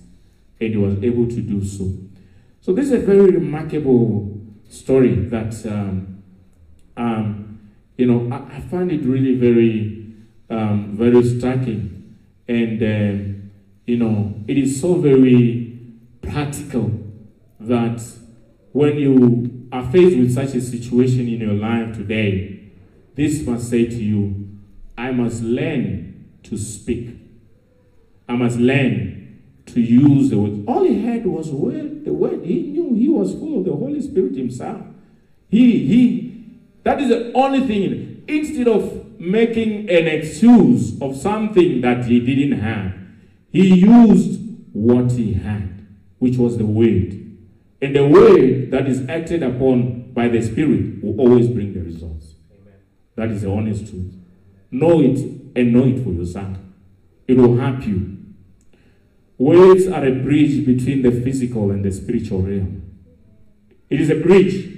and 0.59 0.71
he 0.71 0.77
was 0.77 1.01
able 1.01 1.27
to 1.27 1.41
do 1.41 1.63
so. 1.63 1.89
So 2.59 2.73
this 2.73 2.87
is 2.87 2.91
a 2.91 2.99
very 2.99 3.31
remarkable 3.31 4.37
story 4.69 5.15
that 5.15 5.65
um, 5.65 6.21
um, 6.97 7.61
you 7.95 8.05
know 8.05 8.35
I, 8.35 8.57
I, 8.57 8.59
find 8.59 8.91
it 8.91 9.05
really 9.05 9.35
very 9.35 10.13
um, 10.49 10.97
very 10.97 11.23
striking, 11.23 12.17
and 12.49 12.83
um, 12.83 13.51
you 13.85 13.95
know 13.95 14.35
it 14.45 14.57
is 14.57 14.81
so 14.81 14.95
very 14.95 15.79
practical 16.21 16.91
that 17.61 18.03
when 18.73 18.97
you 18.97 19.50
faced 19.91 20.17
with 20.17 20.33
such 20.33 20.55
a 20.55 20.61
situation 20.61 21.27
in 21.27 21.41
your 21.41 21.53
life 21.53 21.95
today, 21.95 22.71
this 23.15 23.45
must 23.45 23.69
say 23.69 23.85
to 23.85 23.95
you, 23.95 24.49
I 24.97 25.11
must 25.11 25.43
learn 25.43 26.29
to 26.43 26.57
speak. 26.57 27.17
I 28.27 28.35
must 28.35 28.57
learn 28.57 29.41
to 29.67 29.81
use 29.81 30.29
the 30.29 30.37
word. 30.37 30.63
All 30.67 30.83
he 30.83 31.05
had 31.05 31.25
was 31.25 31.49
word, 31.49 32.05
the 32.05 32.13
word. 32.13 32.43
He 32.43 32.61
knew 32.61 32.93
he 32.95 33.09
was 33.09 33.33
full 33.33 33.59
of 33.59 33.65
the 33.65 33.75
Holy 33.75 34.01
Spirit 34.01 34.35
himself. 34.35 34.81
He, 35.49 35.85
he, 35.85 36.45
that 36.83 37.01
is 37.01 37.09
the 37.09 37.31
only 37.33 37.67
thing. 37.67 38.23
Instead 38.27 38.67
of 38.67 39.19
making 39.19 39.89
an 39.89 40.07
excuse 40.07 40.99
of 41.01 41.17
something 41.17 41.81
that 41.81 42.05
he 42.05 42.19
didn't 42.19 42.59
have, 42.59 42.93
he 43.51 43.75
used 43.75 44.39
what 44.73 45.11
he 45.11 45.33
had, 45.33 45.85
which 46.19 46.37
was 46.37 46.57
the 46.57 46.65
word. 46.65 47.20
And 47.81 47.95
the 47.95 48.07
way 48.07 48.65
that 48.65 48.87
is 48.87 49.07
acted 49.09 49.41
upon 49.41 50.11
by 50.13 50.27
the 50.27 50.41
Spirit 50.41 51.03
will 51.03 51.19
always 51.19 51.47
bring 51.47 51.73
the 51.73 51.81
results. 51.81 52.35
Amen. 52.51 52.79
That 53.15 53.31
is 53.31 53.41
the 53.41 53.49
honest 53.49 53.89
truth. 53.89 54.13
Know 54.69 55.01
it 55.01 55.17
and 55.55 55.73
know 55.73 55.85
it 55.85 56.03
for 56.03 56.11
yourself. 56.11 56.57
It 57.27 57.37
will 57.37 57.57
help 57.57 57.85
you. 57.87 58.17
Words 59.37 59.87
are 59.87 60.05
a 60.05 60.11
bridge 60.11 60.65
between 60.65 61.01
the 61.01 61.11
physical 61.11 61.71
and 61.71 61.83
the 61.83 61.91
spiritual 61.91 62.43
realm. 62.43 62.83
It 63.89 63.99
is 63.99 64.09
a 64.11 64.15
bridge 64.15 64.77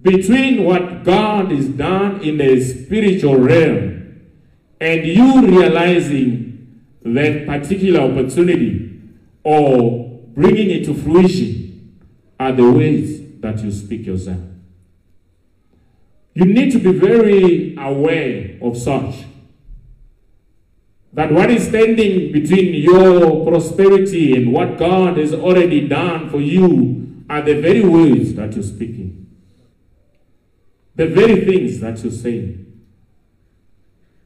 between 0.00 0.64
what 0.64 1.04
God 1.04 1.50
has 1.50 1.68
done 1.68 2.22
in 2.22 2.38
the 2.38 2.58
spiritual 2.64 3.36
realm 3.36 4.22
and 4.80 5.06
you 5.06 5.46
realizing 5.46 6.80
that 7.02 7.46
particular 7.46 8.00
opportunity 8.00 8.89
or 9.42 10.20
bringing 10.34 10.70
it 10.70 10.84
to 10.86 10.94
fruition 10.94 11.98
are 12.38 12.52
the 12.52 12.70
ways 12.70 13.20
that 13.40 13.62
you 13.62 13.70
speak 13.70 14.06
yourself. 14.06 14.40
You 16.34 16.44
need 16.44 16.72
to 16.72 16.78
be 16.78 16.92
very 16.92 17.74
aware 17.76 18.58
of 18.62 18.76
such. 18.76 19.24
That 21.12 21.32
what 21.32 21.50
is 21.50 21.66
standing 21.66 22.32
between 22.32 22.74
your 22.74 23.44
prosperity 23.44 24.36
and 24.36 24.52
what 24.52 24.78
God 24.78 25.16
has 25.16 25.34
already 25.34 25.88
done 25.88 26.30
for 26.30 26.40
you 26.40 27.24
are 27.28 27.42
the 27.42 27.60
very 27.60 27.84
words 27.84 28.34
that 28.34 28.54
you're 28.54 28.62
speaking. 28.62 29.26
The 30.94 31.06
very 31.06 31.44
things 31.44 31.80
that 31.80 32.02
you're 32.02 32.12
saying. 32.12 32.66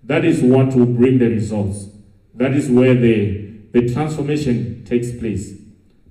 That 0.03 0.25
is 0.25 0.43
what 0.43 0.75
will 0.75 0.87
bring 0.87 1.19
the 1.19 1.29
results. 1.29 1.87
That 2.35 2.53
is 2.53 2.69
where 2.69 2.95
the, 2.95 3.44
the 3.75 3.93
transformation 3.93 4.85
takes 4.85 5.11
place. 5.11 5.53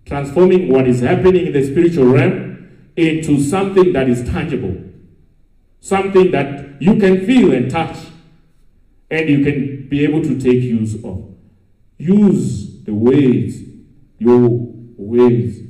Transforming 0.06 0.68
what 0.68 0.86
is 0.86 1.00
happening 1.00 1.48
in 1.48 1.54
the 1.54 1.66
spiritual 1.66 2.08
realm 2.08 2.70
into 2.98 3.42
something 3.42 3.94
that 3.94 4.10
is 4.10 4.22
tangible. 4.30 4.84
Something 5.80 6.32
that 6.32 6.82
you 6.82 6.98
can 7.00 7.26
feel 7.26 7.54
and 7.54 7.72
touch. 7.72 7.96
And 9.10 9.30
you 9.30 9.46
can 9.46 9.88
be 9.88 10.04
able 10.04 10.22
to 10.24 10.38
take 10.38 10.62
use 10.62 10.96
of. 11.06 11.34
Use 11.98 12.84
the 12.84 12.94
ways, 12.94 13.64
your 14.20 14.50
ways, 14.98 15.66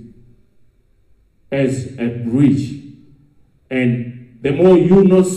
as 1.52 1.94
a 2.00 2.08
bridge. 2.08 2.82
And 3.70 4.40
the 4.42 4.52
more 4.52 4.78
you 4.78 5.04
not 5.04 5.28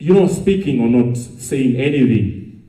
you're 0.00 0.20
not 0.20 0.30
speaking 0.30 0.80
or 0.80 0.88
not 0.88 1.16
saying 1.16 1.76
anything, 1.76 2.64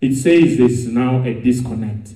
it 0.00 0.14
says 0.14 0.58
there's 0.58 0.86
now 0.86 1.24
a 1.24 1.34
disconnect. 1.34 2.09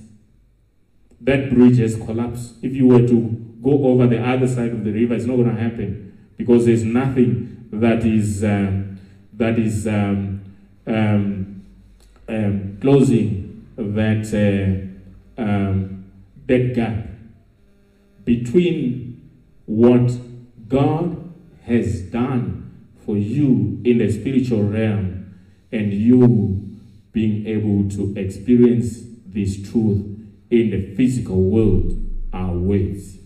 That 1.25 1.49
bridge 1.49 1.79
has 1.79 1.95
collapsed. 1.95 2.53
If 2.61 2.75
you 2.75 2.87
were 2.87 3.07
to 3.07 3.19
go 3.63 3.85
over 3.87 4.05
the 4.05 4.23
other 4.23 4.47
side 4.47 4.69
of 4.69 4.83
the 4.83 4.91
river, 4.91 5.15
it's 5.15 5.25
not 5.25 5.37
going 5.37 5.55
to 5.55 5.59
happen 5.59 6.29
because 6.37 6.67
there's 6.67 6.83
nothing 6.83 7.67
that 7.71 8.05
is 8.05 8.43
um, 8.43 8.99
that 9.33 9.57
is 9.57 9.87
um, 9.87 10.43
um, 10.85 11.65
um 12.29 12.77
closing 12.79 13.67
that 13.75 14.93
uh, 15.37 15.41
um, 15.41 16.05
that 16.45 16.75
gap 16.75 17.07
between 18.23 19.27
what 19.65 20.11
God 20.67 21.33
has 21.63 22.03
done 22.03 22.85
for 23.03 23.17
you 23.17 23.81
in 23.83 23.97
the 23.97 24.11
spiritual 24.11 24.61
realm 24.61 25.39
and 25.71 25.91
you 25.91 26.77
being 27.11 27.47
able 27.47 27.89
to 27.89 28.13
experience 28.15 28.99
this 29.25 29.67
truth 29.71 30.14
in 30.49 30.69
the 30.69 30.95
physical 30.95 31.41
world 31.41 31.93
are 32.33 32.53
ways. 32.53 33.19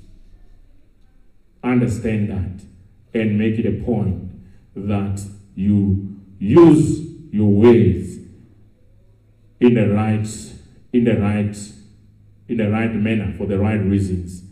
Understand 1.63 2.29
that 2.29 2.65
and 3.19 3.37
make 3.37 3.57
it 3.59 3.65
a 3.65 3.83
point 3.83 4.31
that 4.75 5.21
you 5.55 6.17
use 6.37 6.99
your 7.31 7.49
ways 7.49 8.19
in 9.59 9.73
the 9.73 9.89
right 9.89 10.27
in 10.93 11.03
the 11.03 11.19
right 11.19 11.57
in 12.47 12.57
the 12.57 12.69
right 12.69 12.93
manner 12.95 13.33
for 13.37 13.45
the 13.45 13.59
right 13.59 13.79
reasons. 13.79 14.43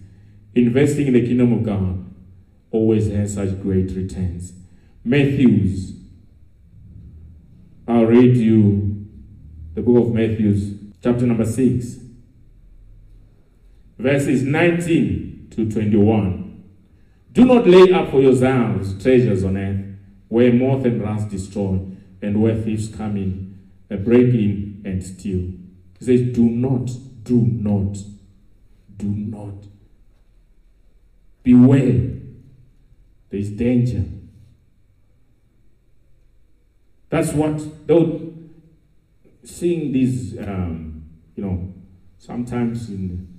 Investing 0.53 1.07
in 1.07 1.13
the 1.13 1.25
kingdom 1.25 1.53
of 1.53 1.63
God 1.63 2.03
always 2.71 3.09
has 3.09 3.35
such 3.35 3.61
great 3.61 3.91
returns. 3.91 4.53
Matthews. 5.03 5.93
I'll 7.87 8.05
read 8.05 8.35
you 8.35 9.07
the 9.73 9.81
book 9.81 10.07
of 10.07 10.13
Matthews, 10.13 10.73
chapter 11.01 11.25
number 11.25 11.45
6, 11.45 11.95
verses 13.97 14.43
19 14.43 15.47
to 15.51 15.69
21. 15.69 16.63
Do 17.31 17.45
not 17.45 17.67
lay 17.67 17.91
up 17.91 18.09
for 18.11 18.21
yourselves 18.21 19.01
treasures 19.01 19.43
on 19.43 19.57
earth, 19.57 19.85
where 20.27 20.51
moth 20.53 20.85
and 20.85 21.01
rust 21.01 21.29
destroy, 21.29 21.79
and 22.21 22.41
where 22.41 22.55
thieves 22.55 22.93
come 22.95 23.17
in, 23.17 23.59
and 23.89 24.03
break 24.03 24.33
in 24.33 24.81
and 24.85 25.03
steal. 25.03 25.51
He 25.99 26.05
says, 26.05 26.21
Do 26.33 26.43
not, 26.43 26.89
do 27.23 27.41
not, 27.41 27.97
Do 28.97 29.07
not. 29.07 29.65
Beware. 31.43 32.13
There 33.29 33.39
is 33.39 33.51
danger. 33.51 34.03
That's 37.09 37.31
what, 37.33 37.87
though, 37.87 38.33
seeing 39.43 39.91
these, 39.93 40.37
um, 40.39 41.05
you 41.35 41.45
know, 41.45 41.73
sometimes 42.17 42.89
in 42.89 43.36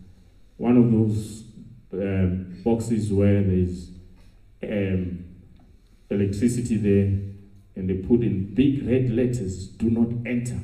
one 0.59 0.77
of 0.77 0.93
those 0.93 1.45
um, 1.93 2.61
boxes 2.65 3.13
where 3.13 3.43
there's 3.43 3.91
um, 4.63 5.25
electricity 6.11 6.77
there, 6.77 7.25
and 7.77 7.89
they 7.89 7.95
put 7.95 8.21
in 8.21 8.55
big 8.55 8.87
red 8.87 9.11
letters, 9.11 9.69
do 9.69 9.89
not 9.89 10.09
enter. 10.27 10.61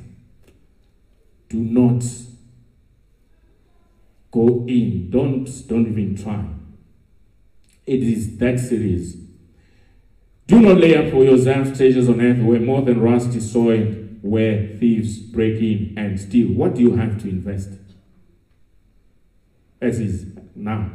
Do 1.49 1.57
not 1.57 2.03
go 4.31 4.65
in. 4.67 5.09
Don't, 5.09 5.45
don't 5.67 5.87
even 5.87 6.21
try. 6.21 6.45
It 7.85 8.03
is 8.03 8.37
that 8.37 8.59
serious. 8.59 9.15
Do 10.47 10.59
not 10.59 10.77
lay 10.77 10.95
up 10.95 11.11
for 11.11 11.23
yourselves 11.23 11.77
treasures 11.77 12.09
on 12.09 12.21
earth 12.21 12.43
where 12.43 12.59
more 12.59 12.81
than 12.81 13.01
rust 13.01 13.31
destroy, 13.31 13.85
where 14.21 14.67
thieves 14.77 15.17
break 15.19 15.61
in 15.61 15.93
and 15.97 16.19
steal. 16.19 16.49
What 16.49 16.75
do 16.75 16.81
you 16.81 16.95
have 16.95 17.21
to 17.21 17.29
invest? 17.29 17.69
As 19.85 19.99
is 19.99 20.25
now. 20.55 20.89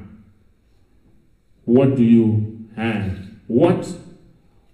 What 1.64 1.94
do 1.94 2.02
you 2.02 2.68
have? 2.74 3.18
What 3.46 3.86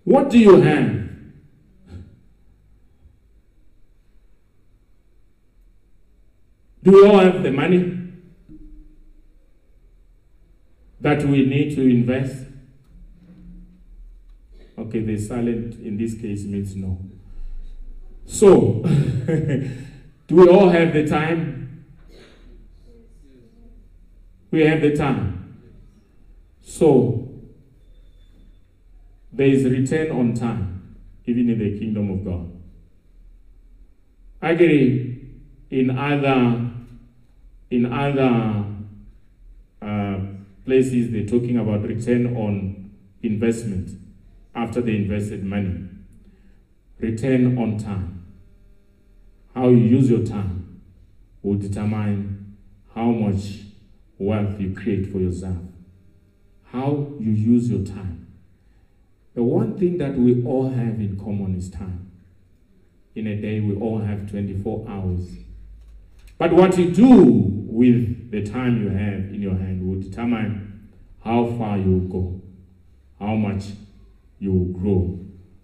what 0.05 0.31
do 0.31 0.39
you 0.39 0.59
have? 0.63 1.07
Do 6.83 6.93
we 6.93 7.07
all 7.07 7.19
have 7.19 7.43
the 7.43 7.51
money 7.51 8.11
that 11.03 11.23
we 11.23 11.45
need 11.45 11.75
to 11.75 11.83
invest? 11.83 12.47
Okay, 14.79 15.01
the 15.01 15.19
silent 15.19 15.79
in 15.81 15.99
this 15.99 16.15
case 16.15 16.45
means 16.45 16.75
no. 16.75 16.99
So, 18.25 18.81
do 19.27 19.71
we 20.31 20.49
all 20.49 20.71
have 20.71 20.95
the 20.95 21.07
time? 21.07 21.56
We 24.57 24.65
have 24.65 24.81
the 24.81 24.97
time. 24.97 25.55
So, 26.63 27.29
there 29.31 29.49
is 29.49 29.65
return 29.65 30.11
on 30.11 30.33
time, 30.33 30.97
even 31.27 31.51
in 31.51 31.59
the 31.59 31.79
kingdom 31.79 32.11
of 32.11 32.25
God. 32.25 32.51
Agree 34.41 35.29
in 35.71 35.91
other 35.91 36.71
in 37.71 37.93
other 37.93 38.65
uh, 39.83 40.21
places, 40.65 41.13
they're 41.13 41.27
talking 41.27 41.59
about 41.59 41.83
return 41.83 42.35
on 42.35 42.93
investment 43.23 43.91
after 44.55 44.81
they 44.81 44.97
invested 44.97 45.45
money. 45.45 45.87
Return 46.99 47.59
on 47.59 47.77
time. 47.77 48.25
How 49.55 49.69
you 49.69 49.77
use 49.77 50.09
your 50.09 50.25
time 50.25 50.81
will 51.43 51.59
determine 51.59 52.57
how 52.95 53.11
much 53.11 53.66
wealth 54.19 54.61
you 54.61 54.75
create 54.75 55.11
for 55.11 55.19
yourself. 55.19 55.59
How 56.73 57.13
you 57.19 57.33
use 57.33 57.71
your 57.71 57.85
time. 57.85 58.27
The 59.35 59.43
one 59.43 59.79
thing 59.79 59.99
that 59.99 60.17
we 60.17 60.45
all 60.45 60.71
have 60.71 61.01
in 61.01 61.21
common 61.23 61.55
is 61.57 61.71
time. 61.71 62.11
In 63.15 63.27
a 63.27 63.37
day, 63.37 63.61
we 63.61 63.75
all 63.77 64.01
have 64.01 64.31
24 64.31 64.87
hours. 64.89 65.29
But 66.39 66.53
what 66.53 66.77
you 66.77 66.91
do 66.91 67.13
with 67.77 68.31
the 68.31 68.45
time 68.45 68.83
you 68.83 68.89
have 68.89 69.33
in 69.35 69.41
your 69.43 69.57
hand 69.57 69.87
will 69.87 70.01
determine 70.01 70.91
how 71.23 71.47
far 71.59 71.79
you 71.79 71.93
will 71.93 72.09
go, 72.09 72.41
how 73.19 73.35
much 73.35 73.65
you 74.39 74.53
will 74.53 74.81
grow, 74.81 75.21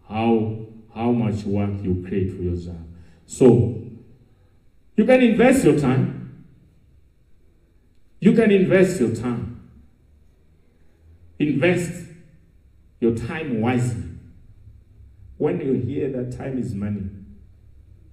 how, 0.09 0.67
how 0.95 1.13
much 1.13 1.45
wealth 1.45 1.83
you 1.83 2.05
create 2.07 2.37
for 2.37 2.43
yourself. 2.43 2.79
So, 3.27 3.83
you 4.97 5.05
can 5.05 5.23
invest 5.23 5.65
your 5.65 5.79
time. 5.79 6.22
You 8.23 8.35
can 8.35 8.53
invest 8.53 9.01
your 9.01 9.13
time. 9.13 9.69
Invest 11.41 12.07
your 13.01 13.17
time 13.17 13.61
wisely. 13.61 14.05
When 15.39 15.61
you 15.61 15.73
hear 15.73 16.09
that 16.13 16.39
time 16.39 16.57
is 16.57 16.73
money, 16.73 17.11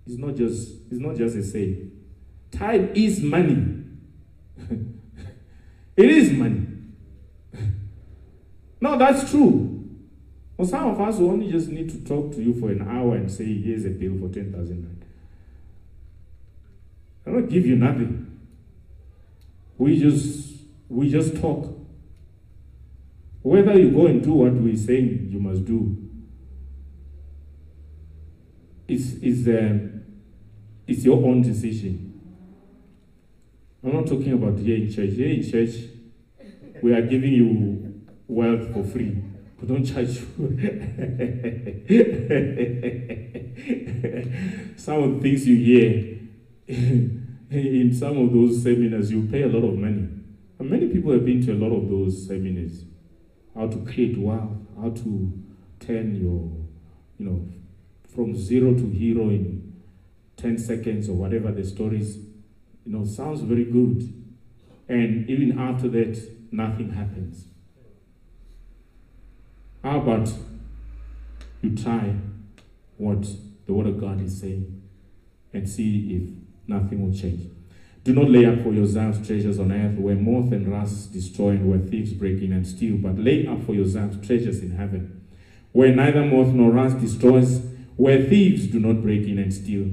it's 0.07 0.17
not 0.17 0.35
just, 0.35 0.71
it's 0.89 0.99
not 0.99 1.15
just 1.15 1.35
a 1.35 1.43
saying. 1.43 1.91
Time 2.51 2.89
is 2.95 3.21
money. 3.21 3.83
it 5.95 6.09
is 6.09 6.31
money. 6.31 6.65
no, 8.81 8.97
that's 8.97 9.29
true. 9.29 9.87
Well, 10.57 10.67
some 10.67 10.89
of 10.89 10.99
us 11.01 11.19
only 11.19 11.51
just 11.51 11.69
need 11.69 11.91
to 11.91 12.03
talk 12.03 12.33
to 12.33 12.41
you 12.41 12.59
for 12.59 12.71
an 12.71 12.81
hour 12.81 13.15
and 13.15 13.31
say, 13.31 13.45
here's 13.61 13.85
a 13.85 13.91
bill 13.91 14.17
for 14.17 14.33
10,000 14.33 15.05
I 17.27 17.29
don't 17.29 17.47
give 17.47 17.67
you 17.67 17.75
nothing. 17.75 18.28
We 19.79 19.97
just 19.97 20.51
we 20.89 21.09
just 21.09 21.41
talk. 21.41 21.73
Whether 23.41 23.79
you 23.79 23.91
go 23.91 24.07
and 24.07 24.21
do 24.21 24.33
what 24.33 24.51
we're 24.53 24.75
saying 24.75 25.29
you 25.31 25.39
must 25.39 25.63
do 25.63 25.95
is 28.89 29.13
is 29.23 29.47
um, 29.47 30.01
it's 30.85 31.05
your 31.05 31.25
own 31.25 31.41
decision. 31.41 32.07
I'm 33.81 33.93
not 33.93 34.07
talking 34.07 34.33
about 34.33 34.59
here 34.59 34.85
church. 34.91 35.11
Here 35.11 35.41
church, 35.41 35.75
we 36.81 36.93
are 36.93 37.01
giving 37.01 37.31
you 37.31 38.01
wealth 38.27 38.73
for 38.73 38.83
free. 38.83 39.23
We 39.61 39.67
don't 39.67 39.85
charge 39.85 40.09
you. 40.09 40.27
some 44.75 45.03
of 45.03 45.15
the 45.15 45.21
things 45.21 45.47
you 45.47 45.55
hear 45.55 46.19
in 47.51 47.93
some 47.93 48.17
of 48.17 48.33
those 48.33 48.61
seminars, 48.61 49.11
you 49.11 49.27
pay 49.31 49.43
a 49.43 49.47
lot 49.47 49.67
of 49.67 49.77
money. 49.77 50.07
And 50.59 50.69
many 50.69 50.87
people 50.87 51.11
have 51.13 51.25
been 51.25 51.45
to 51.45 51.53
a 51.53 51.55
lot 51.55 51.75
of 51.75 51.89
those 51.89 52.27
seminars. 52.27 52.83
How 53.55 53.67
to 53.67 53.77
create 53.85 54.17
wealth, 54.17 54.57
how 54.79 54.91
to 54.91 55.43
turn 55.79 56.15
your, 56.15 56.51
you 57.17 57.25
know, 57.25 57.47
from 58.13 58.35
zero 58.35 58.73
to 58.73 58.89
hero 58.89 59.29
in 59.29 59.73
10 60.37 60.57
seconds 60.57 61.09
or 61.09 61.13
whatever 61.13 61.51
the 61.51 61.63
stories 61.65 62.17
you 62.85 62.97
know, 62.97 63.05
sounds 63.05 63.41
very 63.41 63.65
good. 63.65 64.13
And 64.87 65.29
even 65.29 65.59
after 65.59 65.87
that, 65.89 66.19
nothing 66.51 66.91
happens. 66.91 67.45
How 69.83 69.99
about 69.99 70.31
you 71.61 71.75
try 71.75 72.15
what 72.97 73.27
the 73.65 73.73
Word 73.73 73.87
of 73.87 73.99
God 73.99 74.21
is 74.21 74.39
saying 74.39 74.81
and 75.53 75.69
see 75.69 76.15
if 76.15 76.38
nothing 76.69 77.05
will 77.05 77.17
change? 77.17 77.49
Do 78.03 78.13
not 78.13 78.29
lay 78.29 78.45
up 78.45 78.61
for 78.61 78.71
yourselves 78.71 79.25
treasures 79.27 79.59
on 79.59 79.71
earth 79.71 79.97
where 79.97 80.15
moth 80.15 80.53
and 80.53 80.71
rust 80.71 81.11
destroy 81.11 81.49
and 81.49 81.69
where 81.69 81.79
thieves 81.79 82.13
break 82.13 82.41
in 82.41 82.53
and 82.53 82.65
steal, 82.65 82.97
but 82.97 83.17
lay 83.19 83.45
up 83.45 83.63
for 83.65 83.73
yourselves 83.73 84.25
treasures 84.25 84.61
in 84.61 84.71
heaven 84.71 85.19
where 85.71 85.93
neither 85.95 86.23
moth 86.25 86.53
nor 86.53 86.71
rust 86.71 86.99
destroys, 86.99 87.61
where 87.95 88.23
thieves 88.23 88.67
do 88.67 88.79
not 88.79 89.01
break 89.01 89.27
in 89.27 89.37
and 89.37 89.53
steal. 89.53 89.87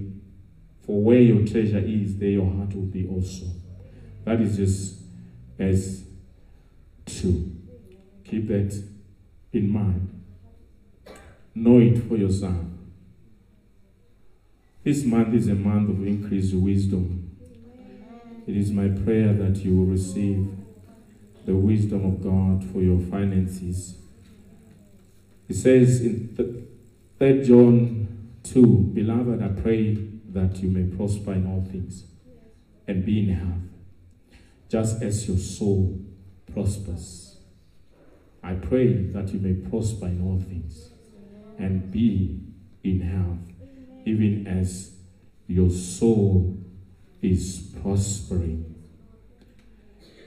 For 0.86 1.02
where 1.02 1.20
your 1.20 1.46
treasure 1.46 1.82
is, 1.84 2.16
there 2.18 2.30
your 2.30 2.50
heart 2.50 2.74
will 2.74 2.82
be 2.82 3.06
also. 3.08 3.46
That 4.24 4.40
is 4.40 4.56
just 4.56 5.00
as 5.58 6.04
true. 7.04 7.52
Keep 8.24 8.48
that 8.48 8.82
in 9.52 9.70
mind. 9.70 10.12
Know 11.54 11.78
it 11.78 12.08
for 12.08 12.16
yourself. 12.16 12.56
This 14.86 15.04
month 15.04 15.34
is 15.34 15.48
a 15.48 15.54
month 15.56 15.90
of 15.90 16.06
increased 16.06 16.54
wisdom. 16.54 17.36
It 18.46 18.56
is 18.56 18.70
my 18.70 18.86
prayer 18.86 19.32
that 19.32 19.56
you 19.64 19.78
will 19.78 19.86
receive 19.86 20.48
the 21.44 21.56
wisdom 21.56 22.04
of 22.04 22.22
God 22.22 22.64
for 22.70 22.80
your 22.80 23.00
finances. 23.00 23.96
It 25.48 25.54
says 25.54 26.02
in 26.02 26.68
3 27.18 27.44
John 27.44 28.30
2, 28.44 28.92
Beloved, 28.94 29.42
I 29.42 29.60
pray 29.60 29.94
that 30.28 30.58
you 30.58 30.70
may 30.70 30.84
prosper 30.96 31.32
in 31.32 31.48
all 31.48 31.66
things 31.68 32.04
and 32.86 33.04
be 33.04 33.28
in 33.28 33.34
health, 33.34 34.38
just 34.68 35.02
as 35.02 35.26
your 35.26 35.38
soul 35.38 35.98
prospers. 36.54 37.38
I 38.40 38.54
pray 38.54 39.02
that 39.06 39.34
you 39.34 39.40
may 39.40 39.54
prosper 39.68 40.06
in 40.06 40.22
all 40.22 40.38
things 40.38 40.90
and 41.58 41.90
be 41.90 42.38
in 42.84 43.00
health, 43.00 43.55
even 44.06 44.46
as 44.46 44.92
your 45.46 45.70
soul 45.70 46.56
is 47.20 47.74
prospering. 47.82 48.74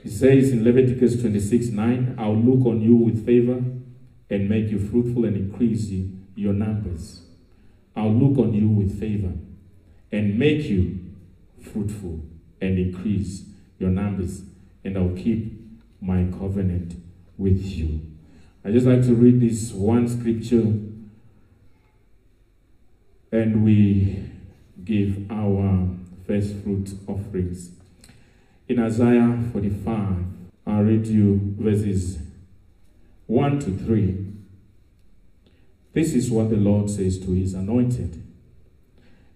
He 0.02 0.08
says 0.08 0.50
in 0.50 0.64
Leviticus 0.64 1.20
26 1.20 1.68
9, 1.68 2.14
I'll 2.18 2.36
look 2.36 2.66
on 2.66 2.80
you 2.80 2.96
with 2.96 3.26
favor 3.26 3.62
and 4.30 4.48
make 4.48 4.70
you 4.70 4.78
fruitful 4.78 5.24
and 5.24 5.36
increase 5.36 5.90
your 6.36 6.52
numbers. 6.52 7.22
I'll 7.96 8.12
look 8.12 8.38
on 8.38 8.54
you 8.54 8.68
with 8.68 8.98
favor 8.98 9.32
and 10.12 10.38
make 10.38 10.62
you 10.64 11.00
fruitful 11.60 12.20
and 12.60 12.78
increase 12.78 13.44
your 13.78 13.90
numbers. 13.90 14.42
and 14.84 14.96
I'll 14.96 15.16
keep 15.16 15.60
my 16.00 16.26
covenant 16.38 16.94
with 17.36 17.62
you. 17.64 18.00
I 18.64 18.70
just 18.70 18.86
like 18.86 19.02
to 19.04 19.14
read 19.14 19.40
this 19.40 19.72
one 19.72 20.08
scripture 20.08 20.72
and 23.32 23.64
we 23.64 24.30
give 24.84 25.30
our 25.30 25.88
first 26.26 26.54
fruit 26.62 26.90
offerings. 27.06 27.70
In 28.68 28.78
Isaiah 28.78 29.38
45, 29.52 30.24
I'll 30.66 30.82
read 30.82 31.06
you 31.06 31.54
verses 31.58 32.18
1 33.26 33.60
to 33.60 33.76
3. 33.76 34.26
This 35.92 36.14
is 36.14 36.30
what 36.30 36.50
the 36.50 36.56
Lord 36.56 36.88
says 36.88 37.18
to 37.20 37.32
his 37.32 37.54
anointed. 37.54 38.22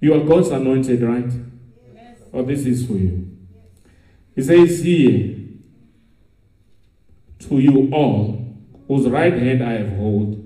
You 0.01 0.15
are 0.15 0.25
God's 0.25 0.49
anointed, 0.49 1.03
right? 1.03 1.33
Yes. 1.95 2.19
Or 2.33 2.43
oh, 2.43 2.45
this 2.45 2.67
is 2.67 2.87
for 2.87 2.93
you. 2.95 3.37
He 4.35 4.43
says 4.43 4.83
here, 4.83 5.37
to 7.41 7.59
you 7.59 7.91
all, 7.93 8.57
whose 8.89 9.09
right 9.09 9.33
hand 9.33 9.63
I 9.63 9.73
have 9.73 9.97
hold, 9.97 10.44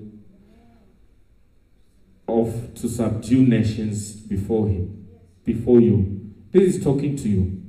of 2.49 2.73
to 2.75 2.89
subdue 2.89 3.45
nations 3.45 4.13
before 4.13 4.67
him, 4.67 5.07
before 5.45 5.79
you. 5.79 6.31
This 6.51 6.75
is 6.75 6.83
talking 6.83 7.15
to 7.17 7.29
you. 7.29 7.61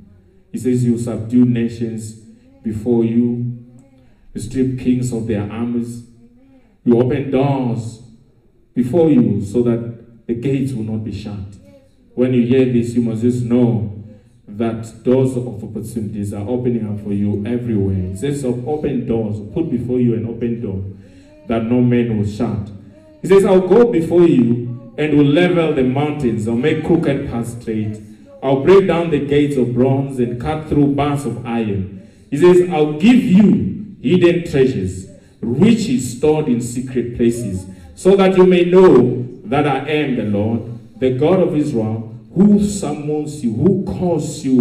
He 0.52 0.58
says, 0.58 0.84
You 0.84 0.98
subdue 0.98 1.44
nations 1.44 2.14
before 2.62 3.04
you, 3.04 3.58
you 4.34 4.40
strip 4.40 4.78
kings 4.78 5.12
of 5.12 5.26
their 5.26 5.50
armies, 5.50 6.04
you 6.84 7.00
open 7.00 7.30
doors 7.30 8.02
before 8.74 9.10
you 9.10 9.44
so 9.44 9.62
that 9.62 10.26
the 10.26 10.34
gates 10.34 10.72
will 10.72 10.84
not 10.84 11.04
be 11.04 11.12
shut. 11.12 11.38
When 12.14 12.34
you 12.34 12.46
hear 12.46 12.66
this, 12.66 12.94
you 12.94 13.02
must 13.02 13.22
just 13.22 13.44
know 13.44 13.96
that 14.46 15.02
doors 15.04 15.36
of 15.36 15.62
opportunities 15.62 16.32
are 16.32 16.46
opening 16.48 16.86
up 16.86 17.02
for 17.04 17.12
you 17.12 17.44
everywhere. 17.46 18.12
It 18.12 18.18
says 18.18 18.44
of 18.44 18.66
open 18.68 19.06
doors, 19.06 19.36
put 19.54 19.70
before 19.70 20.00
you 20.00 20.14
an 20.14 20.26
open 20.26 20.60
door 20.60 20.84
that 21.48 21.64
no 21.64 21.80
man 21.80 22.16
will 22.18 22.26
shut. 22.26 22.70
He 23.22 23.28
says, 23.28 23.44
I'll 23.44 23.66
go 23.66 23.90
before 23.90 24.22
you 24.22 24.69
and 25.00 25.16
will 25.16 25.24
level 25.24 25.72
the 25.72 25.82
mountains. 25.82 26.46
I'll 26.46 26.54
make 26.54 26.84
crooked 26.84 27.30
paths 27.30 27.56
straight. 27.58 27.98
I'll 28.42 28.62
break 28.62 28.86
down 28.86 29.08
the 29.08 29.24
gates 29.24 29.56
of 29.56 29.72
bronze 29.72 30.18
and 30.18 30.38
cut 30.38 30.68
through 30.68 30.88
bars 30.88 31.24
of 31.24 31.46
iron. 31.46 32.06
He 32.30 32.36
says, 32.36 32.68
I'll 32.68 32.98
give 32.98 33.16
you 33.16 33.96
hidden 34.02 34.44
treasures, 34.50 35.06
riches 35.40 36.18
stored 36.18 36.48
in 36.48 36.60
secret 36.60 37.16
places, 37.16 37.64
so 37.94 38.14
that 38.16 38.36
you 38.36 38.44
may 38.44 38.66
know 38.66 39.26
that 39.44 39.66
I 39.66 39.88
am 39.88 40.16
the 40.16 40.24
Lord, 40.24 41.00
the 41.00 41.16
God 41.16 41.40
of 41.40 41.56
Israel, 41.56 42.14
who 42.34 42.62
summons 42.62 43.42
you, 43.42 43.54
who 43.54 43.86
calls 43.86 44.44
you 44.44 44.60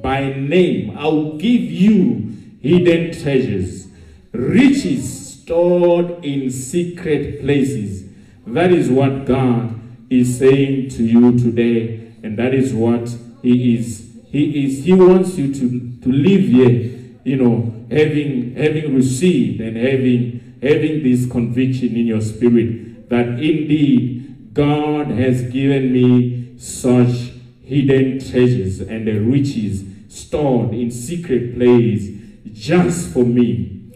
by 0.00 0.32
name. 0.34 0.96
I'll 0.96 1.32
give 1.32 1.62
you 1.62 2.32
hidden 2.62 3.20
treasures, 3.20 3.88
riches 4.30 5.40
stored 5.40 6.24
in 6.24 6.48
secret 6.52 7.40
places. 7.40 8.04
That 8.46 8.72
is 8.72 8.88
what 8.88 9.24
God 9.24 9.79
is 10.10 10.38
saying 10.38 10.90
to 10.90 11.04
you 11.04 11.38
today, 11.38 12.12
and 12.22 12.36
that 12.38 12.52
is 12.52 12.74
what 12.74 13.08
He 13.42 13.76
is. 13.76 14.10
He 14.26 14.66
is. 14.66 14.84
He 14.84 14.92
wants 14.92 15.36
you 15.38 15.54
to, 15.54 16.02
to 16.02 16.12
live 16.12 16.42
here, 16.42 17.16
you 17.24 17.36
know, 17.36 17.86
having 17.90 18.54
having 18.54 18.94
received 18.94 19.60
and 19.60 19.76
having 19.76 20.58
having 20.62 21.02
this 21.02 21.30
conviction 21.30 21.96
in 21.96 22.06
your 22.06 22.20
spirit 22.20 23.08
that 23.08 23.26
indeed 23.26 24.52
God 24.52 25.08
has 25.08 25.42
given 25.50 25.92
me 25.92 26.54
such 26.58 27.32
hidden 27.64 28.18
treasures 28.18 28.80
and 28.80 29.06
the 29.06 29.18
riches 29.18 29.84
stored 30.08 30.74
in 30.74 30.90
secret 30.90 31.56
place 31.56 32.08
just 32.52 33.12
for 33.12 33.24
me. 33.24 33.92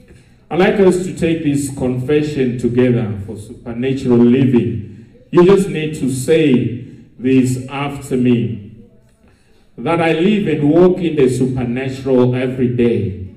I'd 0.50 0.58
like 0.58 0.80
us 0.80 1.04
to 1.04 1.14
take 1.16 1.42
this 1.42 1.74
confession 1.76 2.58
together 2.58 3.20
for 3.26 3.36
supernatural 3.36 4.18
living. 4.18 4.93
You 5.34 5.44
just 5.44 5.68
need 5.68 5.96
to 5.96 6.12
say 6.12 6.84
this 7.18 7.66
after 7.68 8.16
me. 8.16 8.70
That 9.76 10.00
I 10.00 10.12
live 10.12 10.46
and 10.46 10.70
walk 10.70 10.98
in 10.98 11.16
the 11.16 11.28
supernatural 11.28 12.36
every 12.36 12.68
day. 12.68 13.34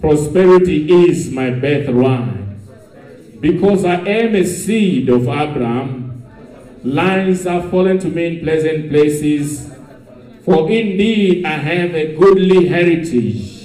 Prosperity 0.00 1.06
is 1.06 1.30
my 1.30 1.50
birthright. 1.50 3.40
Because 3.40 3.84
I 3.84 4.00
am 4.00 4.34
a 4.34 4.44
seed 4.44 5.08
of 5.08 5.28
Abraham, 5.28 6.26
lines 6.82 7.46
are 7.46 7.62
fallen 7.70 8.00
to 8.00 8.08
me 8.08 8.26
in 8.26 8.40
pleasant 8.44 8.90
places. 8.90 9.70
For 10.44 10.68
indeed 10.68 11.44
I 11.44 11.52
have 11.52 11.94
a 11.94 12.16
goodly 12.16 12.66
heritage 12.66 13.58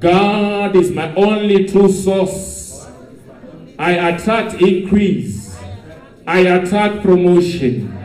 God 0.00 0.76
is 0.76 0.90
my 0.90 1.14
only 1.14 1.66
true 1.66 1.90
source. 1.90 2.86
I 3.78 3.92
attract 4.10 4.60
increase. 4.60 5.43
I 6.26 6.40
attract 6.40 7.02
promotion. 7.02 7.96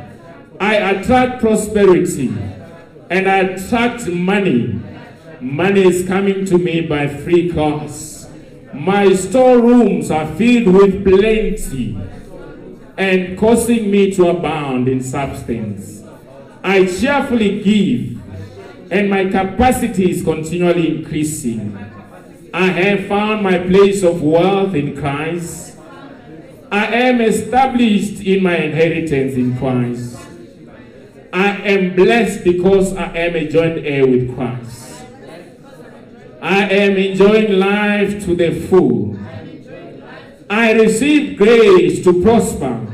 I 0.59 0.75
attract 0.75 1.41
prosperity. 1.41 2.27
And 3.09 3.27
I 3.27 3.37
attract 3.39 4.07
money. 4.07 4.79
Money 5.41 5.83
is 5.83 6.07
coming 6.07 6.45
to 6.45 6.57
me 6.57 6.81
by 6.81 7.07
free 7.07 7.51
cost. 7.51 8.29
My 8.73 9.13
storerooms 9.13 10.11
are 10.11 10.27
filled 10.35 10.75
with 10.75 11.03
plenty 11.03 11.97
and 12.97 13.37
causing 13.37 13.89
me 13.89 14.11
to 14.11 14.27
abound 14.27 14.87
in 14.87 15.01
substance. 15.01 16.03
I 16.61 16.85
cheerfully 16.85 17.63
give 17.63 18.19
and 18.91 19.09
my 19.09 19.25
capacity 19.25 20.11
is 20.11 20.23
continually 20.23 20.97
increasing. 20.97 21.77
I 22.53 22.67
have 22.67 23.07
found 23.07 23.43
my 23.43 23.59
place 23.59 24.03
of 24.03 24.21
wealth 24.21 24.73
in 24.73 24.99
Christ. 24.99 25.68
I 26.71 26.85
am 26.85 27.21
established 27.21 28.21
in 28.21 28.43
my 28.43 28.55
inheritance 28.55 29.33
in 29.35 29.57
Christ. 29.57 30.17
I 31.33 31.57
am 31.61 31.95
blessed 31.95 32.43
because 32.43 32.95
I 32.95 33.05
am 33.15 33.35
a 33.35 33.47
joint 33.47 33.85
heir 33.85 34.05
with 34.05 34.35
Christ. 34.35 35.03
I 36.41 36.69
am 36.69 36.95
enjoying 36.95 37.59
life 37.59 38.23
to 38.25 38.35
the 38.35 38.67
full. 38.67 39.17
I 40.49 40.73
receive 40.73 41.37
grace 41.37 42.03
to 42.03 42.21
prosper. 42.21 42.85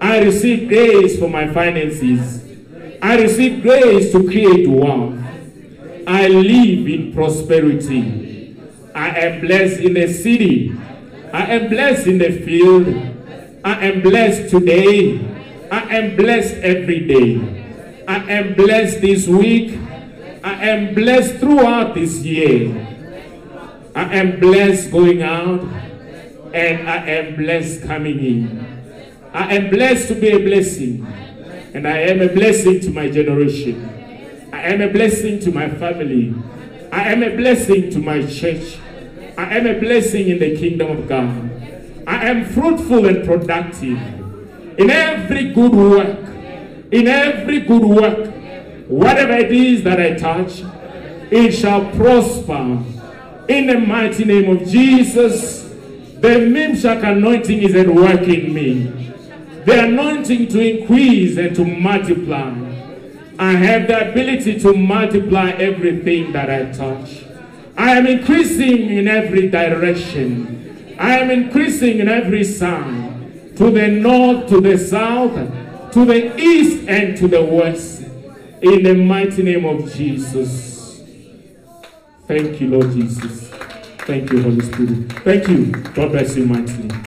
I 0.00 0.20
receive 0.20 0.68
grace 0.68 1.18
for 1.18 1.28
my 1.28 1.52
finances. 1.52 2.42
I 3.00 3.20
receive 3.20 3.62
grace 3.62 4.12
to 4.12 4.24
create 4.24 4.68
wealth. 4.68 5.18
I 6.06 6.28
live 6.28 6.86
in 6.86 7.12
prosperity. 7.14 8.56
I 8.94 9.08
am 9.18 9.40
blessed 9.40 9.80
in 9.80 9.94
the 9.94 10.12
city. 10.12 10.76
I 11.32 11.46
am 11.46 11.70
blessed 11.70 12.06
in 12.06 12.18
the 12.18 12.30
field. 12.44 12.88
I 13.64 13.86
am 13.86 14.02
blessed 14.02 14.50
today. 14.50 15.18
I 15.70 15.96
am 15.96 16.16
blessed 16.16 16.56
every 16.56 17.06
day. 17.06 18.04
I 18.06 18.16
am 18.30 18.54
blessed 18.54 19.00
this 19.00 19.26
week. 19.26 19.78
I 20.44 20.68
am 20.68 20.94
blessed 20.94 21.36
throughout 21.36 21.94
this 21.94 22.18
year. 22.18 22.86
I 23.94 24.14
am 24.16 24.40
blessed 24.40 24.90
going 24.90 25.22
out 25.22 25.62
and 26.52 26.86
I 26.88 27.06
am 27.06 27.36
blessed 27.36 27.84
coming 27.84 28.18
in. 28.18 28.82
I 29.32 29.54
am 29.54 29.70
blessed 29.70 30.08
to 30.08 30.14
be 30.14 30.28
a 30.32 30.38
blessing. 30.38 31.06
And 31.72 31.88
I 31.88 31.96
am 32.12 32.20
a 32.20 32.28
blessing 32.28 32.80
to 32.80 32.90
my 32.90 33.08
generation. 33.08 34.50
I 34.52 34.64
am 34.64 34.82
a 34.82 34.92
blessing 34.92 35.40
to 35.40 35.50
my 35.50 35.70
family. 35.70 36.34
I 36.92 37.10
am 37.10 37.22
a 37.22 37.34
blessing 37.34 37.90
to 37.92 37.98
my 38.00 38.26
church. 38.26 38.76
I 39.36 39.58
am 39.58 39.66
a 39.66 39.78
blessing 39.78 40.28
in 40.28 40.38
the 40.38 40.56
kingdom 40.56 40.90
of 40.90 41.08
God. 41.08 41.28
I 42.06 42.28
am 42.28 42.44
fruitful 42.44 43.06
and 43.06 43.24
productive 43.24 43.98
in 44.78 44.90
every 44.90 45.52
good 45.52 45.72
work. 45.72 46.18
In 46.92 47.08
every 47.08 47.60
good 47.60 47.84
work. 47.84 48.32
Whatever 48.88 49.32
it 49.32 49.52
is 49.52 49.82
that 49.84 50.00
I 50.00 50.14
touch, 50.14 50.62
it 51.30 51.52
shall 51.52 51.90
prosper. 51.92 52.82
In 53.48 53.66
the 53.66 53.78
mighty 53.78 54.24
name 54.24 54.56
of 54.56 54.68
Jesus, 54.68 55.62
the 55.62 56.38
Mimshach 56.38 57.02
anointing 57.02 57.62
is 57.62 57.74
at 57.74 57.88
work 57.88 58.22
in 58.22 58.52
me 58.52 59.02
the 59.64 59.84
anointing 59.84 60.48
to 60.48 60.60
increase 60.60 61.36
and 61.36 61.54
to 61.54 61.64
multiply. 61.64 62.52
I 63.38 63.52
have 63.52 63.86
the 63.86 64.10
ability 64.10 64.58
to 64.60 64.74
multiply 64.74 65.50
everything 65.50 66.32
that 66.32 66.50
I 66.50 66.72
touch. 66.72 67.24
I 67.76 67.96
am 67.96 68.06
increasing 68.06 68.90
in 68.90 69.08
every 69.08 69.48
direction. 69.48 70.96
I 70.98 71.18
am 71.18 71.30
increasing 71.30 71.98
in 71.98 72.08
every 72.08 72.44
sound. 72.44 73.56
To 73.56 73.70
the 73.70 73.88
north, 73.88 74.48
to 74.48 74.60
the 74.60 74.78
south, 74.78 75.34
to 75.92 76.04
the 76.04 76.38
east, 76.38 76.88
and 76.88 77.16
to 77.18 77.28
the 77.28 77.44
west. 77.44 78.02
In 78.62 78.82
the 78.82 78.94
mighty 78.94 79.42
name 79.42 79.64
of 79.64 79.92
Jesus. 79.92 81.02
Thank 82.26 82.60
you, 82.60 82.68
Lord 82.68 82.92
Jesus. 82.92 83.48
Thank 84.06 84.32
you, 84.32 84.42
Holy 84.42 84.60
Spirit. 84.60 85.12
Thank 85.24 85.48
you. 85.48 85.66
God 85.66 86.12
bless 86.12 86.36
you 86.36 86.46
mightily. 86.46 87.11